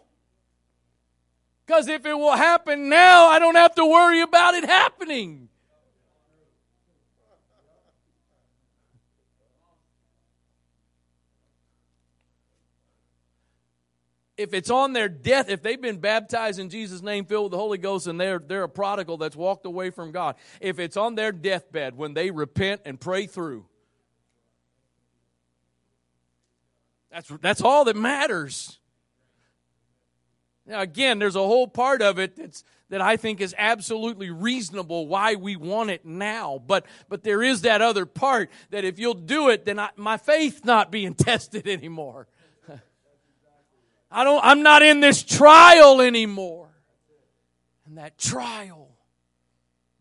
Because 1.65 1.87
if 1.87 2.05
it 2.05 2.13
will 2.13 2.35
happen 2.35 2.89
now, 2.89 3.25
I 3.25 3.39
don't 3.39 3.55
have 3.55 3.73
to 3.73 3.85
worry 3.87 4.21
about 4.21 4.53
it 4.53 4.65
happening. 4.65 5.48
If 14.39 14.53
it's 14.53 14.69
on 14.69 14.93
their 14.93 15.09
death, 15.09 15.49
if 15.49 15.61
they've 15.61 15.81
been 15.81 15.97
baptized 15.97 16.59
in 16.59 16.69
Jesus' 16.69 17.01
name, 17.01 17.25
filled 17.25 17.45
with 17.45 17.51
the 17.51 17.57
Holy 17.57 17.77
Ghost, 17.77 18.07
and 18.07 18.19
they're, 18.19 18.39
they're 18.39 18.63
a 18.63 18.69
prodigal 18.69 19.17
that's 19.17 19.35
walked 19.35 19.65
away 19.65 19.89
from 19.89 20.13
God, 20.13 20.35
if 20.61 20.79
it's 20.79 20.95
on 20.95 21.15
their 21.15 21.33
deathbed 21.33 21.97
when 21.97 22.13
they 22.13 22.31
repent 22.31 22.81
and 22.85 22.97
pray 22.97 23.27
through, 23.27 23.65
that's, 27.11 27.27
that's 27.41 27.59
all 27.59 27.83
that 27.83 27.97
matters. 27.97 28.79
Now, 30.65 30.79
again, 30.79 31.19
there's 31.19 31.35
a 31.35 31.39
whole 31.39 31.67
part 31.67 32.01
of 32.01 32.17
it 32.17 32.37
that's, 32.37 32.63
that 32.87 33.01
I 33.01 33.17
think 33.17 33.41
is 33.41 33.53
absolutely 33.57 34.29
reasonable 34.29 35.07
why 35.07 35.35
we 35.35 35.57
want 35.57 35.89
it 35.89 36.05
now. 36.05 36.63
But, 36.65 36.85
but 37.09 37.23
there 37.23 37.43
is 37.43 37.63
that 37.63 37.81
other 37.81 38.05
part 38.05 38.49
that 38.69 38.85
if 38.85 38.99
you'll 38.99 39.15
do 39.15 39.49
it, 39.49 39.65
then 39.65 39.79
I, 39.79 39.89
my 39.97 40.15
faith 40.15 40.63
not 40.63 40.91
being 40.91 41.13
tested 41.15 41.67
anymore. 41.67 42.29
I 44.12 44.24
don't, 44.24 44.43
I'm 44.43 44.64
not 44.64 44.82
in 44.82 44.99
this 44.99 45.24
trial 45.24 46.01
anymore. 46.01 46.70
And 47.86 47.97
that 47.97 48.18
trial 48.18 48.89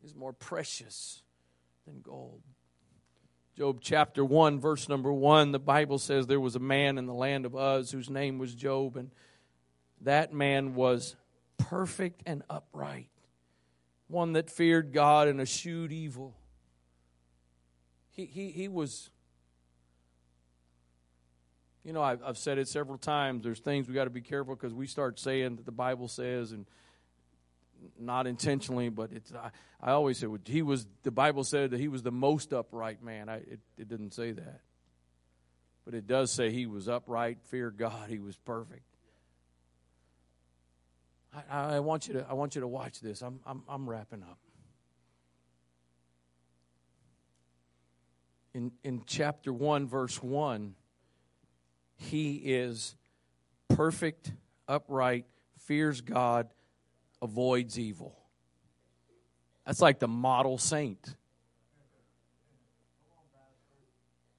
is 0.05 0.15
more 0.15 0.33
precious 0.33 1.23
than 1.87 2.01
gold. 2.01 2.43
Job 3.57 3.79
chapter 3.81 4.25
1, 4.25 4.61
verse 4.61 4.89
number 4.89 5.13
1, 5.13 5.53
the 5.53 5.59
Bible 5.59 5.99
says 5.99 6.27
there 6.27 6.39
was 6.39 6.55
a 6.55 6.61
man 6.61 6.97
in 6.97 7.07
the 7.07 7.15
land 7.15 7.45
of 7.45 7.55
Uz 7.57 7.91
whose 7.91 8.09
name 8.09 8.39
was 8.39 8.55
Job, 8.55 8.97
and 8.97 9.11
that 10.03 10.33
man 10.33 10.75
was 10.75 11.17
perfect 11.57 12.23
and 12.25 12.43
upright, 12.49 13.11
one 14.07 14.35
that 14.35 14.49
feared 14.49 14.93
God 14.93 15.27
and 15.27 15.41
eschewed 15.41 15.91
evil. 15.91 16.37
He, 18.13 18.27
he, 18.27 18.51
he 18.51 18.69
was 18.69 19.11
you 21.89 21.95
know, 21.95 22.03
I've, 22.03 22.21
I've 22.23 22.37
said 22.37 22.59
it 22.59 22.69
several 22.69 22.99
times. 22.99 23.43
There's 23.43 23.61
things 23.61 23.89
we 23.89 23.95
got 23.95 24.05
to 24.05 24.11
be 24.11 24.21
careful 24.21 24.55
because 24.55 24.75
we 24.75 24.87
start 24.87 25.19
saying 25.19 25.57
that 25.57 25.65
the 25.65 25.73
Bible 25.73 26.07
says, 26.07 26.53
and 26.53 26.67
not 27.99 28.27
intentionally, 28.27 28.91
but 28.91 29.11
it's. 29.11 29.33
I, 29.33 29.51
I 29.81 29.93
always 29.93 30.19
say 30.19 30.27
he 30.45 30.61
was. 30.61 30.87
The 31.03 31.11
Bible 31.11 31.45
said 31.45 31.71
that 31.71 31.81
he 31.81 31.89
was 31.89 32.03
the 32.03 32.13
most 32.13 32.53
upright 32.53 33.03
man. 33.03 33.31
I, 33.31 33.37
it, 33.37 33.61
it 33.79 33.89
didn't 33.89 34.13
say 34.13 34.33
that, 34.33 34.61
but 35.87 35.95
it 35.95 36.07
does 36.07 36.31
say 36.31 36.51
he 36.51 36.67
was 36.67 36.91
upright, 36.91 37.39
feared 37.45 37.79
God, 37.79 38.11
he 38.11 38.19
was 38.19 38.37
perfect. 38.37 38.83
I, 41.51 41.77
I 41.77 41.81
want 41.81 42.07
you 42.07 42.15
to. 42.15 42.27
I 42.29 42.35
want 42.35 42.55
you 42.55 42.61
to 42.61 42.69
watch 42.69 43.01
this. 43.01 43.23
I'm. 43.23 43.41
I'm. 43.47 43.63
I'm 43.67 43.89
wrapping 43.89 44.23
up. 44.25 44.39
In 48.53 48.73
in 48.85 49.05
chapter 49.07 49.55
one, 49.55 49.87
verse 49.89 50.23
one 50.23 50.75
he 51.99 52.37
is 52.37 52.95
perfect, 53.69 54.33
upright, 54.67 55.27
fears 55.59 56.01
God, 56.01 56.49
avoids 57.21 57.79
evil. 57.79 58.17
That's 59.67 59.83
like 59.83 59.99
the 59.99 60.09
model 60.09 60.57
saint. 60.57 61.15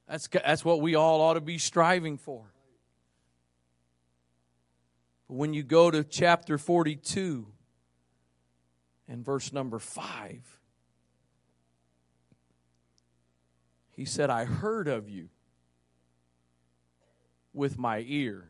That's, 0.07 0.27
that's 0.27 0.65
what 0.65 0.81
we 0.81 0.95
all 0.95 1.21
ought 1.21 1.35
to 1.35 1.41
be 1.41 1.59
striving 1.59 2.17
for. 2.17 2.51
But 5.27 5.35
when 5.35 5.53
you 5.53 5.61
go 5.61 5.91
to 5.91 6.03
chapter 6.03 6.57
42 6.57 7.45
and 9.07 9.23
verse 9.23 9.53
number 9.53 9.77
5, 9.77 10.59
he 13.91 14.05
said, 14.05 14.31
I 14.31 14.45
heard 14.45 14.87
of 14.87 15.09
you 15.09 15.29
with 17.53 17.77
my 17.77 18.03
ear. 18.07 18.49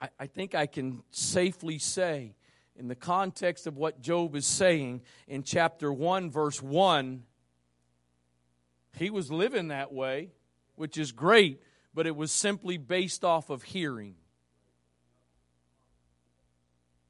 I, 0.00 0.08
I 0.20 0.26
think 0.26 0.54
I 0.54 0.66
can 0.66 1.02
safely 1.10 1.78
say, 1.78 2.34
in 2.76 2.88
the 2.88 2.94
context 2.94 3.66
of 3.66 3.76
what 3.76 4.00
Job 4.00 4.36
is 4.36 4.46
saying 4.46 5.02
in 5.26 5.42
chapter 5.42 5.92
1, 5.92 6.30
verse 6.30 6.62
1, 6.62 7.24
he 8.96 9.10
was 9.10 9.30
living 9.30 9.68
that 9.68 9.92
way, 9.92 10.30
which 10.76 10.96
is 10.96 11.12
great, 11.12 11.60
but 11.92 12.06
it 12.06 12.14
was 12.14 12.30
simply 12.30 12.76
based 12.76 13.24
off 13.24 13.50
of 13.50 13.64
hearing 13.64 14.14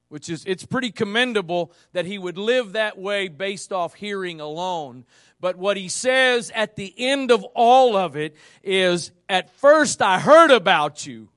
which 0.08 0.28
is 0.28 0.44
it's 0.46 0.64
pretty 0.64 0.90
commendable 0.90 1.72
that 1.92 2.06
he 2.06 2.18
would 2.18 2.38
live 2.38 2.72
that 2.72 2.98
way 2.98 3.28
based 3.28 3.72
off 3.72 3.94
hearing 3.94 4.40
alone 4.40 5.04
but 5.40 5.56
what 5.56 5.76
he 5.76 5.88
says 5.88 6.50
at 6.54 6.76
the 6.76 6.94
end 6.96 7.30
of 7.30 7.44
all 7.54 7.96
of 7.96 8.16
it 8.16 8.36
is 8.62 9.10
at 9.28 9.50
first 9.50 10.02
i 10.02 10.18
heard 10.18 10.50
about 10.50 11.06
you 11.06 11.28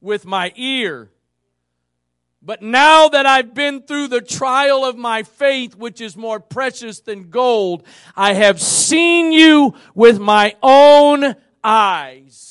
with 0.00 0.24
my 0.24 0.52
ear 0.56 1.10
but 2.42 2.62
now 2.62 3.08
that 3.08 3.26
I've 3.26 3.52
been 3.52 3.82
through 3.82 4.08
the 4.08 4.22
trial 4.22 4.82
of 4.84 4.96
my 4.96 5.24
faith, 5.24 5.76
which 5.76 6.00
is 6.00 6.16
more 6.16 6.40
precious 6.40 7.00
than 7.00 7.28
gold, 7.28 7.86
I 8.16 8.32
have 8.32 8.60
seen 8.62 9.30
you 9.30 9.74
with 9.94 10.18
my 10.18 10.56
own 10.62 11.36
eyes. 11.62 12.49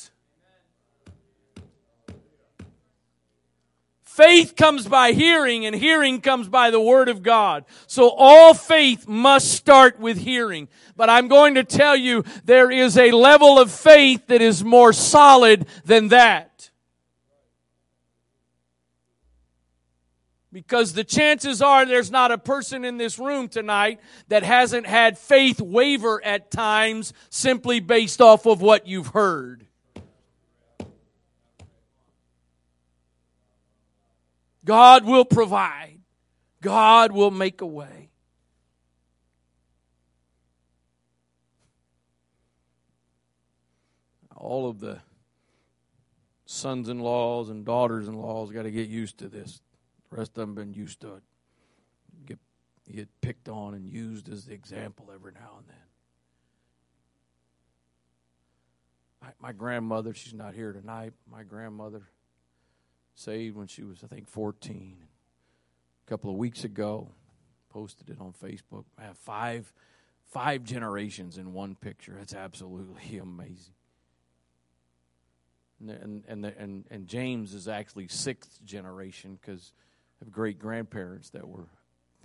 Faith 4.20 4.54
comes 4.54 4.86
by 4.86 5.12
hearing 5.12 5.64
and 5.64 5.74
hearing 5.74 6.20
comes 6.20 6.46
by 6.46 6.70
the 6.70 6.78
word 6.78 7.08
of 7.08 7.22
God. 7.22 7.64
So 7.86 8.10
all 8.10 8.52
faith 8.52 9.08
must 9.08 9.50
start 9.50 9.98
with 9.98 10.18
hearing. 10.18 10.68
But 10.94 11.08
I'm 11.08 11.26
going 11.26 11.54
to 11.54 11.64
tell 11.64 11.96
you 11.96 12.24
there 12.44 12.70
is 12.70 12.98
a 12.98 13.12
level 13.12 13.58
of 13.58 13.70
faith 13.70 14.26
that 14.26 14.42
is 14.42 14.62
more 14.62 14.92
solid 14.92 15.64
than 15.86 16.08
that. 16.08 16.70
Because 20.52 20.92
the 20.92 21.04
chances 21.04 21.62
are 21.62 21.86
there's 21.86 22.10
not 22.10 22.30
a 22.30 22.36
person 22.36 22.84
in 22.84 22.98
this 22.98 23.18
room 23.18 23.48
tonight 23.48 24.00
that 24.28 24.42
hasn't 24.42 24.86
had 24.86 25.16
faith 25.16 25.62
waver 25.62 26.22
at 26.22 26.50
times 26.50 27.14
simply 27.30 27.80
based 27.80 28.20
off 28.20 28.44
of 28.44 28.60
what 28.60 28.86
you've 28.86 29.06
heard. 29.06 29.66
God 34.70 35.04
will 35.04 35.24
provide. 35.24 35.98
God 36.60 37.10
will 37.10 37.32
make 37.32 37.60
a 37.60 37.66
way. 37.66 38.10
All 44.36 44.68
of 44.68 44.78
the 44.78 45.00
sons 46.46 46.88
in 46.88 47.00
laws 47.00 47.48
and 47.48 47.64
daughters 47.64 48.06
in 48.06 48.14
laws 48.14 48.52
got 48.52 48.62
to 48.62 48.70
get 48.70 48.88
used 48.88 49.18
to 49.18 49.28
this. 49.28 49.60
The 50.08 50.18
rest 50.18 50.38
of 50.38 50.46
them 50.46 50.54
been 50.54 50.72
used 50.72 51.00
to 51.00 51.14
it. 51.14 51.22
Get, 52.24 52.38
get 52.88 53.08
picked 53.20 53.48
on 53.48 53.74
and 53.74 53.90
used 53.90 54.28
as 54.28 54.44
the 54.44 54.54
example 54.54 55.10
every 55.12 55.32
now 55.32 55.58
and 55.58 55.66
then. 55.66 55.76
My, 59.20 59.48
my 59.48 59.52
grandmother, 59.52 60.14
she's 60.14 60.32
not 60.32 60.54
here 60.54 60.72
tonight. 60.72 61.12
My 61.28 61.42
grandmother 61.42 62.02
saved 63.14 63.56
when 63.56 63.66
she 63.66 63.82
was, 63.82 64.02
I 64.04 64.06
think, 64.06 64.28
14. 64.28 64.96
A 66.06 66.10
couple 66.10 66.30
of 66.30 66.36
weeks 66.36 66.64
ago, 66.64 67.12
posted 67.70 68.10
it 68.10 68.20
on 68.20 68.32
Facebook. 68.32 68.84
I 68.98 69.04
have 69.04 69.16
five, 69.18 69.72
five 70.26 70.64
generations 70.64 71.38
in 71.38 71.52
one 71.52 71.74
picture. 71.74 72.14
That's 72.18 72.34
absolutely 72.34 73.18
amazing. 73.22 73.74
And 75.80 76.24
and 76.28 76.44
and 76.44 76.84
and 76.90 77.06
James 77.06 77.54
is 77.54 77.66
actually 77.66 78.08
sixth 78.08 78.62
generation 78.66 79.38
because 79.40 79.72
of 80.20 80.30
great 80.30 80.58
grandparents 80.58 81.30
that 81.30 81.48
were 81.48 81.68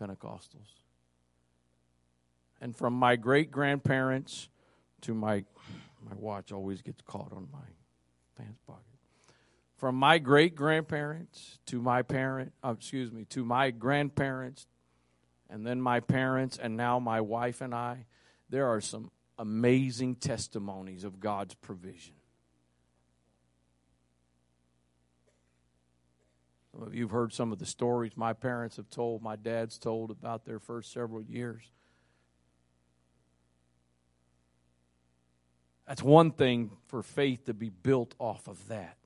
Pentecostals. 0.02 0.82
And 2.60 2.76
from 2.76 2.94
my 2.94 3.16
great 3.16 3.52
grandparents 3.52 4.50
to 5.02 5.14
my 5.14 5.46
my 6.02 6.16
watch 6.18 6.52
always 6.52 6.82
gets 6.82 7.02
caught 7.04 7.32
on 7.32 7.48
my 7.54 7.60
pants 8.38 8.60
pocket 8.68 8.95
from 9.78 9.96
my 9.96 10.18
great 10.18 10.56
grandparents 10.56 11.60
to 11.68 11.82
my 11.82 12.02
parent, 12.02 12.54
uh, 12.64 12.74
excuse 12.78 13.12
me, 13.12 13.26
to 13.26 13.44
my 13.44 13.72
grandparents, 13.72 14.68
and 15.50 15.66
then 15.66 15.82
my 15.82 16.00
parents, 16.00 16.58
and 16.58 16.78
now 16.78 17.00
my 17.00 17.22
wife 17.22 17.62
and 17.62 17.74
I, 17.74 18.06
there 18.50 18.68
are 18.68 18.82
some 18.82 19.12
amazing 19.38 20.16
testimonies 20.16 21.04
of 21.04 21.20
God's 21.20 21.54
provision. 21.56 22.14
Some 26.72 26.84
of 26.84 26.96
you 26.96 27.04
have 27.04 27.12
heard 27.12 27.34
some 27.34 27.52
of 27.52 27.60
the 27.60 27.66
stories 27.66 28.18
my 28.18 28.34
parents 28.34 28.78
have 28.78 28.90
told, 28.90 29.22
my 29.22 29.36
dad's 29.36 29.78
told 29.78 30.12
about 30.12 30.46
their 30.46 30.60
first 30.60 30.92
several 30.92 31.22
years. 31.22 31.64
That's 35.88 36.02
one 36.02 36.32
thing 36.32 36.72
for 36.88 37.04
faith 37.04 37.46
to 37.46 37.54
be 37.54 37.70
built 37.70 38.16
off 38.20 38.48
of 38.48 38.68
that. 38.68 38.98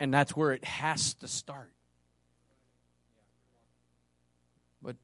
And 0.00 0.12
that's 0.12 0.34
where 0.34 0.52
it 0.52 0.64
has 0.64 1.14
to 1.14 1.28
start. 1.28 1.70
But 4.82 4.96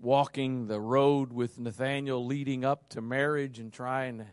walking 0.00 0.68
the 0.68 0.80
road 0.80 1.32
with 1.32 1.58
Nathaniel 1.58 2.24
leading 2.24 2.64
up 2.64 2.88
to 2.90 3.00
marriage 3.00 3.58
and 3.58 3.72
trying 3.72 4.18
to 4.18 4.26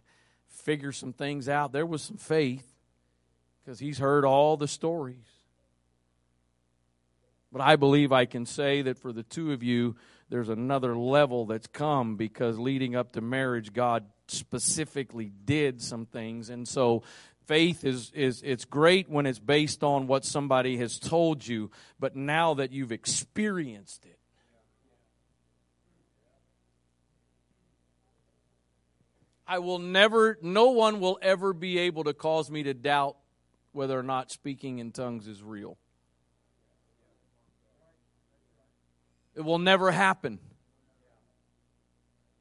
figure 0.47 0.91
some 0.91 1.11
things 1.11 1.49
out, 1.49 1.73
there 1.73 1.87
was 1.87 2.03
some 2.03 2.17
faith 2.17 2.71
because 3.65 3.79
he's 3.79 3.97
heard 3.97 4.25
all 4.25 4.57
the 4.57 4.67
stories. 4.67 5.25
But 7.51 7.61
I 7.61 7.75
believe 7.75 8.11
I 8.11 8.25
can 8.25 8.45
say 8.45 8.83
that 8.83 8.97
for 8.97 9.11
the 9.11 9.23
two 9.23 9.53
of 9.53 9.63
you, 9.63 9.95
there's 10.29 10.49
another 10.49 10.95
level 10.97 11.45
that's 11.45 11.67
come 11.67 12.15
because 12.15 12.57
leading 12.57 12.95
up 12.95 13.11
to 13.11 13.21
marriage, 13.21 13.73
God 13.73 14.05
specifically 14.27 15.31
did 15.45 15.81
some 15.81 16.05
things. 16.05 16.49
And 16.49 16.67
so 16.67 17.03
faith 17.45 17.83
is 17.83 18.11
is 18.13 18.41
it's 18.43 18.65
great 18.65 19.09
when 19.09 19.25
it's 19.25 19.39
based 19.39 19.83
on 19.83 20.07
what 20.07 20.25
somebody 20.25 20.77
has 20.77 20.99
told 20.99 21.45
you, 21.45 21.71
but 21.99 22.15
now 22.15 22.55
that 22.55 22.71
you've 22.71 22.91
experienced 22.91 24.05
it. 24.05 24.17
I 29.47 29.59
will 29.59 29.79
never 29.79 30.37
no 30.41 30.71
one 30.71 30.99
will 30.99 31.19
ever 31.21 31.53
be 31.53 31.79
able 31.79 32.05
to 32.05 32.13
cause 32.13 32.49
me 32.49 32.63
to 32.63 32.73
doubt 32.73 33.17
whether 33.71 33.97
or 33.97 34.03
not 34.03 34.31
speaking 34.31 34.79
in 34.79 34.91
tongues 34.91 35.27
is 35.27 35.43
real. 35.43 35.77
It 39.35 39.41
will 39.41 39.59
never 39.59 39.91
happen. 39.91 40.39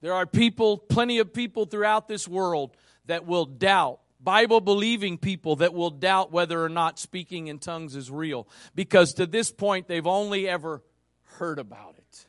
There 0.02 0.12
are 0.12 0.26
people, 0.26 0.78
plenty 0.78 1.20
of 1.20 1.32
people 1.32 1.64
throughout 1.64 2.08
this 2.08 2.26
world 2.26 2.76
that 3.06 3.24
will 3.24 3.46
doubt. 3.46 4.00
Bible 4.22 4.60
believing 4.60 5.18
people 5.18 5.56
that 5.56 5.74
will 5.74 5.90
doubt 5.90 6.30
whether 6.30 6.62
or 6.62 6.68
not 6.68 6.98
speaking 6.98 7.48
in 7.48 7.58
tongues 7.58 7.96
is 7.96 8.10
real 8.10 8.46
because 8.74 9.14
to 9.14 9.26
this 9.26 9.50
point 9.50 9.88
they've 9.88 10.06
only 10.06 10.48
ever 10.48 10.82
heard 11.24 11.58
about 11.58 11.94
it. 11.98 12.26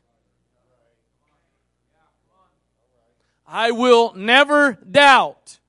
I 3.45 3.71
will 3.71 4.13
never 4.15 4.73
doubt 4.89 5.59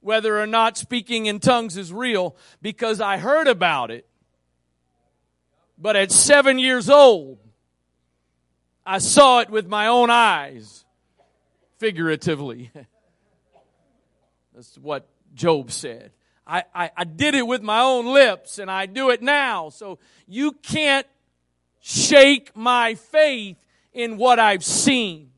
whether 0.00 0.40
or 0.40 0.46
not 0.46 0.76
speaking 0.76 1.26
in 1.26 1.40
tongues 1.40 1.76
is 1.76 1.92
real 1.92 2.36
because 2.60 3.00
I 3.00 3.16
heard 3.16 3.48
about 3.48 3.90
it. 3.90 4.06
But 5.78 5.96
at 5.96 6.12
seven 6.12 6.58
years 6.58 6.90
old, 6.90 7.38
I 8.84 8.98
saw 8.98 9.40
it 9.40 9.48
with 9.48 9.66
my 9.66 9.86
own 9.86 10.10
eyes 10.10 10.84
figuratively. 11.78 12.70
That's 14.54 14.76
what 14.76 15.08
Job 15.34 15.70
said. 15.70 16.12
I, 16.46 16.64
I, 16.74 16.90
I, 16.96 17.04
did 17.04 17.34
it 17.34 17.46
with 17.46 17.62
my 17.62 17.80
own 17.80 18.12
lips 18.12 18.58
and 18.58 18.70
I 18.70 18.86
do 18.86 19.10
it 19.10 19.22
now. 19.22 19.68
So 19.68 20.00
you 20.26 20.52
can't 20.52 21.06
shake 21.78 22.56
my 22.56 22.94
faith 22.94 23.56
in 23.92 24.16
what 24.16 24.40
I've 24.40 24.64
seen. 24.64 25.29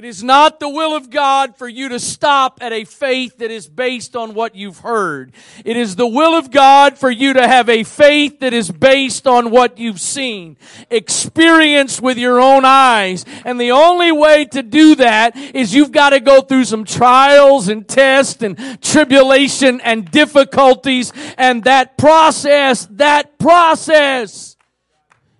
It 0.00 0.06
is 0.06 0.24
not 0.24 0.60
the 0.60 0.68
will 0.70 0.96
of 0.96 1.10
God 1.10 1.56
for 1.58 1.68
you 1.68 1.90
to 1.90 2.00
stop 2.00 2.60
at 2.62 2.72
a 2.72 2.84
faith 2.84 3.36
that 3.36 3.50
is 3.50 3.68
based 3.68 4.16
on 4.16 4.32
what 4.32 4.54
you've 4.54 4.78
heard. 4.78 5.30
It 5.62 5.76
is 5.76 5.94
the 5.94 6.06
will 6.06 6.38
of 6.38 6.50
God 6.50 6.96
for 6.96 7.10
you 7.10 7.34
to 7.34 7.46
have 7.46 7.68
a 7.68 7.82
faith 7.82 8.40
that 8.40 8.54
is 8.54 8.70
based 8.70 9.26
on 9.26 9.50
what 9.50 9.76
you've 9.76 10.00
seen, 10.00 10.56
experienced 10.88 12.00
with 12.00 12.16
your 12.16 12.40
own 12.40 12.64
eyes. 12.64 13.26
And 13.44 13.60
the 13.60 13.72
only 13.72 14.10
way 14.10 14.46
to 14.46 14.62
do 14.62 14.94
that 14.94 15.36
is 15.36 15.74
you've 15.74 15.92
got 15.92 16.10
to 16.10 16.20
go 16.20 16.40
through 16.40 16.64
some 16.64 16.86
trials 16.86 17.68
and 17.68 17.86
tests 17.86 18.42
and 18.42 18.80
tribulation 18.80 19.82
and 19.82 20.10
difficulties. 20.10 21.12
And 21.36 21.64
that 21.64 21.98
process, 21.98 22.88
that 22.92 23.38
process 23.38 24.56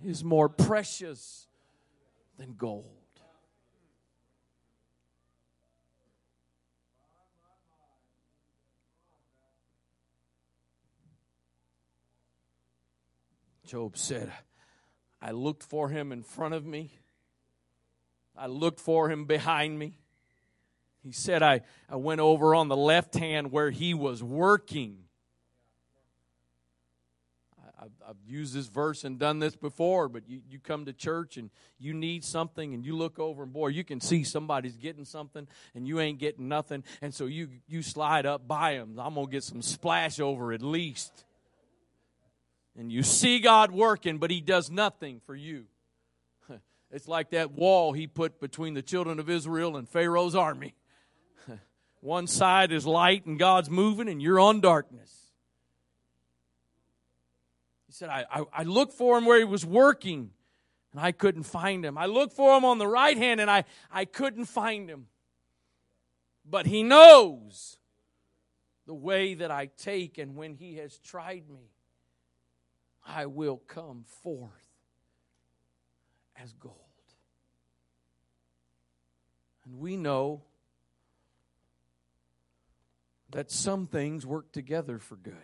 is 0.05 0.23
more 0.23 0.51
precious 0.51 1.47
than 2.37 2.57
gold. 2.59 2.90
Job 13.71 13.97
said, 13.97 14.33
I 15.23 15.31
looked 15.31 15.63
for 15.63 15.89
him 15.89 16.11
in 16.11 16.25
front 16.25 16.55
of 16.55 16.67
me, 16.67 16.91
I 18.37 18.49
looked 18.49 18.81
for 18.81 19.09
him 19.09 19.27
behind 19.27 19.79
me. 19.79 19.97
He 21.05 21.13
said, 21.13 21.41
I, 21.41 21.61
I 21.89 21.95
went 21.95 22.21
over 22.21 22.53
on 22.53 22.67
the 22.67 22.77
left 22.77 23.15
hand 23.15 23.53
where 23.53 23.71
he 23.71 23.95
was 23.95 24.25
working. 24.25 25.05
I, 27.81 27.85
have 28.09 28.17
used 28.27 28.55
this 28.55 28.67
verse 28.67 29.05
and 29.05 29.21
done 29.21 29.39
this 29.39 29.55
before, 29.55 30.09
but 30.09 30.29
you, 30.29 30.41
you 30.51 30.59
come 30.59 30.87
to 30.87 30.93
church 30.93 31.37
and 31.37 31.49
you 31.79 31.95
need 31.95 32.25
something 32.25 32.75
and 32.75 32.85
you 32.85 32.97
look 32.97 33.21
over 33.21 33.45
and 33.45 33.53
boy, 33.53 33.69
you 33.69 33.85
can 33.85 34.01
see 34.01 34.25
somebody's 34.25 34.77
getting 34.77 35.05
something 35.05 35.47
and 35.77 35.87
you 35.87 36.01
ain't 36.01 36.19
getting 36.19 36.49
nothing. 36.49 36.83
And 37.01 37.15
so 37.15 37.27
you, 37.27 37.49
you 37.69 37.83
slide 37.83 38.27
up 38.27 38.49
by 38.49 38.73
him. 38.73 38.99
I'm 38.99 39.15
going 39.15 39.27
to 39.27 39.33
get 39.33 39.45
some 39.45 39.63
splash 39.63 40.19
over 40.19 40.53
at 40.53 40.61
least 40.61 41.25
and 42.77 42.91
you 42.91 43.03
see 43.03 43.41
God 43.41 43.71
working, 43.73 44.19
but 44.19 44.31
He 44.31 44.41
does 44.41 44.71
nothing 44.71 45.21
for 45.27 45.35
you. 45.35 45.67
It's 46.93 47.07
like 47.07 47.31
that 47.31 47.53
wall 47.53 47.93
He 47.93 48.07
put 48.07 48.41
between 48.41 48.75
the 48.75 48.83
children 48.83 49.21
of 49.21 49.31
Israel 49.31 49.77
and 49.77 49.89
Pharaoh's 49.89 50.35
army. 50.35 50.75
One 52.01 52.27
side 52.27 52.73
is 52.73 52.87
light 52.87 53.27
and 53.27 53.39
God's 53.39 53.71
moving, 53.71 54.09
and 54.09 54.21
you're 54.21 54.41
on 54.41 54.61
darkness. 54.61 55.21
He 57.87 57.93
said, 57.93 58.09
I, 58.09 58.25
I, 58.31 58.43
I 58.53 58.63
looked 58.63 58.93
for 58.93 59.19
him 59.19 59.25
where 59.25 59.39
he 59.39 59.45
was 59.45 59.67
working, 59.67 60.31
and 60.93 61.01
I 61.01 61.13
couldn't 61.13 61.43
find 61.43 61.85
him. 61.85 61.99
I 61.99 62.07
looked 62.07 62.35
for 62.35 62.57
him 62.57 62.65
on 62.65 62.79
the 62.79 62.87
right 62.87 63.17
hand, 63.17 63.41
and 63.41 63.51
I, 63.51 63.65
I 63.91 64.05
couldn't 64.05 64.47
find 64.47 64.89
him. 64.89 65.07
But 66.49 66.67
he 66.67 66.83
knows 66.83 67.79
the 68.87 68.95
way 68.95 69.35
that 69.35 69.51
I 69.51 69.67
take, 69.67 70.19
and 70.19 70.35
when 70.35 70.55
he 70.55 70.77
has 70.77 70.99
tried 70.99 71.49
me, 71.49 71.71
I 73.13 73.27
will 73.27 73.57
come 73.67 74.05
forth 74.23 74.51
as 76.37 76.53
gold. 76.53 76.77
And 79.65 79.79
we 79.79 79.97
know 79.97 80.43
that 83.31 83.51
some 83.51 83.87
things 83.87 84.25
work 84.25 84.53
together 84.53 84.99
for 84.99 85.17
good. 85.17 85.35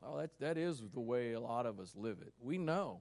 Well, 0.00 0.16
that, 0.16 0.38
that 0.40 0.58
is 0.58 0.82
the 0.92 1.00
way 1.00 1.32
a 1.32 1.40
lot 1.40 1.66
of 1.66 1.80
us 1.80 1.94
live 1.96 2.18
it. 2.20 2.32
We 2.40 2.58
know 2.58 3.00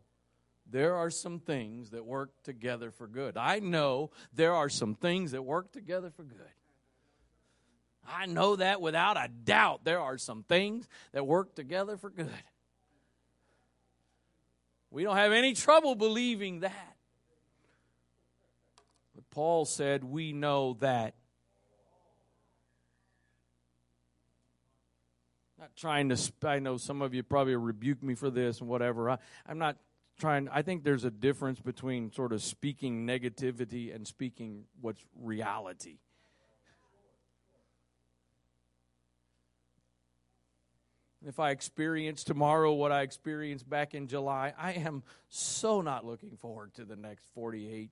there 0.70 0.96
are 0.96 1.10
some 1.10 1.39
things 1.39 1.89
that 1.89 2.06
work 2.06 2.32
together 2.44 2.91
for 2.91 3.08
good. 3.08 3.36
I 3.38 3.60
know 3.60 4.12
there 4.34 4.54
are 4.54 4.70
some 4.70 4.96
things 4.96 5.32
that 5.32 5.44
work 5.44 5.74
together 5.74 6.10
for 6.10 6.24
good. 6.24 6.38
I 8.08 8.26
know 8.26 8.56
that 8.58 8.82
without 8.82 9.18
a 9.18 9.30
doubt. 9.30 9.84
There 9.84 9.99
are 9.99 10.18
some 10.18 10.43
things 10.43 10.88
that 11.14 11.26
work 11.26 11.56
together 11.56 11.97
for 11.97 12.10
good. 12.10 12.30
We 14.91 15.04
don't 15.04 15.16
have 15.16 15.32
any 15.32 15.54
trouble 15.54 15.95
believing 15.95 16.60
that. 16.60 16.95
But 19.16 19.30
Paul 19.32 19.66
said, 19.66 20.04
We 20.04 20.34
know 20.34 20.78
that. 20.82 21.16
Not 25.60 25.76
trying 25.76 26.10
to, 26.10 26.18
I 26.45 26.60
know 26.60 26.78
some 26.78 27.01
of 27.01 27.14
you 27.14 27.24
probably 27.24 27.56
rebuke 27.56 28.04
me 28.04 28.16
for 28.16 28.30
this 28.30 28.60
and 28.60 28.70
whatever. 28.70 29.10
I, 29.10 29.18
I'm 29.47 29.58
not 29.58 29.78
trying, 30.20 30.49
I 30.49 30.62
think 30.62 30.84
there's 30.84 31.06
a 31.06 31.12
difference 31.12 31.60
between 31.60 32.12
sort 32.12 32.34
of 32.34 32.43
speaking 32.43 33.08
negativity 33.08 33.95
and 33.95 34.06
speaking 34.06 34.66
what's 34.82 35.04
reality. 35.20 35.99
If 41.26 41.39
I 41.39 41.51
experience 41.51 42.24
tomorrow 42.24 42.74
what 42.74 42.91
I 42.91 43.01
experienced 43.01 43.69
back 43.69 43.93
in 43.93 44.07
July, 44.07 44.53
I 44.57 44.74
am 44.74 45.03
so 45.30 45.82
not 45.82 46.05
looking 46.05 46.38
forward 46.38 46.74
to 46.76 46.86
the 46.86 46.95
next 46.95 47.28
48 47.34 47.89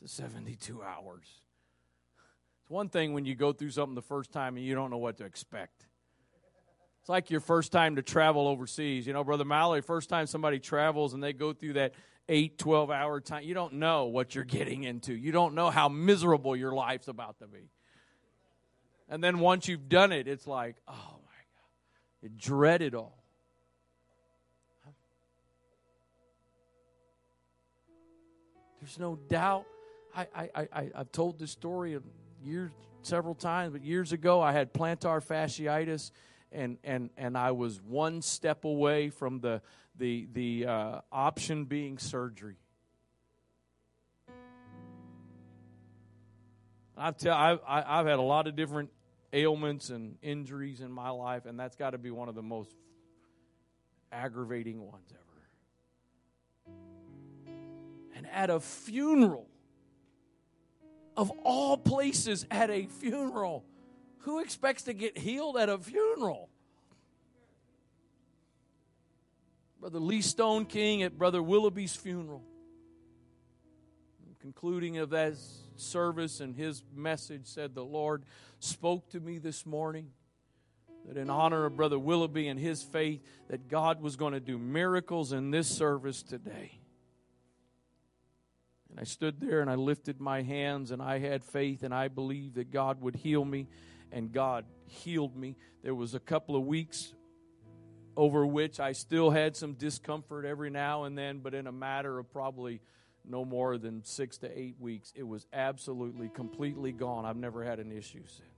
to 0.00 0.08
72 0.08 0.82
hours. 0.82 1.26
It's 2.62 2.70
one 2.70 2.88
thing 2.88 3.12
when 3.12 3.24
you 3.24 3.34
go 3.34 3.52
through 3.52 3.70
something 3.70 3.94
the 3.94 4.02
first 4.02 4.32
time 4.32 4.56
and 4.56 4.64
you 4.64 4.74
don't 4.74 4.90
know 4.90 4.98
what 4.98 5.18
to 5.18 5.24
expect. 5.24 5.86
It's 7.00 7.08
like 7.08 7.30
your 7.30 7.40
first 7.40 7.72
time 7.72 7.96
to 7.96 8.02
travel 8.02 8.46
overseas. 8.46 9.06
You 9.06 9.12
know, 9.12 9.24
Brother 9.24 9.44
Mallory, 9.44 9.82
first 9.82 10.08
time 10.08 10.26
somebody 10.26 10.58
travels 10.58 11.14
and 11.14 11.22
they 11.22 11.32
go 11.32 11.52
through 11.52 11.74
that 11.74 11.94
eight, 12.28 12.58
12 12.58 12.90
hour 12.90 13.20
time, 13.20 13.42
you 13.42 13.54
don't 13.54 13.74
know 13.74 14.04
what 14.06 14.34
you're 14.34 14.44
getting 14.44 14.84
into. 14.84 15.12
You 15.12 15.32
don't 15.32 15.54
know 15.54 15.70
how 15.70 15.88
miserable 15.88 16.54
your 16.54 16.72
life's 16.72 17.08
about 17.08 17.40
to 17.40 17.46
be. 17.46 17.70
And 19.08 19.22
then 19.22 19.40
once 19.40 19.68
you've 19.68 19.88
done 19.88 20.12
it, 20.12 20.28
it's 20.28 20.46
like, 20.46 20.76
oh 20.88 21.18
dread 22.28 22.82
it 22.82 22.94
all. 22.94 23.18
There's 28.80 28.98
no 28.98 29.16
doubt. 29.28 29.64
I, 30.14 30.26
I, 30.34 30.48
I, 30.72 30.90
I've 30.94 31.12
told 31.12 31.38
this 31.38 31.52
story 31.52 31.96
years, 32.44 32.72
several 33.02 33.34
times, 33.34 33.72
but 33.72 33.82
years 33.82 34.12
ago 34.12 34.40
I 34.40 34.52
had 34.52 34.74
plantar 34.74 35.24
fasciitis, 35.24 36.10
and, 36.50 36.78
and, 36.82 37.10
and 37.16 37.38
I 37.38 37.52
was 37.52 37.80
one 37.80 38.22
step 38.22 38.64
away 38.64 39.10
from 39.10 39.38
the, 39.38 39.62
the, 39.96 40.26
the 40.32 40.66
uh, 40.66 41.00
option 41.12 41.64
being 41.64 41.98
surgery. 41.98 42.56
I've, 46.96 47.16
tell, 47.16 47.36
I've, 47.36 47.60
I've 47.66 48.06
had 48.06 48.18
a 48.18 48.22
lot 48.22 48.46
of 48.46 48.56
different 48.56 48.90
ailments 49.32 49.90
and 49.90 50.16
injuries 50.22 50.80
in 50.80 50.92
my 50.92 51.10
life, 51.10 51.46
and 51.46 51.58
that's 51.58 51.76
got 51.76 51.90
to 51.90 51.98
be 51.98 52.10
one 52.10 52.28
of 52.28 52.34
the 52.34 52.42
most 52.42 52.74
aggravating 54.10 54.80
ones 54.80 55.10
ever. 55.10 56.76
And 58.14 58.26
at 58.30 58.50
a 58.50 58.60
funeral, 58.60 59.46
of 61.16 61.30
all 61.44 61.76
places, 61.76 62.46
at 62.50 62.70
a 62.70 62.86
funeral, 62.86 63.64
who 64.18 64.40
expects 64.40 64.84
to 64.84 64.92
get 64.92 65.18
healed 65.18 65.56
at 65.56 65.68
a 65.68 65.78
funeral? 65.78 66.48
Brother 69.80 69.98
Lee 69.98 70.20
Stoneking 70.20 71.04
at 71.04 71.18
Brother 71.18 71.42
Willoughby's 71.42 71.96
funeral. 71.96 72.44
Concluding 74.40 74.98
of 74.98 75.10
that 75.10 75.34
service 75.80 76.40
and 76.40 76.54
his 76.54 76.82
message 76.94 77.46
said, 77.46 77.74
The 77.74 77.84
Lord 77.84 78.24
spoke 78.58 79.10
to 79.10 79.20
me 79.20 79.38
this 79.38 79.66
morning 79.66 80.10
that 81.06 81.16
in 81.16 81.30
honor 81.30 81.64
of 81.66 81.76
Brother 81.76 81.98
Willoughby 81.98 82.48
and 82.48 82.58
his 82.58 82.82
faith, 82.82 83.22
that 83.48 83.68
God 83.68 84.00
was 84.00 84.16
going 84.16 84.34
to 84.34 84.40
do 84.40 84.58
miracles 84.58 85.32
in 85.32 85.50
this 85.50 85.68
service 85.68 86.22
today. 86.22 86.78
And 88.90 89.00
I 89.00 89.04
stood 89.04 89.40
there 89.40 89.60
and 89.60 89.70
I 89.70 89.74
lifted 89.74 90.20
my 90.20 90.42
hands 90.42 90.90
and 90.90 91.00
I 91.00 91.18
had 91.18 91.42
faith 91.42 91.82
and 91.82 91.94
I 91.94 92.08
believed 92.08 92.56
that 92.56 92.70
God 92.70 93.00
would 93.00 93.16
heal 93.16 93.44
me, 93.44 93.68
and 94.12 94.30
God 94.30 94.66
healed 94.86 95.34
me. 95.36 95.56
There 95.82 95.94
was 95.94 96.14
a 96.14 96.20
couple 96.20 96.54
of 96.54 96.64
weeks 96.64 97.14
over 98.16 98.46
which 98.46 98.78
I 98.78 98.92
still 98.92 99.30
had 99.30 99.56
some 99.56 99.72
discomfort 99.72 100.44
every 100.44 100.70
now 100.70 101.04
and 101.04 101.16
then, 101.16 101.38
but 101.38 101.54
in 101.54 101.66
a 101.66 101.72
matter 101.72 102.18
of 102.18 102.30
probably 102.30 102.82
no 103.24 103.44
more 103.44 103.78
than 103.78 104.04
six 104.04 104.38
to 104.38 104.58
eight 104.58 104.76
weeks, 104.78 105.12
it 105.14 105.26
was 105.26 105.46
absolutely, 105.52 106.28
completely 106.28 106.92
gone. 106.92 107.24
I've 107.24 107.36
never 107.36 107.64
had 107.64 107.78
an 107.78 107.92
issue 107.92 108.22
since. 108.26 108.48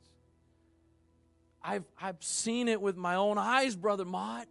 I've, 1.62 1.84
I've 2.00 2.22
seen 2.22 2.68
it 2.68 2.80
with 2.80 2.96
my 2.96 3.14
own 3.14 3.38
eyes, 3.38 3.74
Brother 3.74 4.04
Mott. 4.04 4.46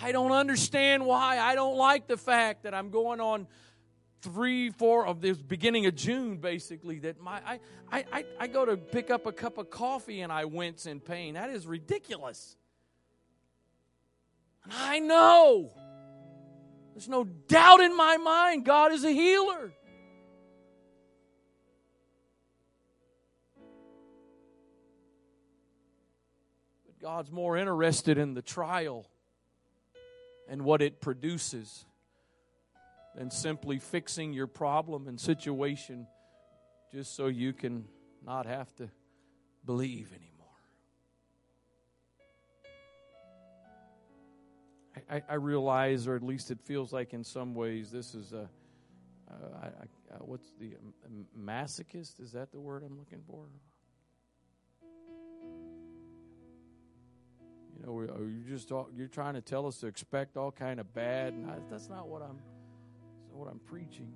I 0.00 0.12
don't 0.12 0.32
understand 0.32 1.04
why. 1.04 1.38
I 1.38 1.54
don't 1.54 1.76
like 1.76 2.06
the 2.06 2.16
fact 2.16 2.62
that 2.62 2.72
I'm 2.72 2.90
going 2.90 3.20
on 3.20 3.46
three, 4.22 4.70
four 4.70 5.06
of 5.06 5.20
this 5.20 5.38
beginning 5.38 5.86
of 5.86 5.94
June, 5.94 6.38
basically, 6.38 7.00
that 7.00 7.20
my 7.20 7.40
I, 7.46 7.60
I, 7.90 8.24
I, 8.40 8.46
go 8.46 8.64
to 8.64 8.76
pick 8.76 9.10
up 9.10 9.26
a 9.26 9.32
cup 9.32 9.58
of 9.58 9.70
coffee 9.70 10.20
and 10.20 10.32
I 10.32 10.44
wince 10.44 10.86
in 10.86 11.00
pain. 11.00 11.34
That 11.34 11.50
is 11.50 11.66
ridiculous. 11.66 12.56
And 14.64 14.72
I 14.72 14.98
know. 14.98 15.72
There's 16.98 17.08
no 17.08 17.22
doubt 17.22 17.78
in 17.78 17.96
my 17.96 18.16
mind 18.16 18.64
God 18.64 18.90
is 18.90 19.04
a 19.04 19.12
healer. 19.12 19.72
But 26.84 26.98
God's 27.00 27.30
more 27.30 27.56
interested 27.56 28.18
in 28.18 28.34
the 28.34 28.42
trial 28.42 29.06
and 30.48 30.62
what 30.62 30.82
it 30.82 31.00
produces 31.00 31.84
than 33.14 33.30
simply 33.30 33.78
fixing 33.78 34.32
your 34.32 34.48
problem 34.48 35.06
and 35.06 35.20
situation 35.20 36.08
just 36.90 37.14
so 37.14 37.28
you 37.28 37.52
can 37.52 37.84
not 38.26 38.44
have 38.44 38.74
to 38.74 38.90
believe 39.64 40.08
anymore. 40.08 40.27
I, 45.10 45.22
I 45.28 45.34
realize, 45.34 46.06
or 46.06 46.16
at 46.16 46.22
least 46.22 46.50
it 46.50 46.60
feels 46.60 46.92
like 46.92 47.12
in 47.12 47.24
some 47.24 47.54
ways, 47.54 47.90
this 47.90 48.14
is 48.14 48.32
a 48.32 48.48
uh, 49.30 49.34
uh, 49.66 50.14
what's 50.20 50.50
the 50.58 50.74
um, 51.06 51.26
masochist? 51.38 52.20
Is 52.20 52.32
that 52.32 52.50
the 52.50 52.60
word 52.60 52.82
I'm 52.82 52.98
looking 52.98 53.22
for? 53.26 53.44
You 57.78 57.86
know, 57.86 58.00
you 58.00 58.42
just 58.48 58.70
you're 58.96 59.08
trying 59.08 59.34
to 59.34 59.40
tell 59.40 59.66
us 59.66 59.78
to 59.78 59.86
expect 59.86 60.36
all 60.36 60.50
kind 60.50 60.80
of 60.80 60.92
bad, 60.94 61.34
and 61.34 61.50
that's 61.70 61.88
not 61.88 62.08
what 62.08 62.22
I'm 62.22 62.38
not 63.28 63.38
what 63.38 63.48
I'm 63.48 63.60
preaching. 63.60 64.12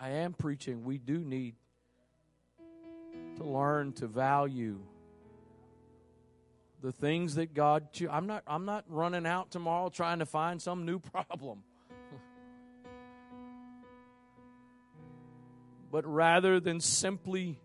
I 0.00 0.10
am 0.10 0.32
preaching. 0.32 0.84
We 0.84 0.98
do 0.98 1.18
need 1.18 1.54
to 3.36 3.44
learn 3.44 3.92
to 3.94 4.06
value 4.06 4.80
the 6.82 6.92
things 6.92 7.36
that 7.36 7.54
God 7.54 7.88
I'm 8.10 8.26
not 8.26 8.42
I'm 8.46 8.64
not 8.64 8.84
running 8.88 9.26
out 9.26 9.50
tomorrow 9.50 9.88
trying 9.88 10.18
to 10.18 10.26
find 10.26 10.60
some 10.60 10.84
new 10.84 10.98
problem. 11.12 11.62
but 15.90 16.06
rather 16.06 16.58
than 16.58 16.80
simply 16.80 17.60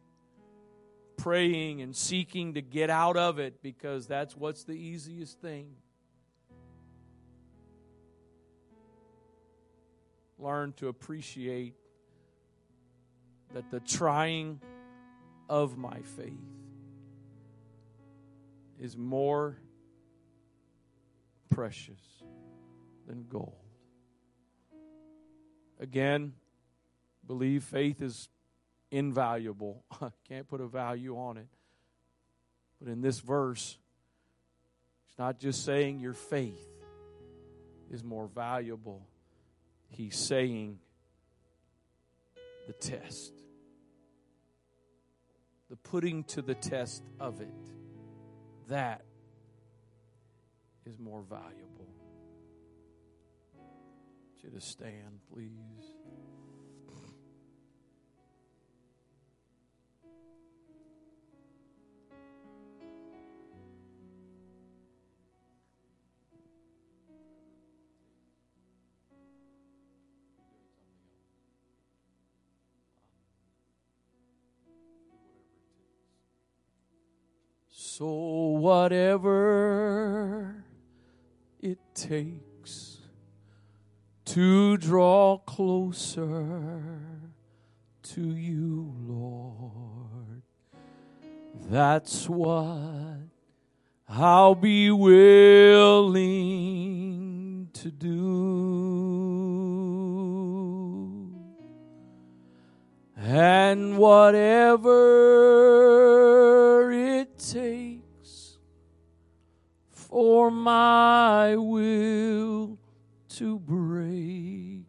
praying 1.16 1.82
and 1.82 1.96
seeking 1.96 2.54
to 2.56 2.62
get 2.62 2.90
out 2.90 3.16
of 3.18 3.40
it 3.40 3.64
because 3.64 4.06
that's 4.06 4.36
what's 4.36 4.66
the 4.66 4.74
easiest 4.74 5.40
thing. 5.40 5.76
learn 10.40 10.74
to 10.74 10.88
appreciate 10.88 11.74
that 13.54 13.70
the 13.72 13.80
trying 13.80 14.62
of 15.50 15.78
my 15.78 16.00
faith 16.02 16.57
is 18.80 18.98
more 18.98 19.58
precious 21.50 22.02
than 23.08 23.26
gold. 23.28 23.56
Again, 25.80 26.34
believe 27.26 27.64
faith 27.64 28.02
is 28.02 28.30
invaluable. 28.92 29.84
Can't 30.28 30.48
put 30.48 30.62
a 30.62 30.68
value 30.68 31.18
on 31.18 31.38
it. 31.38 31.48
But 32.82 32.92
in 32.92 33.02
this 33.02 33.20
verse, 33.20 33.78
it's 35.08 35.18
not 35.18 35.40
just 35.40 35.66
saying 35.66 36.00
your 36.00 36.14
faith 36.14 36.68
is 37.92 38.04
more 38.04 38.28
valuable 38.28 39.08
he's 39.90 40.18
saying 40.18 40.80
the 42.68 42.74
test, 42.74 43.34
the 45.70 45.76
putting 45.76 46.24
to 46.26 46.42
the 46.42 46.56
test 46.56 47.04
of 47.20 47.42
it, 47.42 47.54
that 48.68 49.02
is 50.86 51.00
more 51.00 51.22
valuable. 51.22 51.88
I 53.56 54.42
you 54.44 54.60
to 54.60 54.66
stand, 54.66 55.20
please. 55.34 55.52
So, 77.98 78.47
whatever 78.68 80.66
it 81.62 81.80
takes 81.96 82.98
to 84.26 84.76
draw 84.76 85.38
closer 85.38 87.00
to 88.04 88.36
you, 88.36 88.94
Lord, 89.06 90.42
that's 91.70 92.28
what 92.28 93.30
I'll 94.10 94.56
be 94.56 94.92
willing 94.92 96.10
to 97.72 97.90
do. 97.90 98.18
And 103.16 103.98
whatever 103.98 104.92
it 106.92 107.40
takes 107.40 107.97
for 110.18 110.50
my 110.50 111.56
will 111.56 112.80
to 113.30 113.60
break, 113.60 114.82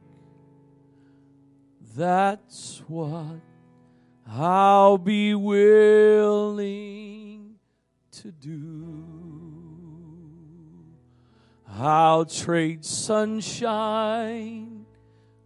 that's 1.94 2.82
what 2.88 3.42
I'll 4.26 4.96
be 4.96 5.34
willing 5.34 6.78
to 8.12 8.32
do. 8.32 9.04
I'll 11.68 12.24
trade 12.24 12.82
sunshine 12.82 14.86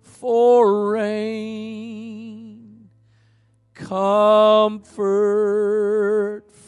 for 0.01 0.93
rain, 0.93 2.89
comfort 3.75 4.85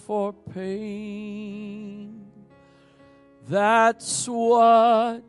for 0.04 0.32
pain. 0.32 2.13
That's 3.48 4.26
what 4.26 5.22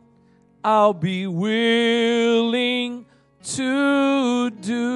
I'll 0.64 0.94
be 0.94 1.28
willing 1.28 3.06
to 3.44 4.50
do. 4.52 4.96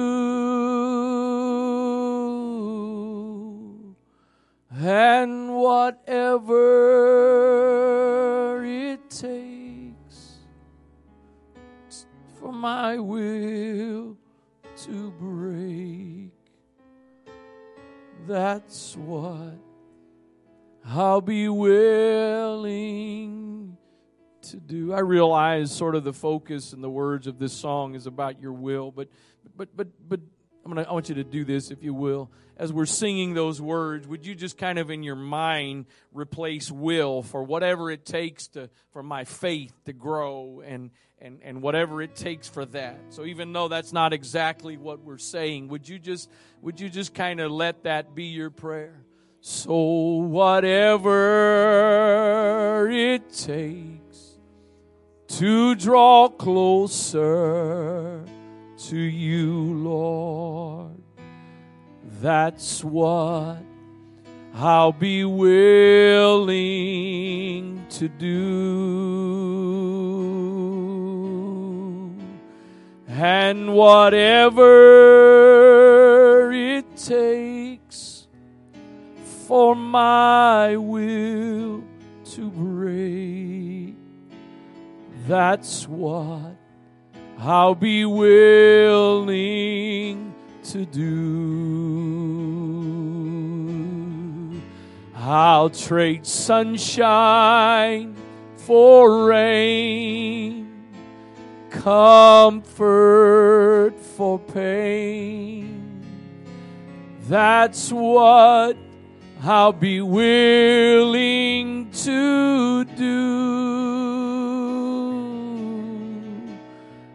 And 4.72 5.54
whatever 5.54 6.64
it 8.64 9.10
takes 9.10 10.38
for 12.38 12.52
my 12.52 12.98
will 12.98 14.16
to 14.84 15.10
break, 15.20 16.30
that's 18.26 18.96
what 18.96 19.58
I'll 20.92 21.20
be 21.20 21.48
willing 21.48 22.88
to 24.42 24.56
do. 24.56 24.92
I 24.92 24.98
realize 24.98 25.70
sort 25.70 25.94
of 25.94 26.02
the 26.02 26.12
focus 26.12 26.72
and 26.72 26.82
the 26.82 26.90
words 26.90 27.28
of 27.28 27.38
this 27.38 27.52
song 27.52 27.94
is 27.94 28.08
about 28.08 28.40
your 28.40 28.52
will, 28.52 28.90
but 28.90 29.08
but 29.56 29.68
but 29.76 29.86
but 30.08 30.18
I'm 30.64 30.72
gonna 30.72 30.88
I 30.88 30.92
want 30.92 31.08
you 31.08 31.14
to 31.16 31.22
do 31.22 31.44
this 31.44 31.70
if 31.70 31.84
you 31.84 31.94
will. 31.94 32.32
As 32.56 32.72
we're 32.72 32.86
singing 32.86 33.34
those 33.34 33.60
words, 33.62 34.08
would 34.08 34.26
you 34.26 34.34
just 34.34 34.58
kind 34.58 34.80
of 34.80 34.90
in 34.90 35.04
your 35.04 35.14
mind 35.14 35.86
replace 36.12 36.72
will 36.72 37.22
for 37.22 37.44
whatever 37.44 37.92
it 37.92 38.04
takes 38.04 38.48
to 38.48 38.68
for 38.92 39.04
my 39.04 39.22
faith 39.22 39.72
to 39.84 39.92
grow 39.92 40.60
and 40.66 40.90
and, 41.20 41.38
and 41.44 41.62
whatever 41.62 42.02
it 42.02 42.16
takes 42.16 42.48
for 42.48 42.64
that. 42.64 42.98
So 43.10 43.26
even 43.26 43.52
though 43.52 43.68
that's 43.68 43.92
not 43.92 44.12
exactly 44.12 44.76
what 44.76 45.04
we're 45.04 45.18
saying, 45.18 45.68
would 45.68 45.88
you 45.88 46.00
just 46.00 46.28
would 46.62 46.80
you 46.80 46.90
just 46.90 47.14
kind 47.14 47.38
of 47.38 47.52
let 47.52 47.84
that 47.84 48.12
be 48.16 48.24
your 48.24 48.50
prayer? 48.50 49.04
So 49.42 49.72
whatever 49.72 51.08
it 52.90 53.32
takes 53.32 54.36
to 55.28 55.74
draw 55.76 56.28
closer 56.28 58.22
to 58.76 58.96
you, 58.98 59.72
Lord, 59.82 61.00
that's 62.20 62.84
what 62.84 63.62
I'll 64.52 64.92
be 64.92 65.24
willing 65.24 66.66
to 67.88 68.08
do. 68.08 68.60
And 73.08 73.72
whatever 73.72 74.68
it 76.52 76.94
takes 76.96 78.09
for 79.50 79.74
my 79.74 80.76
will 80.76 81.82
to 82.24 82.50
break, 82.50 83.96
that's 85.26 85.88
what 85.88 86.54
I'll 87.36 87.74
be 87.74 88.04
willing 88.04 89.32
to 90.62 90.86
do. 90.86 91.00
I'll 95.16 95.70
trade 95.70 96.24
sunshine 96.24 98.14
for 98.54 99.26
rain, 99.26 100.86
comfort 101.70 102.74
for 103.98 104.38
pain. 104.38 106.04
That's 107.22 107.90
what 107.90 108.76
I'll 109.42 109.72
be 109.72 110.02
willing 110.02 111.90
to 111.90 112.84
do. 112.84 113.16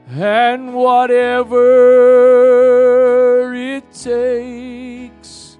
And 0.09 0.73
whatever 0.73 1.61
it 3.53 3.93
takes 3.93 5.59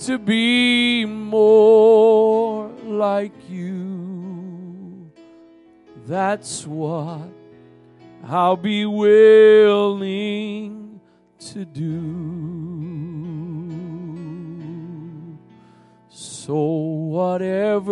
to 0.00 0.18
be 0.18 1.04
more 1.04 2.68
like 2.84 3.32
you, 3.50 5.10
that's 6.06 6.64
what 6.64 7.28
I'll 8.24 8.56
be 8.56 8.86
willing 8.86 11.00
to 11.40 11.64
do. 11.64 12.67
So, 16.48 16.56
whatever 17.12 17.90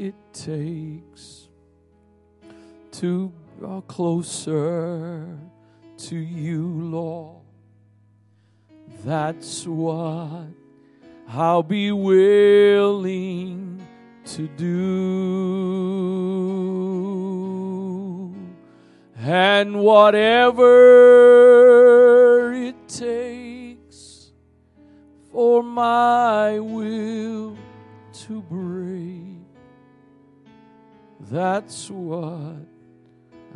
it 0.00 0.16
takes 0.32 1.48
to 2.90 3.32
draw 3.60 3.82
closer 3.82 5.28
to 5.98 6.16
you, 6.16 6.66
Lord, 6.66 7.44
that's 9.04 9.64
what 9.64 10.48
I'll 11.28 11.62
be 11.62 11.92
willing 11.92 13.80
to 14.24 14.48
do. 14.48 14.66
And 19.18 19.78
whatever 19.78 20.72
it 22.54 22.88
takes 22.88 23.55
for 25.36 25.62
my 25.62 26.58
will 26.58 27.54
to 28.10 28.40
break, 28.40 29.36
that's 31.20 31.90
what 31.90 32.64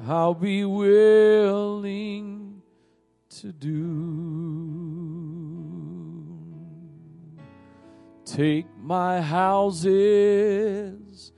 I'll 0.07 0.35
be 0.35 0.67
willing 0.67 2.61
to 3.31 3.53
do. 3.53 3.81
Take 8.27 8.67
my 8.77 9.23
houses 9.23 11.33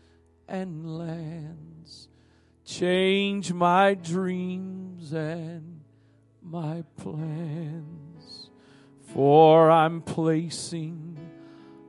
and 0.48 0.98
lands, 0.98 2.08
change 2.64 3.52
my 3.52 3.94
dreams 3.94 5.12
and 5.12 5.82
my 6.42 6.82
plans, 6.96 7.91
for 9.12 9.70
I'm 9.70 10.00
placing 10.00 11.18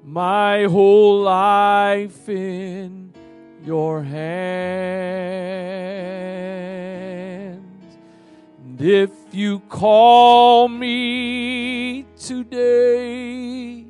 my 0.03 0.65
whole 0.65 1.21
life 1.21 2.27
in 2.27 3.13
your 3.63 4.03
hands. 4.03 4.43
And 8.65 8.81
if 8.81 9.11
you 9.31 9.59
call 9.61 10.67
me 10.67 12.05
today 12.19 13.85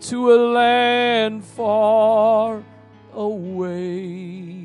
to 0.00 0.32
a 0.32 0.38
land 0.52 1.44
far 1.44 2.64
away, 3.12 4.64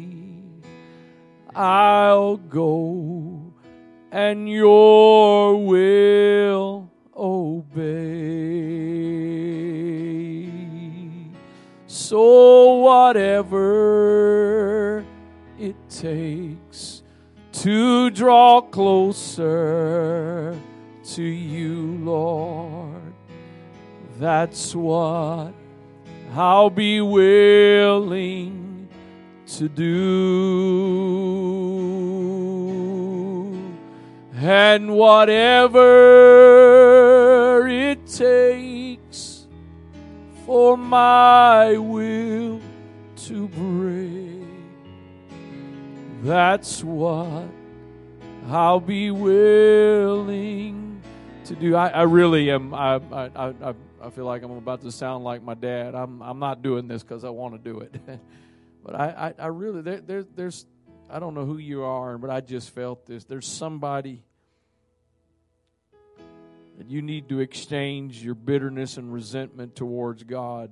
I'll 1.54 2.38
go 2.38 3.54
and 4.10 4.50
your 4.50 5.58
will 5.66 6.83
obey. 7.54 8.64
So, 11.88 12.74
whatever 12.76 13.60
it 15.60 15.76
takes 15.90 17.04
to 17.52 18.10
draw 18.10 18.62
closer 18.62 20.60
to 21.14 21.24
you, 21.24 21.98
Lord, 22.04 23.14
that's 24.20 24.76
what 24.76 25.54
I'll 26.34 26.70
be 26.70 27.02
willing 27.02 28.90
to 29.48 29.70
do. 29.70 31.63
And 34.46 34.92
whatever 34.94 35.80
it 37.66 38.06
takes 38.06 39.48
for 40.46 40.76
my 40.76 41.78
will 41.78 42.60
to 43.16 43.48
break, 43.48 44.46
that's 46.24 46.84
what 46.84 47.46
I'll 48.50 48.82
be 48.82 49.12
willing 49.12 51.02
to 51.46 51.56
do. 51.56 51.78
I, 51.78 51.88
I 51.88 52.02
really 52.02 52.52
am. 52.52 52.74
I, 52.74 52.96
I, 52.96 53.30
I, 53.38 53.74
I 54.02 54.10
feel 54.10 54.26
like 54.26 54.44
I'm 54.44 54.52
about 54.52 54.82
to 54.82 54.92
sound 54.92 55.24
like 55.24 55.42
my 55.42 55.54
dad. 55.54 55.96
I'm, 55.96 56.22
I'm 56.22 56.40
not 56.40 56.62
doing 56.62 56.90
this 56.90 57.02
because 57.02 57.24
I 57.24 57.30
want 57.30 57.54
to 57.54 57.60
do 57.60 57.80
it. 57.80 57.96
but 58.84 58.94
I, 58.94 59.06
I, 59.08 59.34
I 59.44 59.48
really, 59.48 59.82
there, 59.82 60.02
there, 60.02 60.24
there's, 60.24 60.66
I 61.10 61.20
don't 61.20 61.34
know 61.34 61.46
who 61.46 61.60
you 61.60 61.84
are, 61.84 62.18
but 62.18 62.30
I 62.30 62.42
just 62.42 62.72
felt 62.72 63.06
this. 63.06 63.24
There's 63.24 63.48
somebody 63.48 64.22
that 66.78 66.90
you 66.90 67.02
need 67.02 67.30
to 67.30 67.40
exchange 67.40 68.24
your 68.24 68.36
bitterness 68.36 68.98
and 68.98 69.14
resentment 69.14 69.76
towards 69.76 70.24
God 70.24 70.72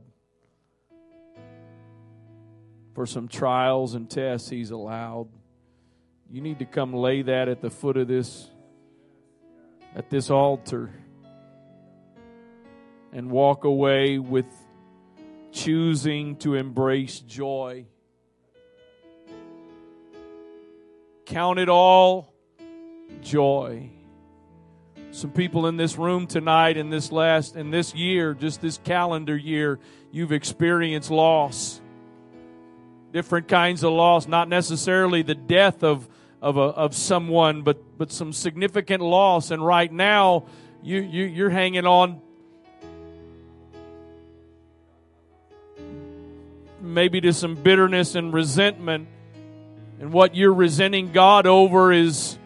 for 2.94 3.06
some 3.06 3.28
trials 3.28 3.94
and 3.94 4.10
tests 4.10 4.50
He's 4.50 4.72
allowed. 4.72 5.30
You 6.30 6.42
need 6.42 6.60
to 6.60 6.66
come 6.66 6.94
lay 6.94 7.22
that 7.24 7.48
at 7.50 7.62
the 7.62 7.70
foot 7.70 7.98
of 7.98 8.08
this 8.08 8.50
at 9.96 10.10
this 10.10 10.30
altar 10.30 10.90
and 13.12 13.30
walk 13.30 13.66
away 13.66 14.18
with 14.18 14.46
choosing 15.52 16.38
to 16.38 16.56
embrace 16.56 17.20
joy. 17.20 17.86
Count 21.26 21.60
it 21.60 21.70
all 21.70 22.34
joy. 23.22 23.90
Some 25.12 25.32
people 25.32 25.68
in 25.68 25.78
this 25.78 25.98
room 25.98 26.26
tonight, 26.26 26.78
in 26.78 26.90
this 26.90 27.12
last, 27.12 27.56
in 27.56 27.70
this 27.70 27.94
year, 27.94 28.34
just 28.34 28.62
this 28.62 28.80
calendar 28.84 29.36
year, 29.36 29.80
you've 30.12 30.32
experienced 30.32 31.12
loss. 31.12 31.82
Different 33.12 33.48
kinds 33.48 33.84
of 33.84 33.92
loss, 33.92 34.28
not 34.28 34.48
necessarily 34.48 35.22
the 35.22 35.36
death 35.36 35.84
of 35.84 36.08
of, 36.42 36.58
a, 36.58 36.62
of 36.62 36.96
someone, 36.96 37.62
but, 37.62 37.98
but 37.98 38.12
some 38.12 38.34
significant 38.34 39.02
loss. 39.02 39.52
And 39.52 39.64
right 39.66 39.92
now, 39.92 40.46
you, 40.82 41.00
you, 41.00 41.26
you're 41.26 41.50
hanging 41.52 41.86
on 41.86 42.20
maybe 46.82 47.22
to 47.22 47.32
some 47.32 47.54
bitterness 47.56 48.16
and 48.16 48.34
resentment. 48.34 49.08
And 50.00 50.12
what 50.12 50.34
you're 50.36 50.54
resenting 50.54 51.12
God 51.12 51.46
over 51.46 51.92
is 51.92 52.40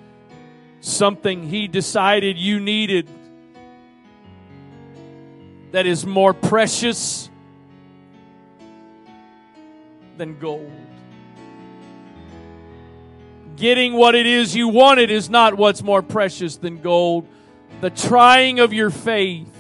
something 0.85 1.47
He 1.47 1.67
decided 1.67 2.37
you 2.37 2.59
needed 2.59 3.07
that 5.71 5.85
is 5.85 6.05
more 6.05 6.33
precious 6.33 7.29
than 10.17 10.39
gold 10.39 10.71
getting 13.55 13.93
what 13.93 14.15
it 14.15 14.25
is 14.25 14.55
you 14.55 14.67
wanted 14.67 15.09
is 15.09 15.29
not 15.29 15.55
what's 15.55 15.81
more 15.81 16.01
precious 16.01 16.57
than 16.57 16.81
gold. 16.81 17.27
The 17.81 17.89
trying 17.89 18.59
of 18.59 18.73
your 18.73 18.89
faith 18.89 19.51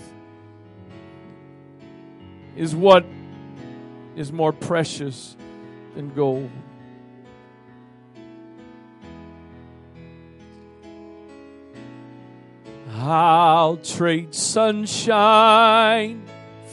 is 2.55 2.75
what 2.75 3.05
is 4.15 4.31
more 4.31 4.53
precious 4.53 5.35
than 5.95 6.13
gold. 6.13 6.49
I'll 13.05 13.77
trade 13.77 14.33
sunshine 14.35 16.23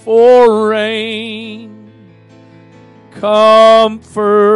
for 0.04 0.68
rain, 0.68 1.92
comfort 3.20 4.50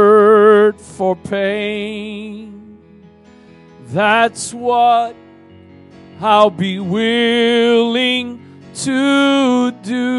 for 0.81 1.15
pain 1.17 2.57
that's 3.97 4.53
what 4.53 5.17
I'll 6.21 6.51
be 6.51 6.79
willing 6.81 8.43
to 8.75 9.71
do. 9.71 10.17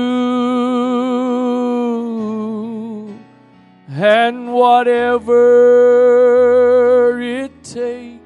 And 3.90 4.54
whatever 4.54 5.42
it 7.22 7.64
takes 7.64 8.17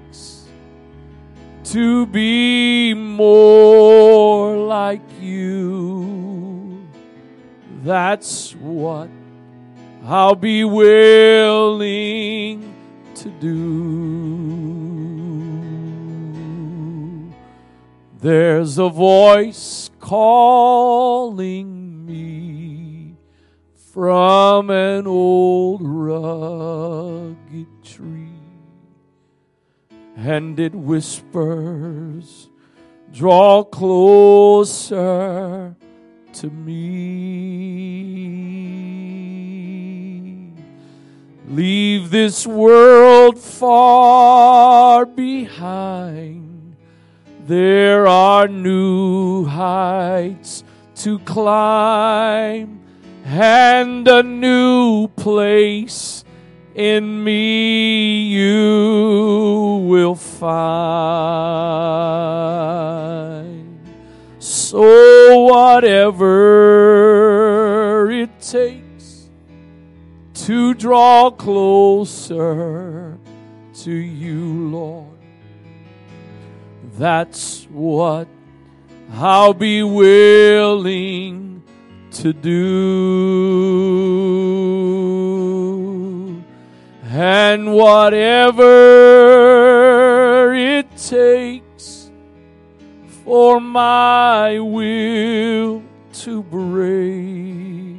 to 1.72 2.06
be 2.06 2.94
more 2.94 4.58
like 4.58 5.02
you, 5.22 6.86
that's 7.82 8.54
what 8.56 9.10
I'll 10.04 10.36
be 10.36 10.66
willing 10.66 12.76
to 13.16 13.30
do. 13.30 13.72
There's 18.20 18.78
a 18.78 18.90
voice 18.90 19.90
calling 20.02 22.06
me 22.06 23.16
from 23.94 24.70
an 24.70 25.08
old 25.08 25.80
rugged 25.84 27.68
tree, 27.82 28.21
and 30.22 30.60
it 30.60 30.76
whispers, 30.76 32.50
Draw 33.12 33.66
closer 33.66 34.96
to 36.34 36.50
me. 36.50 37.02
Leave 41.50 42.10
this 42.10 42.48
world 42.48 43.38
far 43.38 45.06
behind 45.06 46.52
there 47.48 48.08
are 48.08 48.48
new 48.48 49.44
heights 49.44 50.64
to 50.96 51.20
climb 51.20 52.80
and 53.26 54.08
a 54.08 54.24
new 54.24 55.10
place 55.10 56.24
in 56.76 57.24
me 57.24 58.24
you 58.28 59.86
will 59.88 60.16
find. 60.16 60.52
So, 64.40 65.40
whatever 65.42 66.30
it 68.12 68.42
takes 68.42 69.30
to 70.46 70.74
draw 70.74 71.30
closer 71.32 73.18
to 73.74 73.92
you, 73.92 74.70
Lord 74.70 75.12
that's 77.02 77.66
what 77.72 78.28
I'll 79.14 79.54
be 79.56 79.82
willing 79.82 81.64
to 82.12 82.32
do. 82.32 82.52
And 87.14 87.74
whatever 87.74 88.64
it 90.54 90.96
takes 90.96 92.10
for 93.26 93.60
my 93.60 94.60
will 94.60 95.84
to 96.14 96.44
break, 96.44 97.98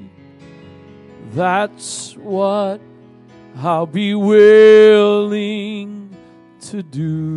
that's 1.35 2.17
what 2.17 2.81
I'll 3.59 3.85
be 3.85 4.15
willing 4.15 6.17
to 6.63 6.83
do. 6.83 7.29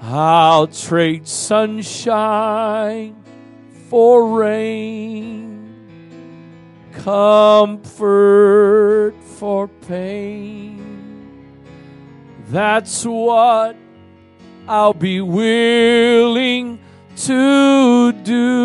I'll 0.00 0.66
trade 0.66 1.28
sunshine 1.28 3.22
for 3.90 4.38
rain, 4.38 5.51
comfort 7.04 8.04
for 9.22 9.66
pain. 9.66 10.78
That's 12.48 13.04
what 13.04 13.76
I'll 14.68 14.94
be 14.94 15.20
willing 15.20 16.78
to 17.16 18.12
do. 18.12 18.62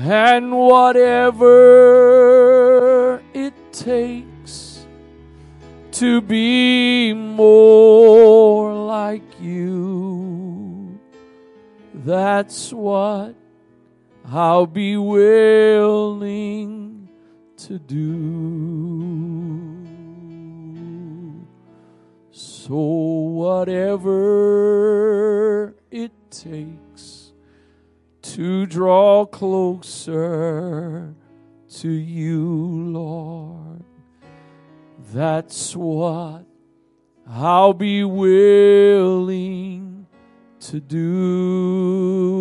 And 0.00 0.50
whatever 0.58 1.52
it 3.32 3.54
takes 3.72 4.84
to 5.92 6.20
be 6.20 7.12
more 7.12 8.74
like 8.74 9.22
you. 9.40 10.98
That's 11.94 12.72
what 12.72 13.36
I'll 14.34 14.66
be 14.66 14.96
willing 14.96 17.10
to 17.58 17.78
do. 17.78 18.32
So, 22.30 22.74
whatever 22.74 24.14
it 25.90 26.12
takes 26.30 27.34
to 28.22 28.64
draw 28.64 29.26
closer 29.26 31.14
to 31.80 31.90
you, 31.90 32.48
Lord, 32.86 33.84
that's 35.12 35.76
what 35.76 36.46
I'll 37.28 37.74
be 37.74 38.02
willing 38.02 40.06
to 40.60 40.80
do. 40.80 42.32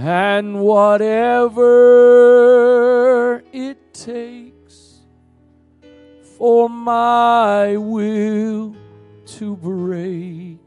And 0.00 0.60
whatever 0.60 1.64
it 3.52 3.92
takes 3.92 5.00
for 6.38 6.70
my 6.70 7.76
will 7.76 8.76
to 9.26 9.56
break, 9.56 10.60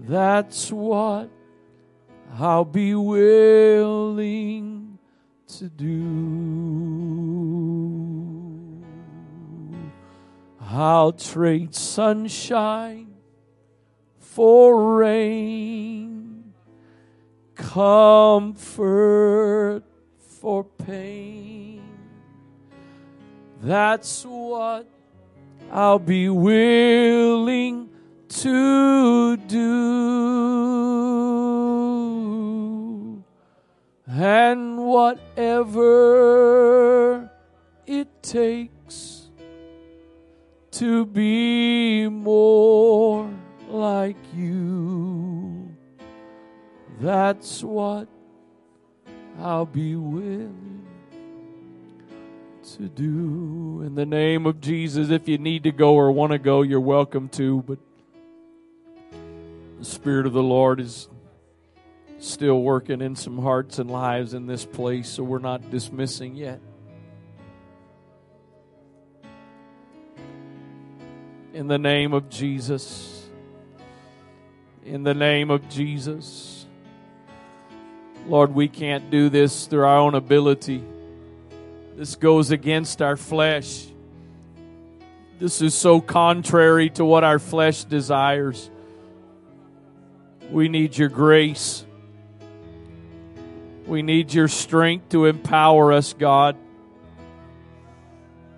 that's 0.00 0.72
what 0.72 1.30
I'll 2.36 2.64
be 2.64 2.96
willing 2.96 4.98
to 5.46 5.68
do. 5.68 6.02
I'll 10.60 11.12
trade 11.12 11.72
sunshine 11.72 13.14
for 14.18 14.96
rain, 14.96 16.13
comfort 17.72 18.82
for 20.18 20.64
pain. 20.64 21.82
That's 23.62 24.24
what 24.26 24.86
I'll 25.72 25.98
be 25.98 26.28
willing 26.28 27.88
to 28.28 29.36
do. 29.38 29.64
And 34.06 34.78
whatever 34.78 35.80
it 37.86 38.22
takes 38.22 39.30
to 40.72 41.06
be 41.06 42.08
more 42.08 43.30
like 43.68 44.16
you, 44.36 45.53
that's 47.00 47.62
what 47.62 48.08
I'll 49.40 49.66
be 49.66 49.96
willing 49.96 50.86
to 52.76 52.88
do. 52.88 53.82
In 53.84 53.94
the 53.94 54.06
name 54.06 54.46
of 54.46 54.60
Jesus, 54.60 55.10
if 55.10 55.28
you 55.28 55.38
need 55.38 55.64
to 55.64 55.72
go 55.72 55.94
or 55.94 56.10
want 56.12 56.32
to 56.32 56.38
go, 56.38 56.62
you're 56.62 56.80
welcome 56.80 57.28
to, 57.30 57.62
but 57.62 57.78
the 59.78 59.84
Spirit 59.84 60.26
of 60.26 60.32
the 60.32 60.42
Lord 60.42 60.80
is 60.80 61.08
still 62.18 62.62
working 62.62 63.02
in 63.02 63.16
some 63.16 63.38
hearts 63.38 63.78
and 63.78 63.90
lives 63.90 64.32
in 64.32 64.46
this 64.46 64.64
place, 64.64 65.08
so 65.08 65.22
we're 65.22 65.38
not 65.38 65.70
dismissing 65.70 66.36
yet. 66.36 66.60
In 71.52 71.68
the 71.68 71.78
name 71.78 72.14
of 72.14 72.30
Jesus. 72.30 73.28
In 74.84 75.02
the 75.02 75.14
name 75.14 75.50
of 75.50 75.68
Jesus. 75.68 76.53
Lord, 78.26 78.54
we 78.54 78.68
can't 78.68 79.10
do 79.10 79.28
this 79.28 79.66
through 79.66 79.84
our 79.84 79.98
own 79.98 80.14
ability. 80.14 80.82
This 81.96 82.16
goes 82.16 82.50
against 82.50 83.02
our 83.02 83.16
flesh. 83.16 83.86
This 85.38 85.60
is 85.60 85.74
so 85.74 86.00
contrary 86.00 86.90
to 86.90 87.04
what 87.04 87.22
our 87.22 87.38
flesh 87.38 87.84
desires. 87.84 88.70
We 90.50 90.68
need 90.68 90.96
your 90.96 91.08
grace. 91.08 91.84
We 93.86 94.02
need 94.02 94.32
your 94.32 94.48
strength 94.48 95.10
to 95.10 95.26
empower 95.26 95.92
us, 95.92 96.14
God. 96.14 96.56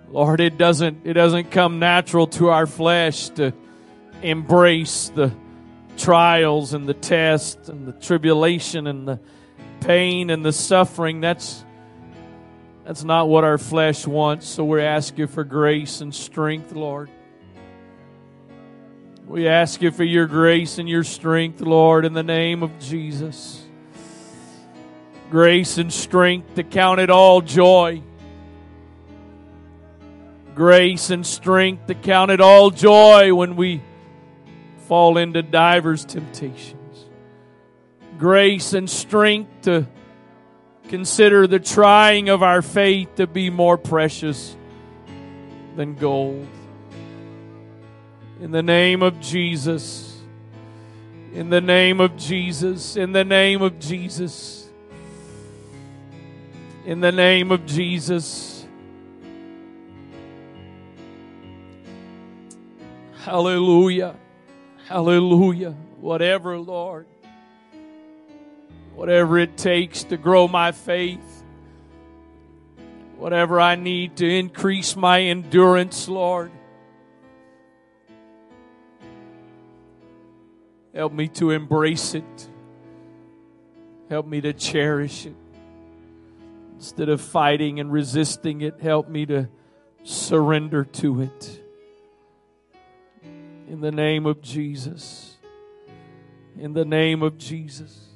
Lord, 0.09 0.39
it 0.39 0.57
doesn't 0.57 1.05
it 1.05 1.13
doesn't 1.13 1.51
come 1.51 1.79
natural 1.79 2.27
to 2.27 2.49
our 2.49 2.65
flesh 2.65 3.27
to 3.31 3.53
embrace 4.21 5.11
the 5.13 5.33
trials 5.97 6.73
and 6.73 6.87
the 6.87 6.93
tests 6.93 7.67
and 7.67 7.85
the 7.85 7.91
tribulation 7.91 8.87
and 8.87 9.05
the 9.05 9.19
pain 9.81 10.29
and 10.29 10.43
the 10.43 10.53
suffering. 10.53 11.21
That's 11.21 11.63
that's 12.85 13.03
not 13.03 13.27
what 13.27 13.43
our 13.43 13.57
flesh 13.57 14.07
wants. 14.07 14.47
So 14.47 14.63
we 14.63 14.81
ask 14.81 15.17
you 15.17 15.27
for 15.27 15.43
grace 15.43 15.99
and 15.99 16.15
strength, 16.15 16.71
Lord. 16.71 17.09
We 19.27 19.49
ask 19.49 19.81
you 19.81 19.91
for 19.91 20.05
your 20.05 20.25
grace 20.25 20.77
and 20.77 20.87
your 20.87 21.03
strength, 21.03 21.59
Lord, 21.59 22.05
in 22.05 22.13
the 22.13 22.23
name 22.23 22.63
of 22.63 22.79
Jesus. 22.79 23.61
Grace 25.29 25.77
and 25.77 25.91
strength 25.91 26.55
to 26.55 26.63
count 26.63 27.01
it 27.01 27.09
all 27.09 27.41
joy. 27.41 28.01
Grace 30.55 31.09
and 31.09 31.25
strength 31.25 31.87
to 31.87 31.93
count 31.93 32.31
it 32.31 32.39
all 32.39 32.71
joy 32.71 33.33
when 33.35 33.57
we 33.57 33.81
fall 34.87 35.17
into 35.17 35.43
divers 35.43 36.05
temptations. 36.05 36.76
Grace 38.17 38.73
and 38.73 38.89
strength 38.89 39.63
to 39.63 39.87
consider 40.89 41.45
the 41.45 41.59
trying 41.59 42.29
of 42.29 42.41
our 42.41 42.61
faith 42.61 43.15
to 43.15 43.27
be 43.27 43.49
more 43.49 43.77
precious 43.77 44.55
than 45.75 45.95
gold. 45.95 46.47
In 48.41 48.51
the 48.51 48.63
name 48.63 49.03
of 49.03 49.19
Jesus. 49.19 50.19
In 51.33 51.49
the 51.49 51.61
name 51.61 51.99
of 51.99 52.17
Jesus. 52.17 52.95
In 52.95 53.11
the 53.11 53.23
name 53.23 53.61
of 53.61 53.79
Jesus. 53.79 54.69
In 56.85 56.99
the 57.01 57.11
name 57.11 57.51
of 57.51 57.65
Jesus. 57.65 58.65
Hallelujah. 63.19 64.15
Hallelujah. 64.87 65.71
Whatever, 65.99 66.57
Lord. 66.57 67.07
Whatever 68.97 69.37
it 69.37 69.57
takes 69.57 70.05
to 70.05 70.17
grow 70.17 70.47
my 70.47 70.71
faith. 70.71 71.43
Whatever 73.15 73.61
I 73.61 73.75
need 73.75 74.17
to 74.17 74.27
increase 74.27 74.95
my 74.95 75.21
endurance, 75.21 76.09
Lord. 76.09 76.49
Help 80.95 81.13
me 81.13 81.27
to 81.27 81.51
embrace 81.51 82.15
it. 82.15 82.49
Help 84.09 84.25
me 84.25 84.41
to 84.41 84.51
cherish 84.51 85.27
it. 85.27 85.35
Instead 86.77 87.09
of 87.09 87.21
fighting 87.21 87.79
and 87.79 87.91
resisting 87.91 88.61
it, 88.61 88.81
help 88.81 89.07
me 89.07 89.27
to 89.27 89.47
surrender 90.05 90.83
to 90.83 91.21
it. 91.21 91.61
In 93.69 93.79
the 93.79 93.91
name 93.91 94.25
of 94.25 94.41
Jesus. 94.41 95.37
In 96.57 96.73
the 96.73 96.85
name 96.85 97.21
of 97.21 97.37
Jesus. 97.37 98.06